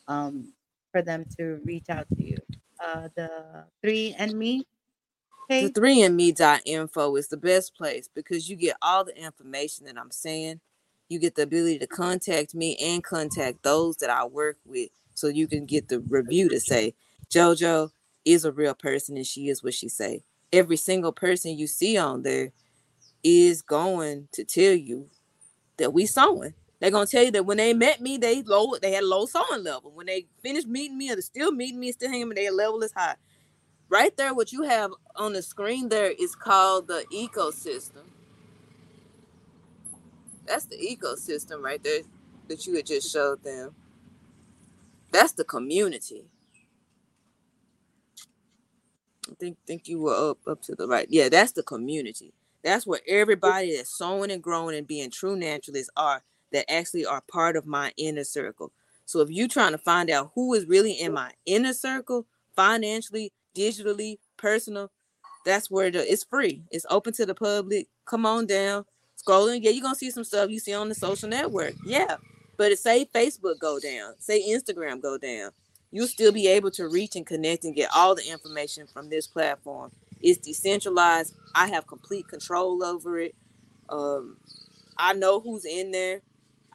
[0.08, 0.52] um,
[0.92, 2.38] for them to reach out to you?
[2.82, 4.64] Uh, the three and me
[5.48, 9.16] The three and me dot info is the best place because you get all the
[9.16, 10.60] information that I'm saying.
[11.08, 15.28] You get the ability to contact me and contact those that I work with so
[15.28, 16.94] you can get the review to say
[17.30, 17.90] JoJo
[18.24, 20.22] is a real person and she is what she say.
[20.52, 22.52] Every single person you see on there
[23.22, 25.08] is going to tell you
[25.76, 26.54] that we sowing.
[26.80, 29.26] They're gonna tell you that when they met me, they low they had a low
[29.26, 29.92] sowing level.
[29.92, 32.92] When they finished meeting me or they're still meeting me, still hanging, their level is
[32.92, 33.16] high.
[33.88, 38.04] Right there, what you have on the screen there is called the ecosystem.
[40.46, 42.02] That's the ecosystem right there
[42.48, 43.74] that you had just showed them.
[45.12, 46.26] That's the community.
[49.30, 51.06] I think think you were up up to the right.
[51.10, 52.34] Yeah, that's the community.
[52.64, 56.22] That's where everybody that's sowing and growing and being true naturalists are.
[56.52, 58.72] that actually are part of my inner circle.
[59.06, 62.26] So if you're trying to find out who is really in my inner circle,
[62.56, 64.90] financially, digitally, personal,
[65.46, 66.64] that's where the it's free.
[66.72, 67.88] It's open to the public.
[68.06, 68.86] Come on down.
[69.24, 69.60] Scrolling.
[69.62, 71.74] Yeah, you're gonna see some stuff you see on the social network.
[71.86, 72.16] Yeah.
[72.60, 75.52] But say Facebook go down, say Instagram go down.
[75.90, 79.26] You'll still be able to reach and connect and get all the information from this
[79.26, 79.92] platform.
[80.20, 81.34] It's decentralized.
[81.54, 83.34] I have complete control over it.
[83.88, 84.36] Um,
[84.98, 86.20] I know who's in there.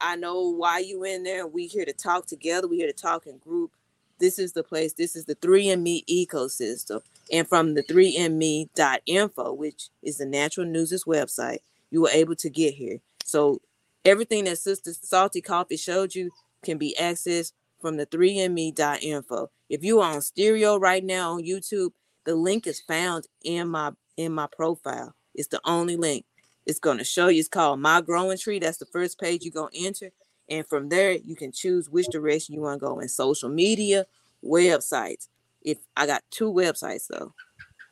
[0.00, 1.46] I know why you in there.
[1.46, 2.66] We here to talk together.
[2.66, 3.70] We here to talk in group.
[4.18, 4.94] This is the place.
[4.94, 7.02] This is the 3nMEE ecosystem.
[7.30, 11.60] And from the 3nmee.info, which is the Natural News' website,
[11.92, 12.98] you were able to get here.
[13.24, 13.60] So
[14.06, 16.30] everything that Sister Salty Coffee showed you
[16.64, 19.50] can be accessed from the 3nmee.info.
[19.68, 21.90] If you are on stereo right now on YouTube,
[22.24, 25.14] the link is found in my in my profile.
[25.34, 26.24] It's the only link.
[26.64, 27.40] It's going to show you.
[27.40, 28.58] It's called My Growing Tree.
[28.58, 30.10] That's the first page you're going to enter.
[30.48, 34.06] And from there, you can choose which direction you want to go in social media,
[34.44, 35.28] websites.
[35.62, 37.34] If I got two websites though,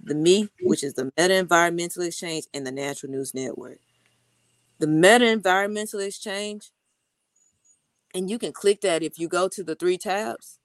[0.00, 3.78] the Me, which is the Meta Environmental Exchange, and the Natural News Network.
[4.84, 6.70] The Meta Environmental Exchange,
[8.14, 10.58] and you can click that if you go to the three tabs.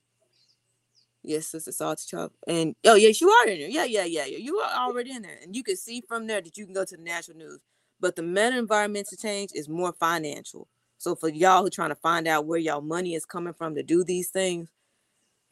[1.24, 2.34] Yes, Sister Salty Chop.
[2.46, 3.70] And oh yes, you are in there.
[3.70, 4.40] Yeah, yeah, yeah, yeah.
[4.40, 5.40] You are already in there.
[5.42, 7.62] And you can see from there that you can go to the natural news.
[8.02, 10.68] But the meta environmental change is more financial.
[10.98, 13.74] So for y'all who are trying to find out where y'all money is coming from
[13.76, 14.68] to do these things,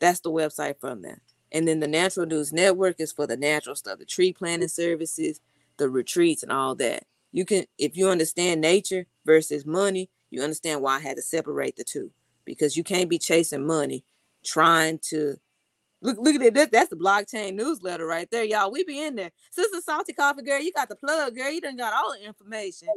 [0.01, 1.21] that's the website from there.
[1.53, 5.39] And then the Natural News Network is for the natural stuff, the tree planting services,
[5.77, 7.05] the retreats, and all that.
[7.37, 11.75] You can, if you understand nature versus money, you understand why I had to separate
[11.75, 12.09] the two
[12.45, 14.03] because you can't be chasing money
[14.43, 15.35] trying to
[16.01, 16.71] look look at that.
[16.71, 18.71] That's the blockchain newsletter right there, y'all.
[18.71, 19.29] We be in there.
[19.51, 21.51] Sister Salty Coffee Girl, you got the plug, girl.
[21.51, 22.87] You done got all the information.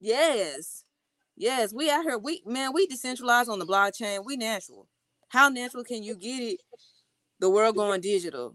[0.00, 0.84] Yes.
[1.34, 2.18] Yes, we out here.
[2.18, 4.22] We man, we decentralized on the blockchain.
[4.22, 4.86] We natural.
[5.30, 6.60] How natural can you get it?
[7.40, 8.54] The world going digital.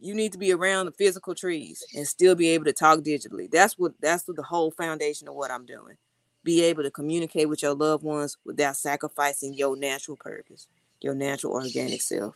[0.00, 3.50] You need to be around the physical trees and still be able to talk digitally.
[3.50, 5.96] That's what that's what the whole foundation of what I'm doing.
[6.42, 10.66] Be able to communicate with your loved ones without sacrificing your natural purpose,
[11.00, 12.34] your natural organic self.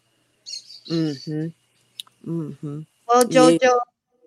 [0.90, 1.46] Mm-hmm.
[2.30, 2.80] Mm-hmm.
[3.08, 3.70] Well, Jojo, yeah.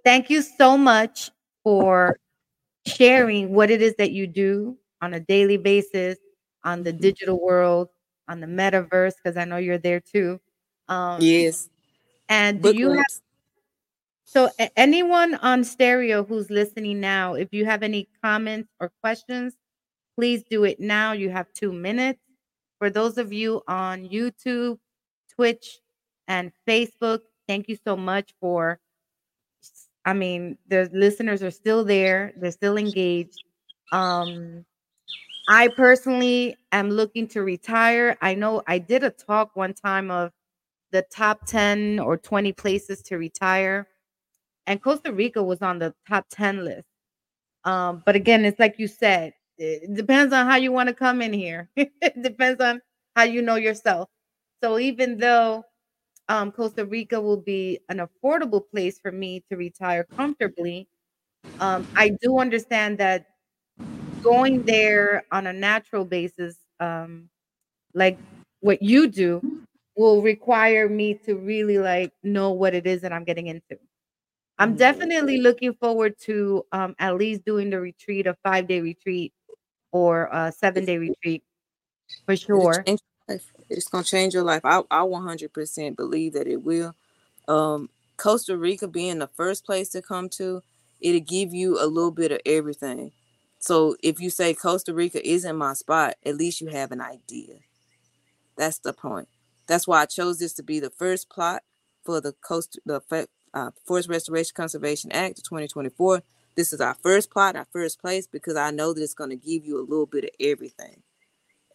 [0.03, 1.30] thank you so much
[1.64, 2.19] for
[2.88, 6.18] sharing what it is that you do on a daily basis
[6.64, 7.89] on the digital world,
[8.27, 10.39] on the metaverse, because I know you're there too.
[10.89, 11.69] Um, yes.
[12.30, 13.05] And do you have
[14.27, 19.55] so anyone on stereo who's listening now, if you have any comments or questions,
[20.17, 21.13] please do it now.
[21.13, 22.19] You have two minutes.
[22.77, 24.79] For those of you on YouTube,
[25.33, 25.79] Twitch,
[26.27, 28.81] and Facebook, thank you so much for
[30.05, 33.41] I mean, the listeners are still there, they're still engaged.
[33.93, 34.65] Um
[35.47, 38.17] I personally am looking to retire.
[38.21, 40.33] I know I did a talk one time of
[40.91, 43.87] the top 10 or 20 places to retire,
[44.68, 46.88] and Costa Rica was on the top 10 list.
[47.64, 51.22] Um, but again, it's like you said, it depends on how you want to come
[51.22, 51.69] in here.
[51.76, 52.81] it depends on
[53.15, 54.10] how you know yourself.
[54.61, 55.64] So even though
[56.30, 60.88] um, Costa Rica will be an affordable place for me to retire comfortably,
[61.60, 63.26] um, I do understand that
[64.22, 67.30] going there on a natural basis, um,
[67.94, 68.18] like
[68.60, 69.41] what you do,
[69.95, 73.80] will require me to really like know what it is that I'm getting into.
[74.59, 74.77] I'm mm-hmm.
[74.77, 79.34] definitely looking forward to um, at least doing the retreat, a five day retreat
[79.91, 81.43] or a seven day retreat
[82.25, 82.84] for sure.
[83.69, 84.61] It's gonna change your life.
[84.63, 86.95] I, I 100% believe that it will.
[87.47, 90.61] Um, Costa Rica being the first place to come to,
[91.01, 93.11] it'll give you a little bit of everything.
[93.59, 97.55] So if you say Costa Rica isn't my spot, at least you have an idea.
[98.55, 99.27] That's the point.
[99.67, 101.63] That's why I chose this to be the first plot
[102.03, 103.01] for the coast the
[103.57, 106.21] uh, Forest Restoration Conservation Act of 2024.
[106.55, 109.35] This is our first plot, our first place, because I know that it's going to
[109.35, 111.01] give you a little bit of everything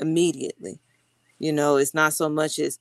[0.00, 0.80] immediately.
[1.38, 2.78] You know, it's not so much as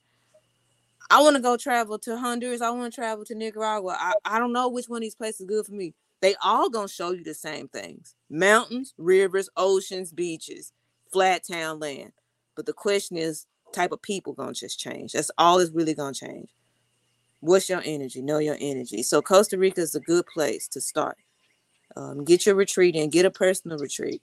[1.09, 2.61] I want to go travel to Honduras.
[2.61, 3.97] I want to travel to Nicaragua.
[3.99, 5.93] I, I don't know which one of these places is good for me.
[6.21, 10.71] They all gonna show you the same things: mountains, rivers, oceans, beaches,
[11.11, 12.11] flat town land.
[12.55, 15.13] But the question is, type of people gonna just change.
[15.13, 16.49] That's all is really gonna change.
[17.41, 18.21] What's your energy?
[18.21, 19.03] Know your energy.
[19.03, 21.17] So Costa Rica is a good place to start.
[21.95, 24.21] Um, get your retreat and get a personal retreat.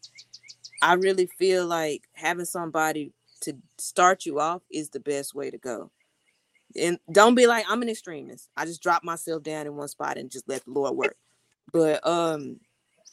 [0.82, 3.12] I really feel like having somebody
[3.42, 5.90] to start you off is the best way to go.
[6.80, 8.48] And don't be like, I'm an extremist.
[8.56, 11.16] I just drop myself down in one spot and just let the Lord work.
[11.72, 12.60] But um,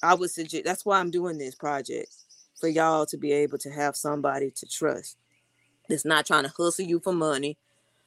[0.04, 2.14] I would suggest that's why I'm doing this project.
[2.60, 5.18] for y'all to be able to have somebody to trust
[5.90, 7.58] that's not trying to hustle you for money,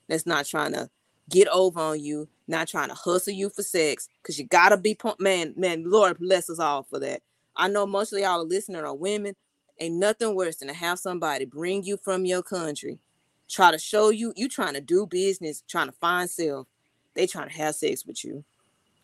[0.09, 0.91] that's not trying to
[1.29, 4.97] get over on you, not trying to hustle you for sex, because you gotta be
[5.19, 7.23] man, man, Lord bless us all for that.
[7.57, 9.35] I know most of y'all are listening are women.
[9.81, 12.99] Ain't nothing worse than to have somebody bring you from your country,
[13.49, 16.67] try to show you you trying to do business, trying to find self.
[17.15, 18.45] They trying to have sex with you.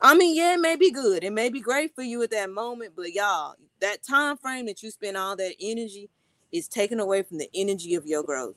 [0.01, 1.25] I mean, yeah, it may be good.
[1.25, 4.83] It may be great for you at that moment, but y'all, that time frame that
[4.83, 6.11] you spend all that energy
[6.53, 8.55] is taken away from the energy of your growth.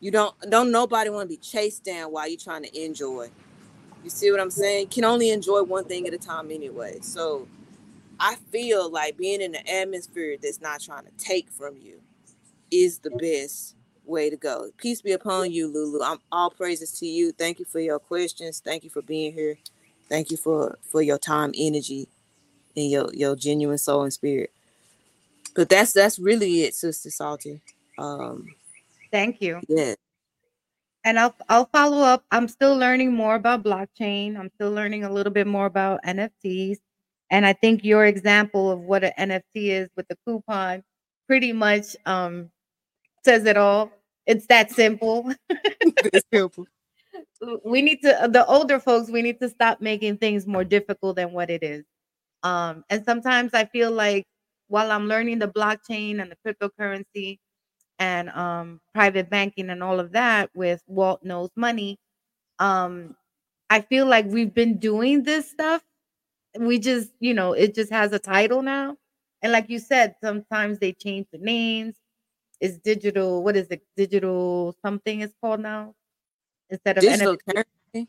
[0.00, 3.30] You don't don't nobody want to be chased down while you're trying to enjoy.
[4.02, 4.88] You see what I'm saying?
[4.88, 6.98] Can only enjoy one thing at a time anyway.
[7.02, 7.46] So
[8.18, 12.00] I feel like being in an atmosphere that's not trying to take from you
[12.70, 14.70] is the best way to go.
[14.78, 16.02] Peace be upon you, Lulu.
[16.02, 17.32] I'm all praises to you.
[17.32, 18.60] Thank you for your questions.
[18.64, 19.58] Thank you for being here.
[20.08, 22.08] Thank you for for your time, energy,
[22.74, 24.50] and your your genuine soul and spirit.
[25.54, 27.60] But that's that's really it, Sister Salty.
[27.98, 28.48] Um,
[29.12, 29.60] Thank you.
[29.68, 29.94] yeah,
[31.04, 32.24] And I'll I'll follow up.
[32.30, 34.38] I'm still learning more about blockchain.
[34.38, 36.78] I'm still learning a little bit more about NFTs.
[37.30, 40.82] And I think your example of what an NFT is with the coupon
[41.26, 42.50] pretty much um
[43.24, 43.92] says it all.
[44.26, 45.32] It's that simple.
[45.50, 46.66] it's simple.
[47.64, 51.32] we need to the older folks we need to stop making things more difficult than
[51.32, 51.84] what it is
[52.42, 54.24] um and sometimes i feel like
[54.68, 57.38] while i'm learning the blockchain and the cryptocurrency
[58.00, 61.98] and um private banking and all of that with walt knows money
[62.58, 63.16] um
[63.70, 65.82] i feel like we've been doing this stuff
[66.58, 68.96] we just you know it just has a title now
[69.42, 71.96] and like you said sometimes they change the names
[72.60, 75.94] it's digital what is it digital something is called now
[76.70, 77.54] instead of Digital NFT.
[77.54, 78.08] currency.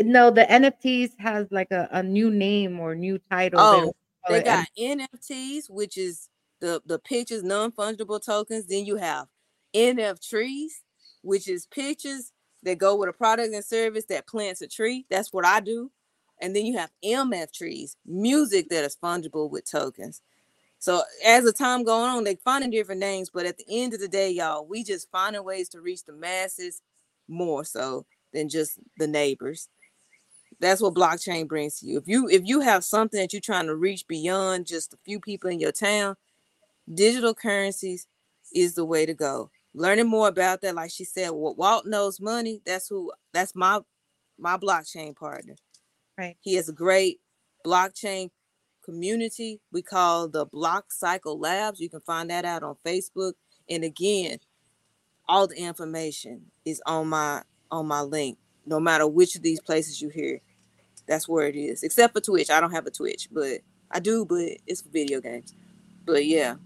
[0.00, 3.58] No, the NFTs has like a, a new name or new title.
[3.60, 3.94] Oh,
[4.28, 6.28] They got NFTs, which is
[6.60, 8.66] the the pictures, non-fungible tokens.
[8.66, 9.26] Then you have
[9.74, 10.82] NF trees,
[11.22, 12.32] which is pictures
[12.62, 15.06] that go with a product and service that plants a tree.
[15.10, 15.90] That's what I do.
[16.40, 20.22] And then you have MF trees, music that is fungible with tokens.
[20.78, 24.00] So as the time going on, they finding different names, but at the end of
[24.00, 26.82] the day, y'all, we just finding ways to reach the masses
[27.28, 28.04] more so
[28.34, 29.68] than just the neighbors.
[30.60, 31.98] That's what blockchain brings to you.
[31.98, 35.20] If you if you have something that you're trying to reach beyond just a few
[35.20, 36.16] people in your town,
[36.92, 38.06] digital currencies
[38.54, 39.50] is the way to go.
[39.74, 42.60] Learning more about that, like she said, what Walt knows money.
[42.64, 43.12] That's who.
[43.32, 43.80] That's my
[44.38, 45.56] my blockchain partner.
[46.16, 46.36] Right.
[46.40, 47.20] He has a great
[47.64, 48.30] blockchain
[48.84, 51.80] community we call the Block Cycle Labs.
[51.80, 53.32] You can find that out on Facebook.
[53.68, 54.38] And again,
[55.26, 58.38] all the information is on my on my link.
[58.66, 60.40] No matter which of these places you hear,
[61.06, 61.82] that's where it is.
[61.82, 62.50] Except for Twitch.
[62.50, 65.52] I don't have a Twitch, but I do, but it's for video games.
[66.06, 66.56] But yeah,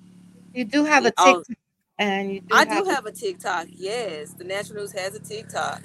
[0.58, 1.56] You do have a all- TikTok,
[2.00, 3.68] and you do I have do have a TikTok.
[3.70, 5.80] Yes, the Natural News has a TikTok.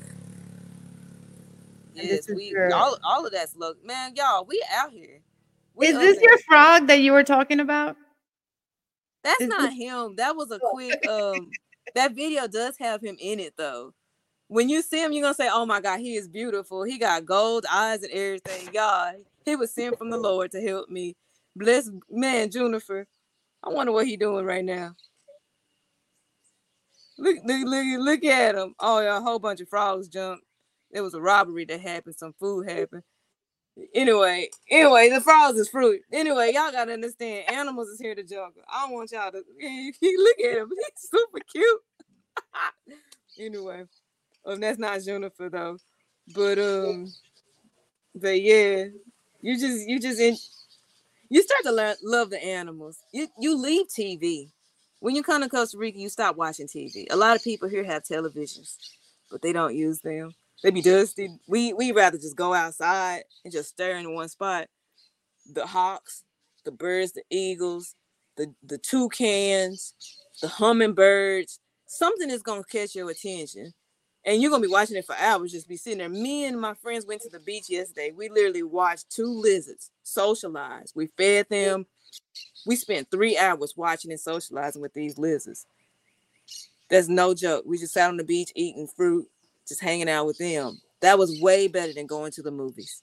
[1.94, 4.46] Yes, we your- all all of that's look, man, y'all.
[4.46, 5.20] We out here.
[5.76, 7.98] We Is this your frog that you were talking about?
[9.24, 10.16] That's is not him.
[10.16, 11.52] That was a quick um
[11.94, 13.94] that video does have him in it though.
[14.48, 16.82] When you see him, you're gonna say, Oh my god, he is beautiful.
[16.82, 18.74] He got gold eyes and everything.
[18.74, 19.14] Y'all,
[19.46, 21.16] he was sent from the Lord to help me.
[21.56, 23.06] Bless man, Juniper.
[23.64, 24.96] I wonder what he doing right now.
[27.18, 28.76] Look, look, look, look at him.
[28.80, 30.44] Oh, yeah, a whole bunch of frogs jumped.
[30.92, 33.04] There was a robbery that happened, some food happened.
[33.96, 36.02] Anyway, anyway, the frogs is fruit.
[36.12, 38.62] Anyway, y'all gotta understand, animals is here to jungle.
[38.70, 40.70] I don't want y'all to look at him.
[40.70, 41.82] He's super cute.
[43.40, 43.86] anyway,
[44.46, 45.78] um, that's not Juniper though.
[46.36, 47.12] But um,
[48.14, 48.86] but yeah,
[49.42, 50.38] you just you just in
[51.34, 53.00] you start to learn love the animals.
[53.12, 54.52] You you leave TV.
[55.00, 57.08] When you come to Costa Rica, you stop watching TV.
[57.10, 58.78] A lot of people here have televisions,
[59.32, 60.36] but they don't use them.
[60.62, 61.30] They be dusty.
[61.48, 64.68] We we rather just go outside and just stare in one spot.
[65.52, 66.24] The hawks,
[66.66, 67.96] the birds, the eagles,
[68.38, 69.96] the the toucans,
[70.40, 71.60] the hummingbirds.
[71.88, 73.74] Something is gonna catch your attention,
[74.26, 75.52] and you're gonna be watching it for hours.
[75.52, 76.10] Just be sitting there.
[76.10, 78.12] Me and my friends went to the beach yesterday.
[78.16, 80.94] We literally watched two lizards socialize.
[80.96, 81.86] We fed them.
[82.66, 85.66] We spent three hours watching and socializing with these lizards.
[86.90, 87.66] That's no joke.
[87.66, 89.28] We just sat on the beach eating fruit,
[89.68, 90.80] just hanging out with them.
[91.02, 93.02] That was way better than going to the movies.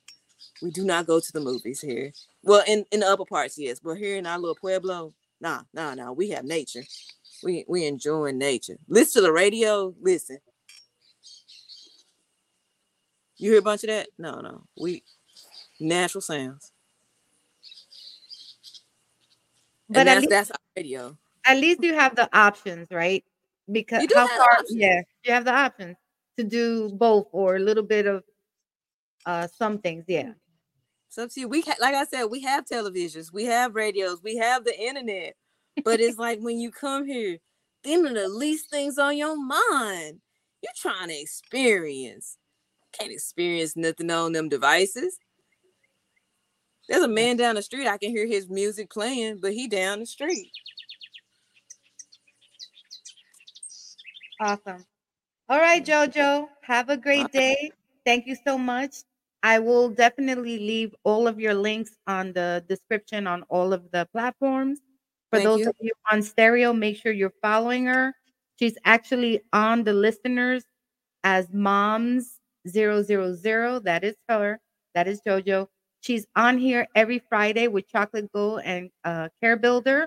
[0.63, 2.13] We do not go to the movies here.
[2.43, 5.95] Well, in, in the upper parts, yes, but here in our little pueblo, nah, nah,
[5.95, 6.13] nah.
[6.13, 6.85] We have nature.
[7.43, 8.77] We we enjoying nature.
[8.89, 9.95] Listen to the radio.
[10.01, 10.39] Listen.
[13.41, 14.09] You hear a bunch of that?
[14.19, 14.65] No, no.
[14.79, 15.03] We
[15.81, 16.73] natural sounds.
[19.89, 21.17] But that's least, that's our radio.
[21.47, 23.25] at least you have the options, right?
[23.73, 24.49] Because how have far?
[24.59, 24.75] options.
[24.75, 25.97] Yeah, you have the options
[26.37, 28.23] to do both or a little bit of
[29.25, 30.05] uh some things.
[30.07, 30.33] Yeah,
[31.09, 34.65] So see, we ha- like I said, we have televisions, we have radios, we have
[34.65, 35.35] the internet.
[35.83, 37.39] But it's like when you come here,
[37.85, 40.21] them are the least things on your mind.
[40.63, 42.37] You're trying to experience.
[42.99, 45.19] Can't experience nothing on them devices.
[46.89, 47.15] There's a mm.
[47.15, 47.87] man down the street.
[47.87, 50.51] I can hear his music playing, but he down the street.
[54.41, 54.85] awesome.
[55.49, 57.71] All right, Jojo, have a great day.
[58.05, 58.97] Thank you so much.
[59.43, 64.09] I will definitely leave all of your links on the description on all of the
[64.13, 64.81] platforms.
[65.31, 65.69] For Thank those you.
[65.69, 68.15] of you on stereo, make sure you're following her.
[68.59, 70.65] She's actually on the listeners
[71.25, 73.81] as moms 000.
[73.81, 74.61] That is her.
[74.95, 75.69] That is JoJo.
[76.01, 80.07] She's on here every Friday with Chocolate Gold and uh, Karebuilder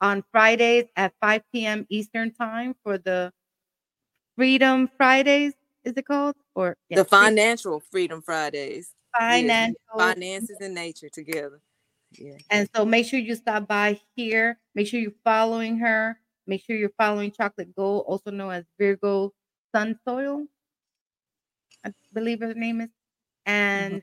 [0.00, 1.86] on Fridays at 5 p.m.
[1.88, 3.32] Eastern Time for the
[4.36, 5.54] Freedom Fridays.
[5.84, 6.36] Is it called?
[6.54, 8.92] Or yeah, the financial Freedom Fridays.
[9.18, 11.60] Yeah, financial finances and nature together.
[12.18, 12.36] Yeah.
[12.50, 14.58] And so make sure you stop by here.
[14.74, 16.18] Make sure you're following her.
[16.46, 19.32] Make sure you're following Chocolate Gold, also known as Virgo
[19.74, 20.46] Sun Soil.
[22.12, 22.88] Believe her name is.
[23.46, 24.02] And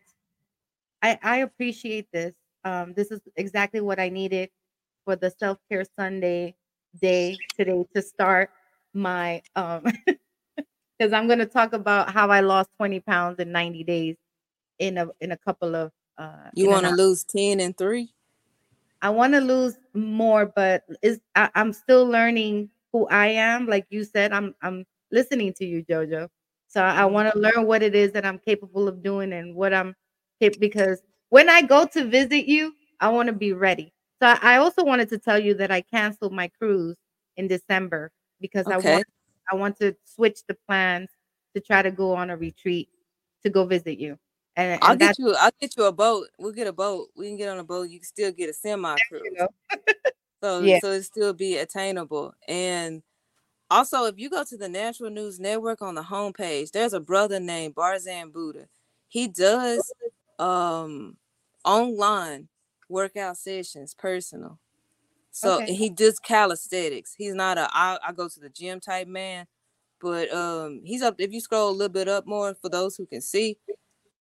[1.02, 2.34] I I appreciate this.
[2.64, 4.50] Um, this is exactly what I needed
[5.06, 6.56] for the Self Care Sunday
[7.02, 8.52] day today to start
[8.94, 9.84] my um
[11.00, 14.16] because I'm gonna talk about how I lost 20 pounds in 90 days
[14.80, 18.10] in a in a couple of uh You want to lose 10 and 3?
[19.02, 23.68] I want to lose more, but is I'm still learning who I am.
[23.68, 26.30] Like you said, I'm I'm listening to you, Jojo.
[26.70, 27.12] So I Mhm.
[27.14, 29.96] want to learn what it is that I'm capable of doing and what I'm
[30.60, 33.92] because when I go to visit you, I want to be ready.
[34.22, 36.96] So I also wanted to tell you that I canceled my cruise
[37.38, 39.06] in December because I want
[39.52, 41.10] I want to switch the plans
[41.56, 42.90] to try to go on a retreat
[43.44, 44.18] to go visit you.
[44.56, 45.34] And, I'll get you.
[45.36, 46.28] I'll get you a boat.
[46.38, 47.10] We'll get a boat.
[47.16, 47.90] We can get on a boat.
[47.90, 49.24] You can still get a semi cruise.
[50.42, 50.80] So Yeah.
[50.80, 52.34] so it still be attainable.
[52.48, 53.02] And
[53.72, 57.40] also, if you go to the Natural News Network on the homepage, there's a brother
[57.40, 58.68] named Barzan Buddha.
[59.08, 59.94] He does
[60.40, 61.18] um
[61.66, 62.48] online
[62.90, 64.60] workout sessions, personal.
[65.32, 65.68] So Okay.
[65.68, 67.16] he does calisthenics.
[67.18, 69.48] He's not a I, I go to the gym type man,
[70.02, 71.16] but um he's up.
[71.20, 73.58] If you scroll a little bit up more for those who can see,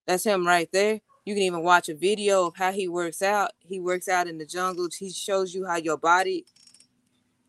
[0.06, 1.00] that's him right there.
[1.24, 3.52] You can even watch a video of how he works out.
[3.60, 4.88] He works out in the jungle.
[4.96, 6.46] He shows you how your body,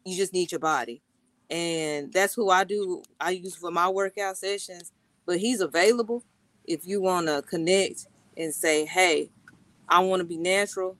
[0.05, 1.01] you just need your body.
[1.49, 3.03] And that's who I do.
[3.19, 4.91] I use for my workout sessions.
[5.25, 6.23] But he's available
[6.65, 8.07] if you want to connect
[8.37, 9.29] and say, hey,
[9.87, 10.95] I want to be natural.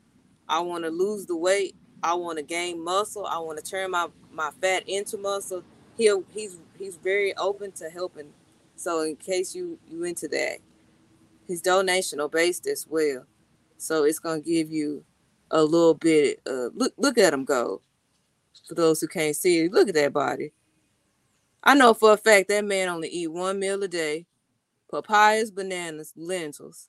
[0.48, 1.76] I want to lose the weight.
[2.02, 3.26] I want to gain muscle.
[3.26, 5.64] I want to turn my, my fat into muscle.
[5.98, 8.34] He'll he's he's very open to helping.
[8.76, 10.60] So in case you you into that,
[11.48, 13.26] his donational based as well.
[13.78, 15.04] So it's gonna give you
[15.52, 16.40] a little bit.
[16.46, 17.82] Look look at him go.
[18.70, 20.54] For those who can't see it, look at that body.
[21.64, 24.28] I know for a fact that man only eat one meal a day,
[24.92, 26.88] papayas, bananas, lentils.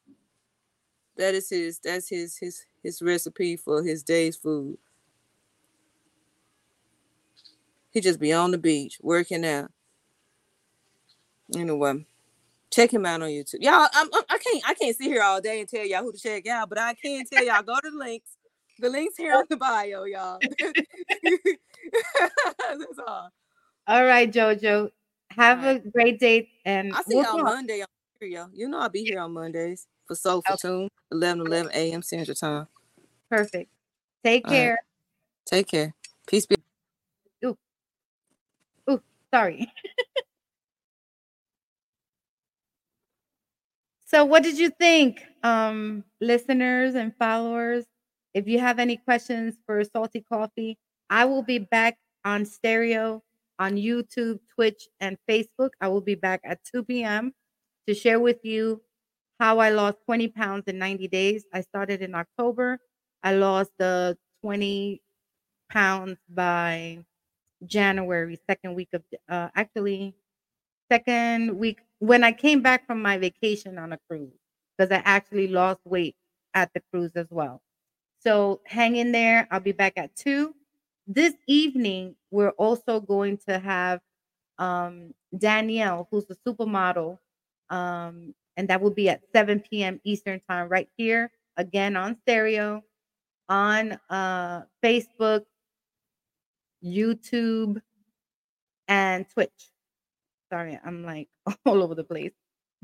[1.16, 1.78] That is his.
[1.78, 4.76] That's his his his recipe for his day's food.
[7.90, 9.72] He just be on the beach working out.
[11.56, 12.04] Anyway,
[12.70, 13.62] check him out on YouTube.
[13.62, 16.12] Y'all, I'm, I'm- I can't I can't sit here all day and tell y'all who
[16.12, 18.36] to check out, but I can tell y'all go to the links.
[18.78, 19.38] The links here oh.
[19.38, 20.40] on the bio, y'all.
[22.68, 23.30] That's all.
[23.86, 24.90] All right, Jojo.
[25.32, 25.84] Have right.
[25.84, 27.44] a great day and I'll see we'll y'all.
[27.44, 27.86] Monday on
[28.20, 28.48] here.
[28.52, 32.02] You know I'll be here on Mondays for Soul for Tune, 11 11 a.m.
[32.02, 32.66] Central Time.
[33.30, 33.70] Perfect.
[34.24, 34.58] Take All right.
[34.58, 34.78] care.
[35.46, 35.94] Take care.
[36.26, 36.56] Peace be.
[37.44, 37.56] Ooh,
[39.32, 39.72] sorry.
[44.06, 45.24] so what did you think?
[45.42, 47.84] Um, listeners and followers,
[48.34, 50.78] if you have any questions for Salty Coffee,
[51.10, 53.22] I will be back on stereo
[53.58, 55.70] on YouTube, Twitch, and Facebook.
[55.80, 57.34] I will be back at 2 p.m.
[57.88, 58.82] to share with you
[59.40, 61.44] how I lost 20 pounds in 90 days.
[61.52, 62.80] I started in October.
[63.22, 65.02] I lost the 20
[65.70, 67.04] pounds by
[67.66, 70.14] January, second week of uh, actually
[70.90, 74.32] second week when I came back from my vacation on a cruise
[74.76, 76.16] because I actually lost weight
[76.54, 77.62] at the cruise as well.
[78.20, 79.48] So hang in there.
[79.50, 80.54] I'll be back at two.
[81.12, 83.98] This evening, we're also going to have
[84.58, 87.18] um, Danielle, who's the supermodel,
[87.68, 90.00] um, and that will be at 7 p.m.
[90.04, 92.84] Eastern time, right here again on stereo,
[93.48, 95.46] on uh, Facebook,
[96.80, 97.82] YouTube,
[98.86, 99.72] and Twitch.
[100.52, 101.28] Sorry, I'm like
[101.66, 102.34] all over the place.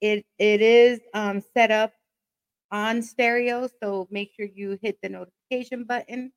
[0.00, 1.92] It it is um, set up
[2.70, 6.32] on stereo, so make sure you hit the notification button.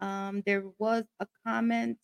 [0.00, 1.98] Um, there was a comment.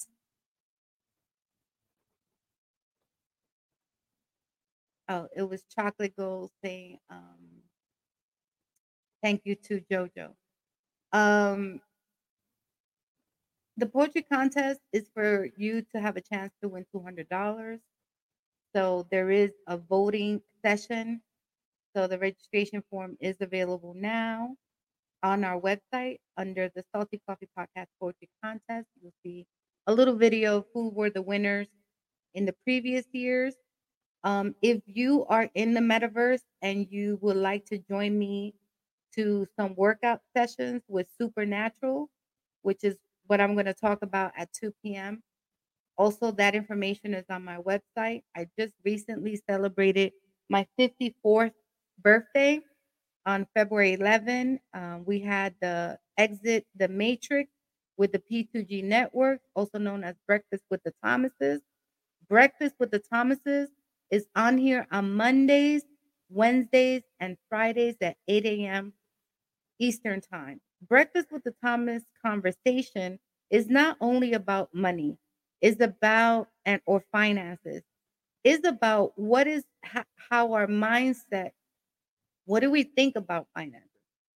[5.09, 7.63] Oh, it was Chocolate Gold saying, um,
[9.23, 10.31] thank you to JoJo.
[11.13, 11.81] Um,
[13.77, 17.81] the poetry contest is for you to have a chance to win $200.
[18.75, 21.23] So there is a voting session.
[21.97, 24.57] So the registration form is available now
[25.23, 28.89] on our website under the Salty Coffee Podcast Poetry Contest.
[29.03, 29.47] You'll see
[29.87, 31.69] a little video of who were the winners
[32.35, 33.55] in the previous years.
[34.25, 38.55] Um, if you are in the metaverse and you would like to join me
[39.15, 42.11] to some workout sessions with Supernatural,
[42.63, 45.23] which is what I'm going to talk about at 2 p.m.
[45.99, 48.23] Also, that information is on my website.
[48.37, 50.13] I just recently celebrated
[50.49, 51.53] my 54th
[52.03, 52.61] birthday
[53.27, 54.61] on February 11.
[54.75, 57.51] Um, we had the exit the Matrix
[57.97, 61.61] with the P2G network, also known as Breakfast with the Thomases.
[62.29, 63.69] Breakfast with the Thomases
[64.11, 65.83] is on here on Mondays,
[66.31, 68.93] Wednesdays, and Fridays at 8 a.m.
[69.81, 70.61] Eastern Time.
[70.89, 73.19] Breakfast with the Thomas conversation
[73.51, 75.19] is not only about money,
[75.61, 77.83] it's about and or finances.
[78.45, 81.51] is about what is how, how our mindset,
[82.45, 83.89] what do we think about finances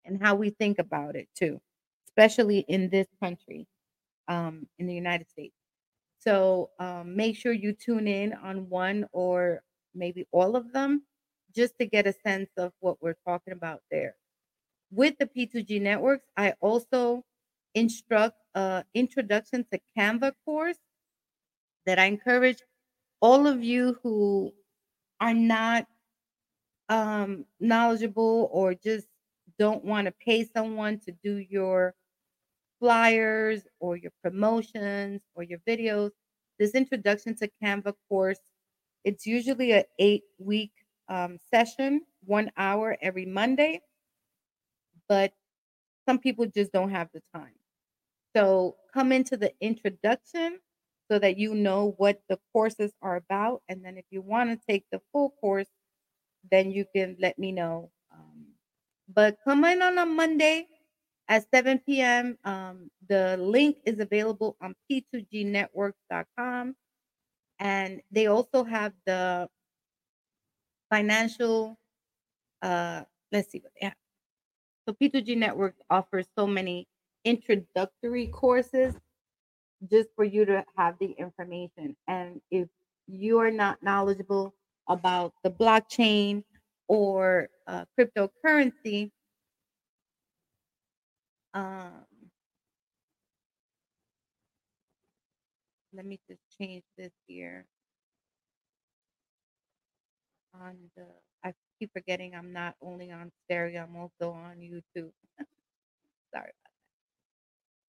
[0.06, 1.62] and how we think about it too,
[2.08, 3.68] especially in this country,
[4.28, 5.56] um, in the United States.
[6.20, 11.04] So um, make sure you tune in on one or maybe all of them
[11.56, 14.16] just to get a sense of what we're talking about there.
[14.92, 17.24] With the P2G networks, I also
[17.76, 20.78] instruct uh, introduction to Canva course
[21.86, 22.60] that I encourage
[23.22, 24.54] all of you who
[25.20, 25.86] are not
[26.90, 29.08] um, knowledgeable or just
[29.58, 31.94] don't want to pay someone to do your
[32.80, 36.12] flyers or your promotions or your videos.
[36.60, 38.40] This introduction to Canva course,
[39.04, 40.72] it's usually a eight week
[41.08, 43.82] um, session, one hour every Monday,
[45.08, 45.34] but
[46.08, 47.54] some people just don't have the time.
[48.36, 50.60] So come into the introduction
[51.12, 53.62] so that you know what the courses are about.
[53.68, 55.68] And then if you want to take the full course,
[56.50, 57.92] then you can let me know.
[58.14, 58.46] Um,
[59.14, 60.68] but come in on a Monday
[61.28, 62.38] at 7 p.m.
[62.46, 66.76] Um, the link is available on p2gnetworks.com.
[67.60, 69.50] And they also have the
[70.90, 71.78] financial,
[72.62, 73.02] uh,
[73.34, 73.96] let's see what they have.
[74.88, 76.88] So P2G Network offers so many
[77.26, 78.96] introductory courses
[79.90, 81.96] just for you to have the information.
[82.08, 82.68] And if
[83.08, 84.54] you are not knowledgeable
[84.90, 86.44] about the blockchain
[86.88, 89.12] or uh, cryptocurrency,
[91.54, 92.06] um,
[95.94, 97.66] let me just change this here
[100.62, 101.06] on the
[101.44, 105.12] I keep forgetting I'm not only on stereo, I'm also on YouTube.
[106.36, 106.52] Sorry.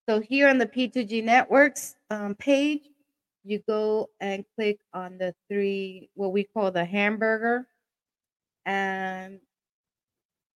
[0.07, 2.81] So here on the P2G Networks um, page,
[3.45, 7.67] you go and click on the three, what we call the hamburger
[8.65, 9.39] and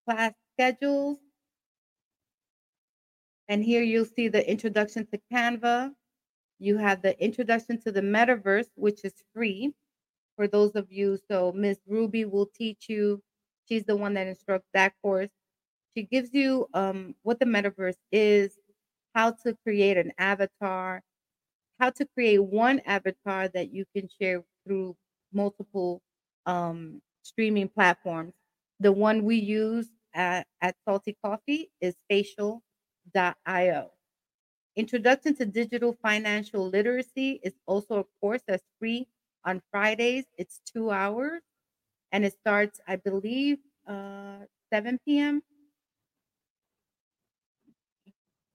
[0.06, 1.18] class schedules.
[3.48, 5.92] And here you'll see the introduction to Canva.
[6.58, 9.72] You have the introduction to the metaverse, which is free
[10.36, 11.18] for those of you.
[11.30, 13.22] So Miss Ruby will teach you.
[13.66, 15.30] She's the one that instructs that course.
[15.96, 18.58] She gives you um, what the metaverse is,
[19.14, 21.02] how to create an avatar,
[21.80, 24.96] how to create one avatar that you can share through
[25.32, 26.02] multiple
[26.46, 28.34] um, streaming platforms.
[28.80, 33.90] The one we use at, at Salty Coffee is facial.io.
[34.76, 39.08] Introduction to Digital Financial Literacy is also a course that's free
[39.44, 40.24] on Fridays.
[40.36, 41.42] It's two hours
[42.12, 45.42] and it starts, I believe, uh, 7 p.m.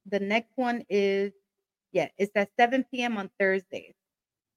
[0.09, 1.31] The next one is,
[1.91, 3.17] yeah, it's at 7 p.m.
[3.17, 3.93] on Thursdays.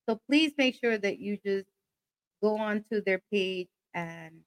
[0.08, 1.68] So please make sure that you just
[2.42, 4.42] go onto their page and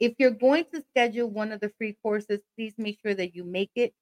[0.00, 3.44] if you're going to schedule one of the free courses, please make sure that you
[3.44, 3.94] make it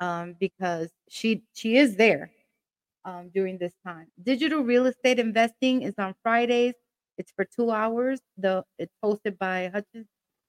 [0.00, 2.30] um, because she she is there
[3.04, 4.08] um, during this time.
[4.22, 6.74] Digital real estate investing is on Fridays.
[7.18, 8.20] It's for two hours.
[8.36, 10.06] The it's hosted by Hutchin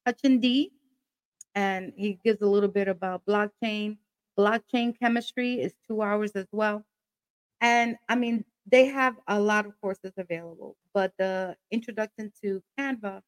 [0.08, 0.72] Hutchin D,
[1.56, 3.98] and he gives a little bit about blockchain.
[4.38, 6.84] Blockchain chemistry is two hours as well.
[7.62, 13.22] And I mean, they have a lot of courses available, but the introduction to Canva,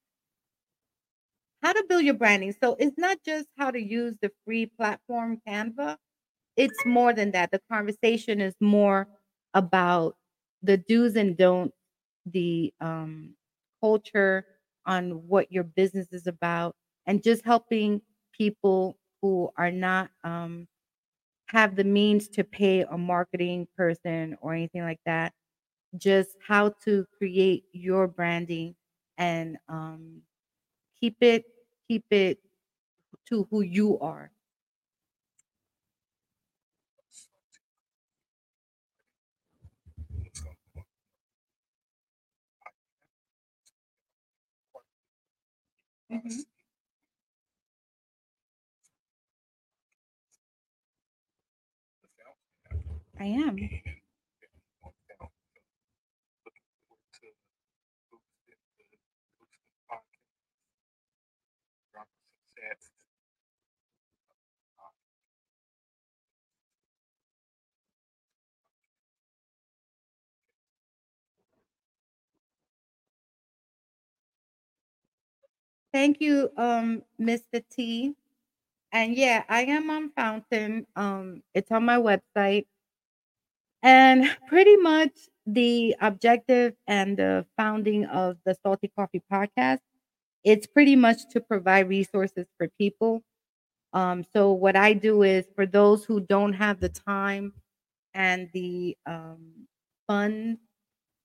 [1.62, 2.54] how to build your branding.
[2.62, 5.98] So it's not just how to use the free platform Canva,
[6.58, 7.52] it's more than that.
[7.52, 9.08] The conversation is more
[9.54, 10.16] about
[10.64, 11.76] the do's and don'ts,
[12.26, 13.36] the um,
[13.82, 14.46] culture
[14.86, 16.76] on what your business is about,
[17.06, 18.02] and just helping
[18.32, 20.68] people who are not um,
[21.48, 25.34] have the means to pay a marketing person or anything like that.
[25.98, 28.76] Just how to create your branding
[29.18, 30.22] and um,
[31.00, 31.46] keep it
[31.88, 32.40] keep it
[33.30, 34.32] to who you are.
[46.10, 46.55] Mhm.
[53.20, 53.58] I am.
[75.94, 77.64] Thank you, um, Mr.
[77.72, 78.16] T.
[78.92, 80.88] And yeah, I am on Fountain.
[80.96, 82.68] Um, it's on my website.
[83.86, 85.14] And pretty much
[85.48, 89.80] the objective and the founding of the Salty Coffee podcast,
[90.44, 93.24] it's pretty much to provide resources for people.
[93.94, 97.54] Um, so what I do is for those who don't have the time
[98.14, 99.68] and the um,
[100.08, 100.60] funds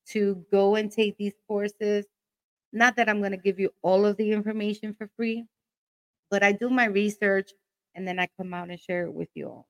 [0.08, 2.06] to go and take these courses,
[2.72, 5.46] not that I'm going to give you all of the information for free,
[6.30, 7.52] but I do my research
[7.96, 9.69] and then I come out and share it with you all.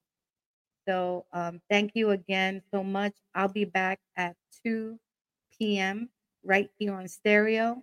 [0.88, 3.14] So um, thank you again so much.
[3.34, 6.10] I'll be back at 2 p.m.
[6.44, 7.82] right here on stereo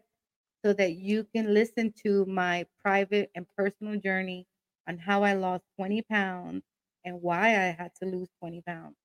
[0.66, 4.48] so that you can listen to my private and personal journey
[4.88, 6.64] on how I lost 20 pounds
[7.06, 8.96] and why I had to lose 20 pounds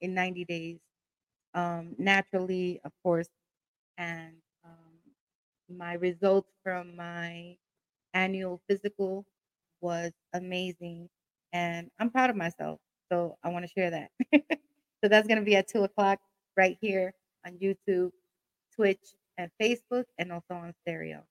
[0.00, 0.78] in 90 days.
[1.54, 3.28] Um, naturally, of course,
[3.98, 4.34] and
[4.64, 4.98] um,
[5.68, 7.56] my results from my
[8.14, 9.24] annual physical
[9.80, 11.08] was amazing
[11.52, 12.80] and I'm proud of myself.
[13.10, 14.10] So I want to share that.
[15.02, 16.20] so that's going to be at two o'clock
[16.56, 17.14] right here
[17.46, 18.10] on YouTube,
[18.74, 19.00] Twitch,
[19.38, 21.22] and Facebook, and also on stereo.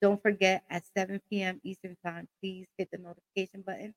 [0.00, 1.60] Don't forget at 7 p.m.
[1.64, 3.94] Eastern Time, please hit the notification button.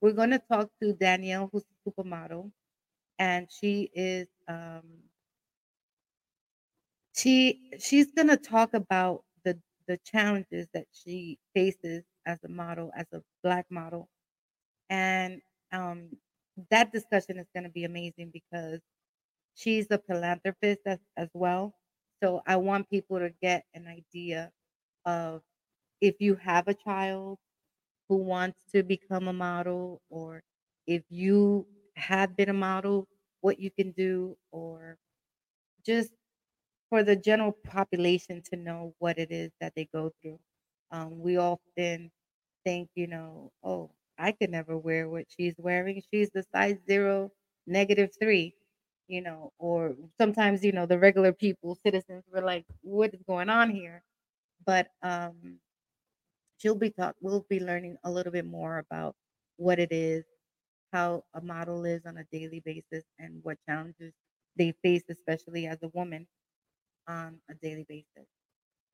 [0.00, 2.50] We're going to talk to Danielle, who's a supermodel,
[3.18, 4.82] and she is um,
[7.16, 9.58] she she's going to talk about the
[9.88, 14.08] the challenges that she faces as a model, as a black model,
[14.90, 15.40] and
[15.72, 16.10] um,
[16.70, 18.80] that discussion is going to be amazing because
[19.54, 21.74] she's a philanthropist as, as well.
[22.22, 24.52] So I want people to get an idea
[25.06, 25.42] of
[26.00, 27.38] if you have a child
[28.08, 30.42] who wants to become a model, or
[30.86, 31.66] if you
[31.96, 33.08] have been a model,
[33.40, 34.98] what you can do, or
[35.84, 36.12] just
[36.90, 40.38] for the general population to know what it is that they go through.
[40.90, 42.12] Um, we often
[42.64, 46.02] think, you know, oh, I could never wear what she's wearing.
[46.12, 47.30] She's the size zero,
[47.66, 48.54] negative three,
[49.08, 53.50] you know, or sometimes, you know, the regular people, citizens were like, what is going
[53.50, 54.02] on here?
[54.66, 55.58] But um,
[56.58, 59.14] she'll be taught, we'll be learning a little bit more about
[59.56, 60.24] what it is,
[60.92, 64.12] how a model is on a daily basis, and what challenges
[64.56, 66.26] they face, especially as a woman
[67.08, 68.28] on a daily basis.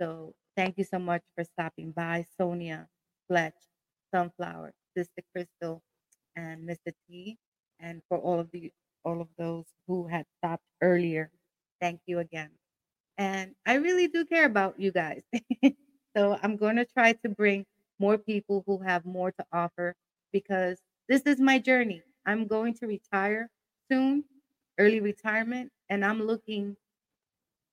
[0.01, 2.89] So thank you so much for stopping by, Sonia,
[3.29, 3.55] Fletch,
[4.15, 4.73] Sunflower.
[4.97, 5.83] Sister Crystal
[6.37, 6.93] and Mr.
[7.09, 7.39] T,
[7.81, 8.73] and for all of the
[9.05, 11.31] all of those who had stopped earlier.
[11.81, 12.51] Thank you again.
[13.19, 15.23] And I really do care about you guys.
[16.17, 17.67] so I'm going to try to bring
[17.99, 19.95] more people who have more to offer
[20.33, 20.79] because
[21.09, 22.03] this is my journey.
[22.27, 23.51] I'm going to retire
[23.91, 24.25] soon,
[24.79, 26.77] early retirement, and I'm looking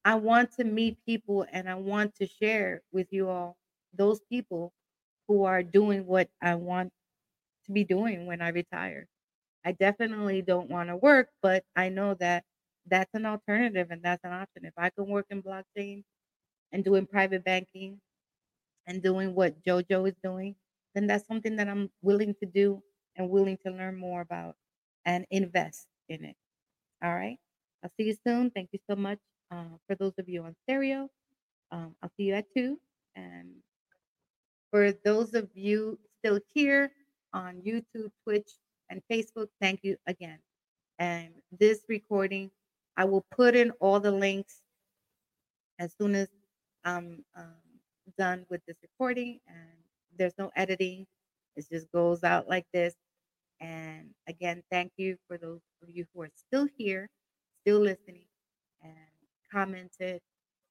[0.04, 3.56] I want to meet people and I want to share with you all
[3.94, 4.72] those people
[5.28, 6.92] who are doing what I want
[7.70, 9.06] to be doing when I retire.
[9.64, 12.44] I definitely don't want to work, but I know that
[12.86, 14.64] that's an alternative and that's an option.
[14.64, 16.02] If I can work in blockchain
[16.72, 18.00] and doing private banking
[18.86, 20.56] and doing what JoJo is doing,
[20.94, 22.82] then that's something that I'm willing to do
[23.16, 24.56] and willing to learn more about
[25.04, 26.36] and invest in it.
[27.02, 27.38] All right.
[27.84, 28.50] I'll see you soon.
[28.50, 29.18] Thank you so much.
[29.50, 31.08] Uh, for those of you on stereo,
[31.72, 32.78] um, I'll see you at two.
[33.16, 33.48] And
[34.70, 36.92] for those of you still here
[37.32, 38.50] on YouTube, Twitch,
[38.88, 40.38] and Facebook, thank you again.
[40.98, 41.28] And
[41.58, 42.50] this recording,
[42.96, 44.60] I will put in all the links
[45.78, 46.28] as soon as
[46.84, 47.54] I'm um,
[48.18, 49.40] done with this recording.
[49.48, 49.68] And
[50.18, 51.06] there's no editing,
[51.56, 52.94] it just goes out like this.
[53.60, 57.08] And again, thank you for those of you who are still here,
[57.62, 58.26] still listening,
[58.82, 58.94] and
[59.52, 60.20] commented.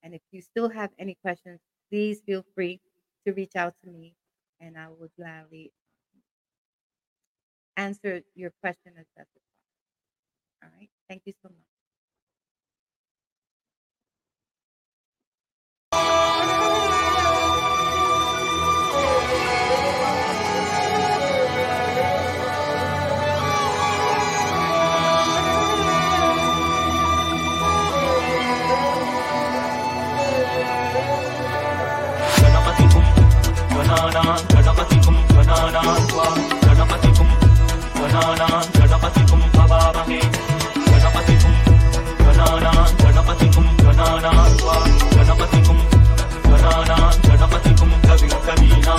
[0.04, 1.60] And if you still have any questions,
[1.90, 2.80] please feel free
[3.26, 4.16] to reach out to me
[4.60, 5.72] and I will gladly
[7.80, 10.64] answer your question as best as possible.
[10.64, 10.90] All right.
[11.08, 11.70] Thank you so much.
[38.09, 40.21] गणानां गणपतिकुं भवामहे
[40.91, 41.55] गणपतिकुं
[42.25, 44.77] गणानां गणपतिकुं गणानां त्वा
[45.17, 45.79] गणपतिकुं
[46.51, 48.99] गणानां गणपतिकुं कविं कवीनां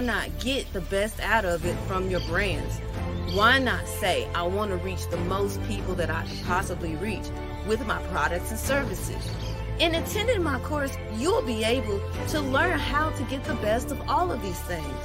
[0.00, 2.78] Why not get the best out of it from your brands?
[3.36, 7.26] Why not say, I want to reach the most people that I possibly reach
[7.66, 9.22] with my products and services?
[9.78, 14.00] In attending my course, you'll be able to learn how to get the best of
[14.08, 14.96] all of these things.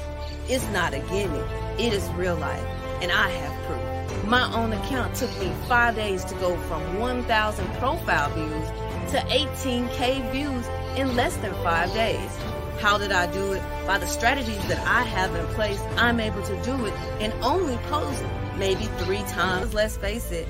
[0.47, 1.45] It's not a gimmick,
[1.77, 2.65] it is real life,
[3.01, 4.23] and I have proof.
[4.23, 10.31] My own account took me five days to go from 1,000 profile views to 18K
[10.31, 10.65] views
[10.97, 12.31] in less than five days.
[12.79, 13.63] How did I do it?
[13.87, 17.77] By the strategies that I have in place, I'm able to do it and only
[17.89, 18.23] post
[18.57, 19.73] maybe three times.
[19.73, 20.47] Let's face it,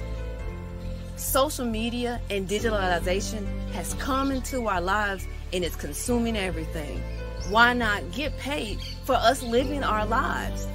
[1.15, 7.01] social media and digitalization has come into our lives and it's consuming everything.
[7.49, 10.67] Why not get paid for us living our lives?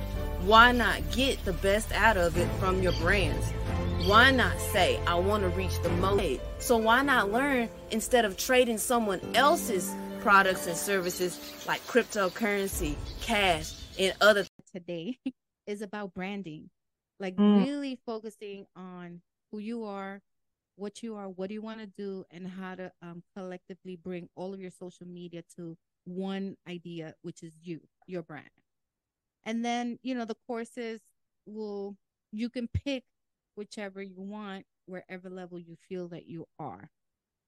[0.43, 3.53] Why not get the best out of it from your brands?
[4.07, 6.41] Why not say, I want to reach the most?
[6.59, 13.73] So why not learn instead of trading someone else's products and services like cryptocurrency, cash,
[13.99, 15.19] and other today
[15.67, 16.71] is about branding,
[17.19, 17.55] like Mm.
[17.55, 19.21] really focusing on
[19.51, 20.21] who you are,
[20.77, 24.29] what you are, what do you want to do, and how to um, collectively bring
[24.37, 28.49] all of your social media to one idea, which is you, your brand.
[29.45, 31.01] And then, you know, the courses
[31.47, 31.97] will,
[32.33, 33.05] you can pick
[33.55, 36.91] whichever you want, wherever level you feel that you are.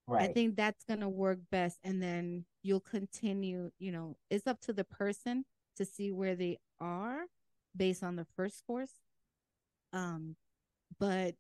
[0.07, 0.31] Right.
[0.31, 3.71] I think that's gonna work best, and then you'll continue.
[3.79, 5.45] You know, it's up to the person
[5.77, 7.25] to see where they are
[7.77, 8.93] based on the first course.
[9.93, 10.37] Um,
[10.99, 11.35] but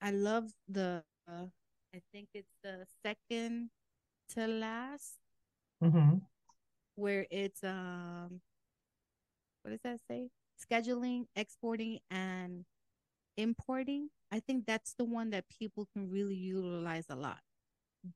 [0.00, 1.02] I love the.
[1.28, 1.46] Uh,
[1.94, 3.70] I think it's the second
[4.34, 5.18] to last
[5.80, 6.20] hmm
[6.96, 8.40] where it's um.
[9.62, 10.30] What does that say?
[10.60, 12.64] Scheduling, exporting, and
[13.36, 14.10] importing.
[14.34, 17.38] I think that's the one that people can really utilize a lot.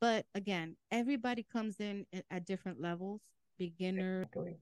[0.01, 3.21] But again, everybody comes in at- different levels.
[3.57, 4.57] Beginner, Exactly.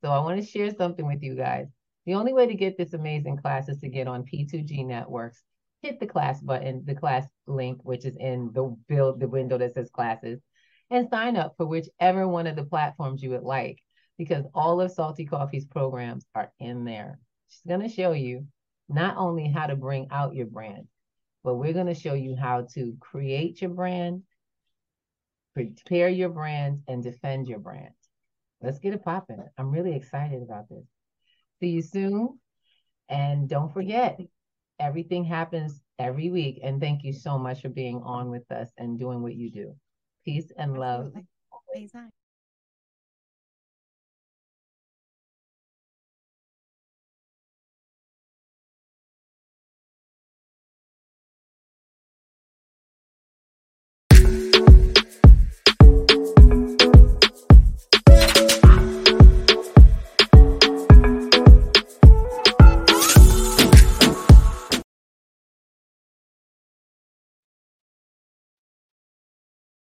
[0.00, 1.66] So I want to share something with you guys.
[2.06, 5.42] The only way to get this amazing class is to get on P2G Networks.
[5.80, 9.74] Hit the class button, the class link, which is in the build the window that
[9.74, 10.40] says classes,
[10.88, 13.82] and sign up for whichever one of the platforms you would like,
[14.18, 17.18] because all of Salty Coffee's programs are in there.
[17.48, 18.46] She's going to show you
[18.88, 20.86] not only how to bring out your brand,
[21.44, 24.22] but we're going to show you how to create your brand,
[25.54, 27.94] prepare your brand, and defend your brand.
[28.60, 29.42] Let's get it popping.
[29.58, 30.84] I'm really excited about this.
[31.60, 32.38] See you soon.
[33.08, 34.20] And don't forget,
[34.78, 36.60] everything happens every week.
[36.62, 39.76] And thank you so much for being on with us and doing what you do.
[40.24, 41.12] Peace and love.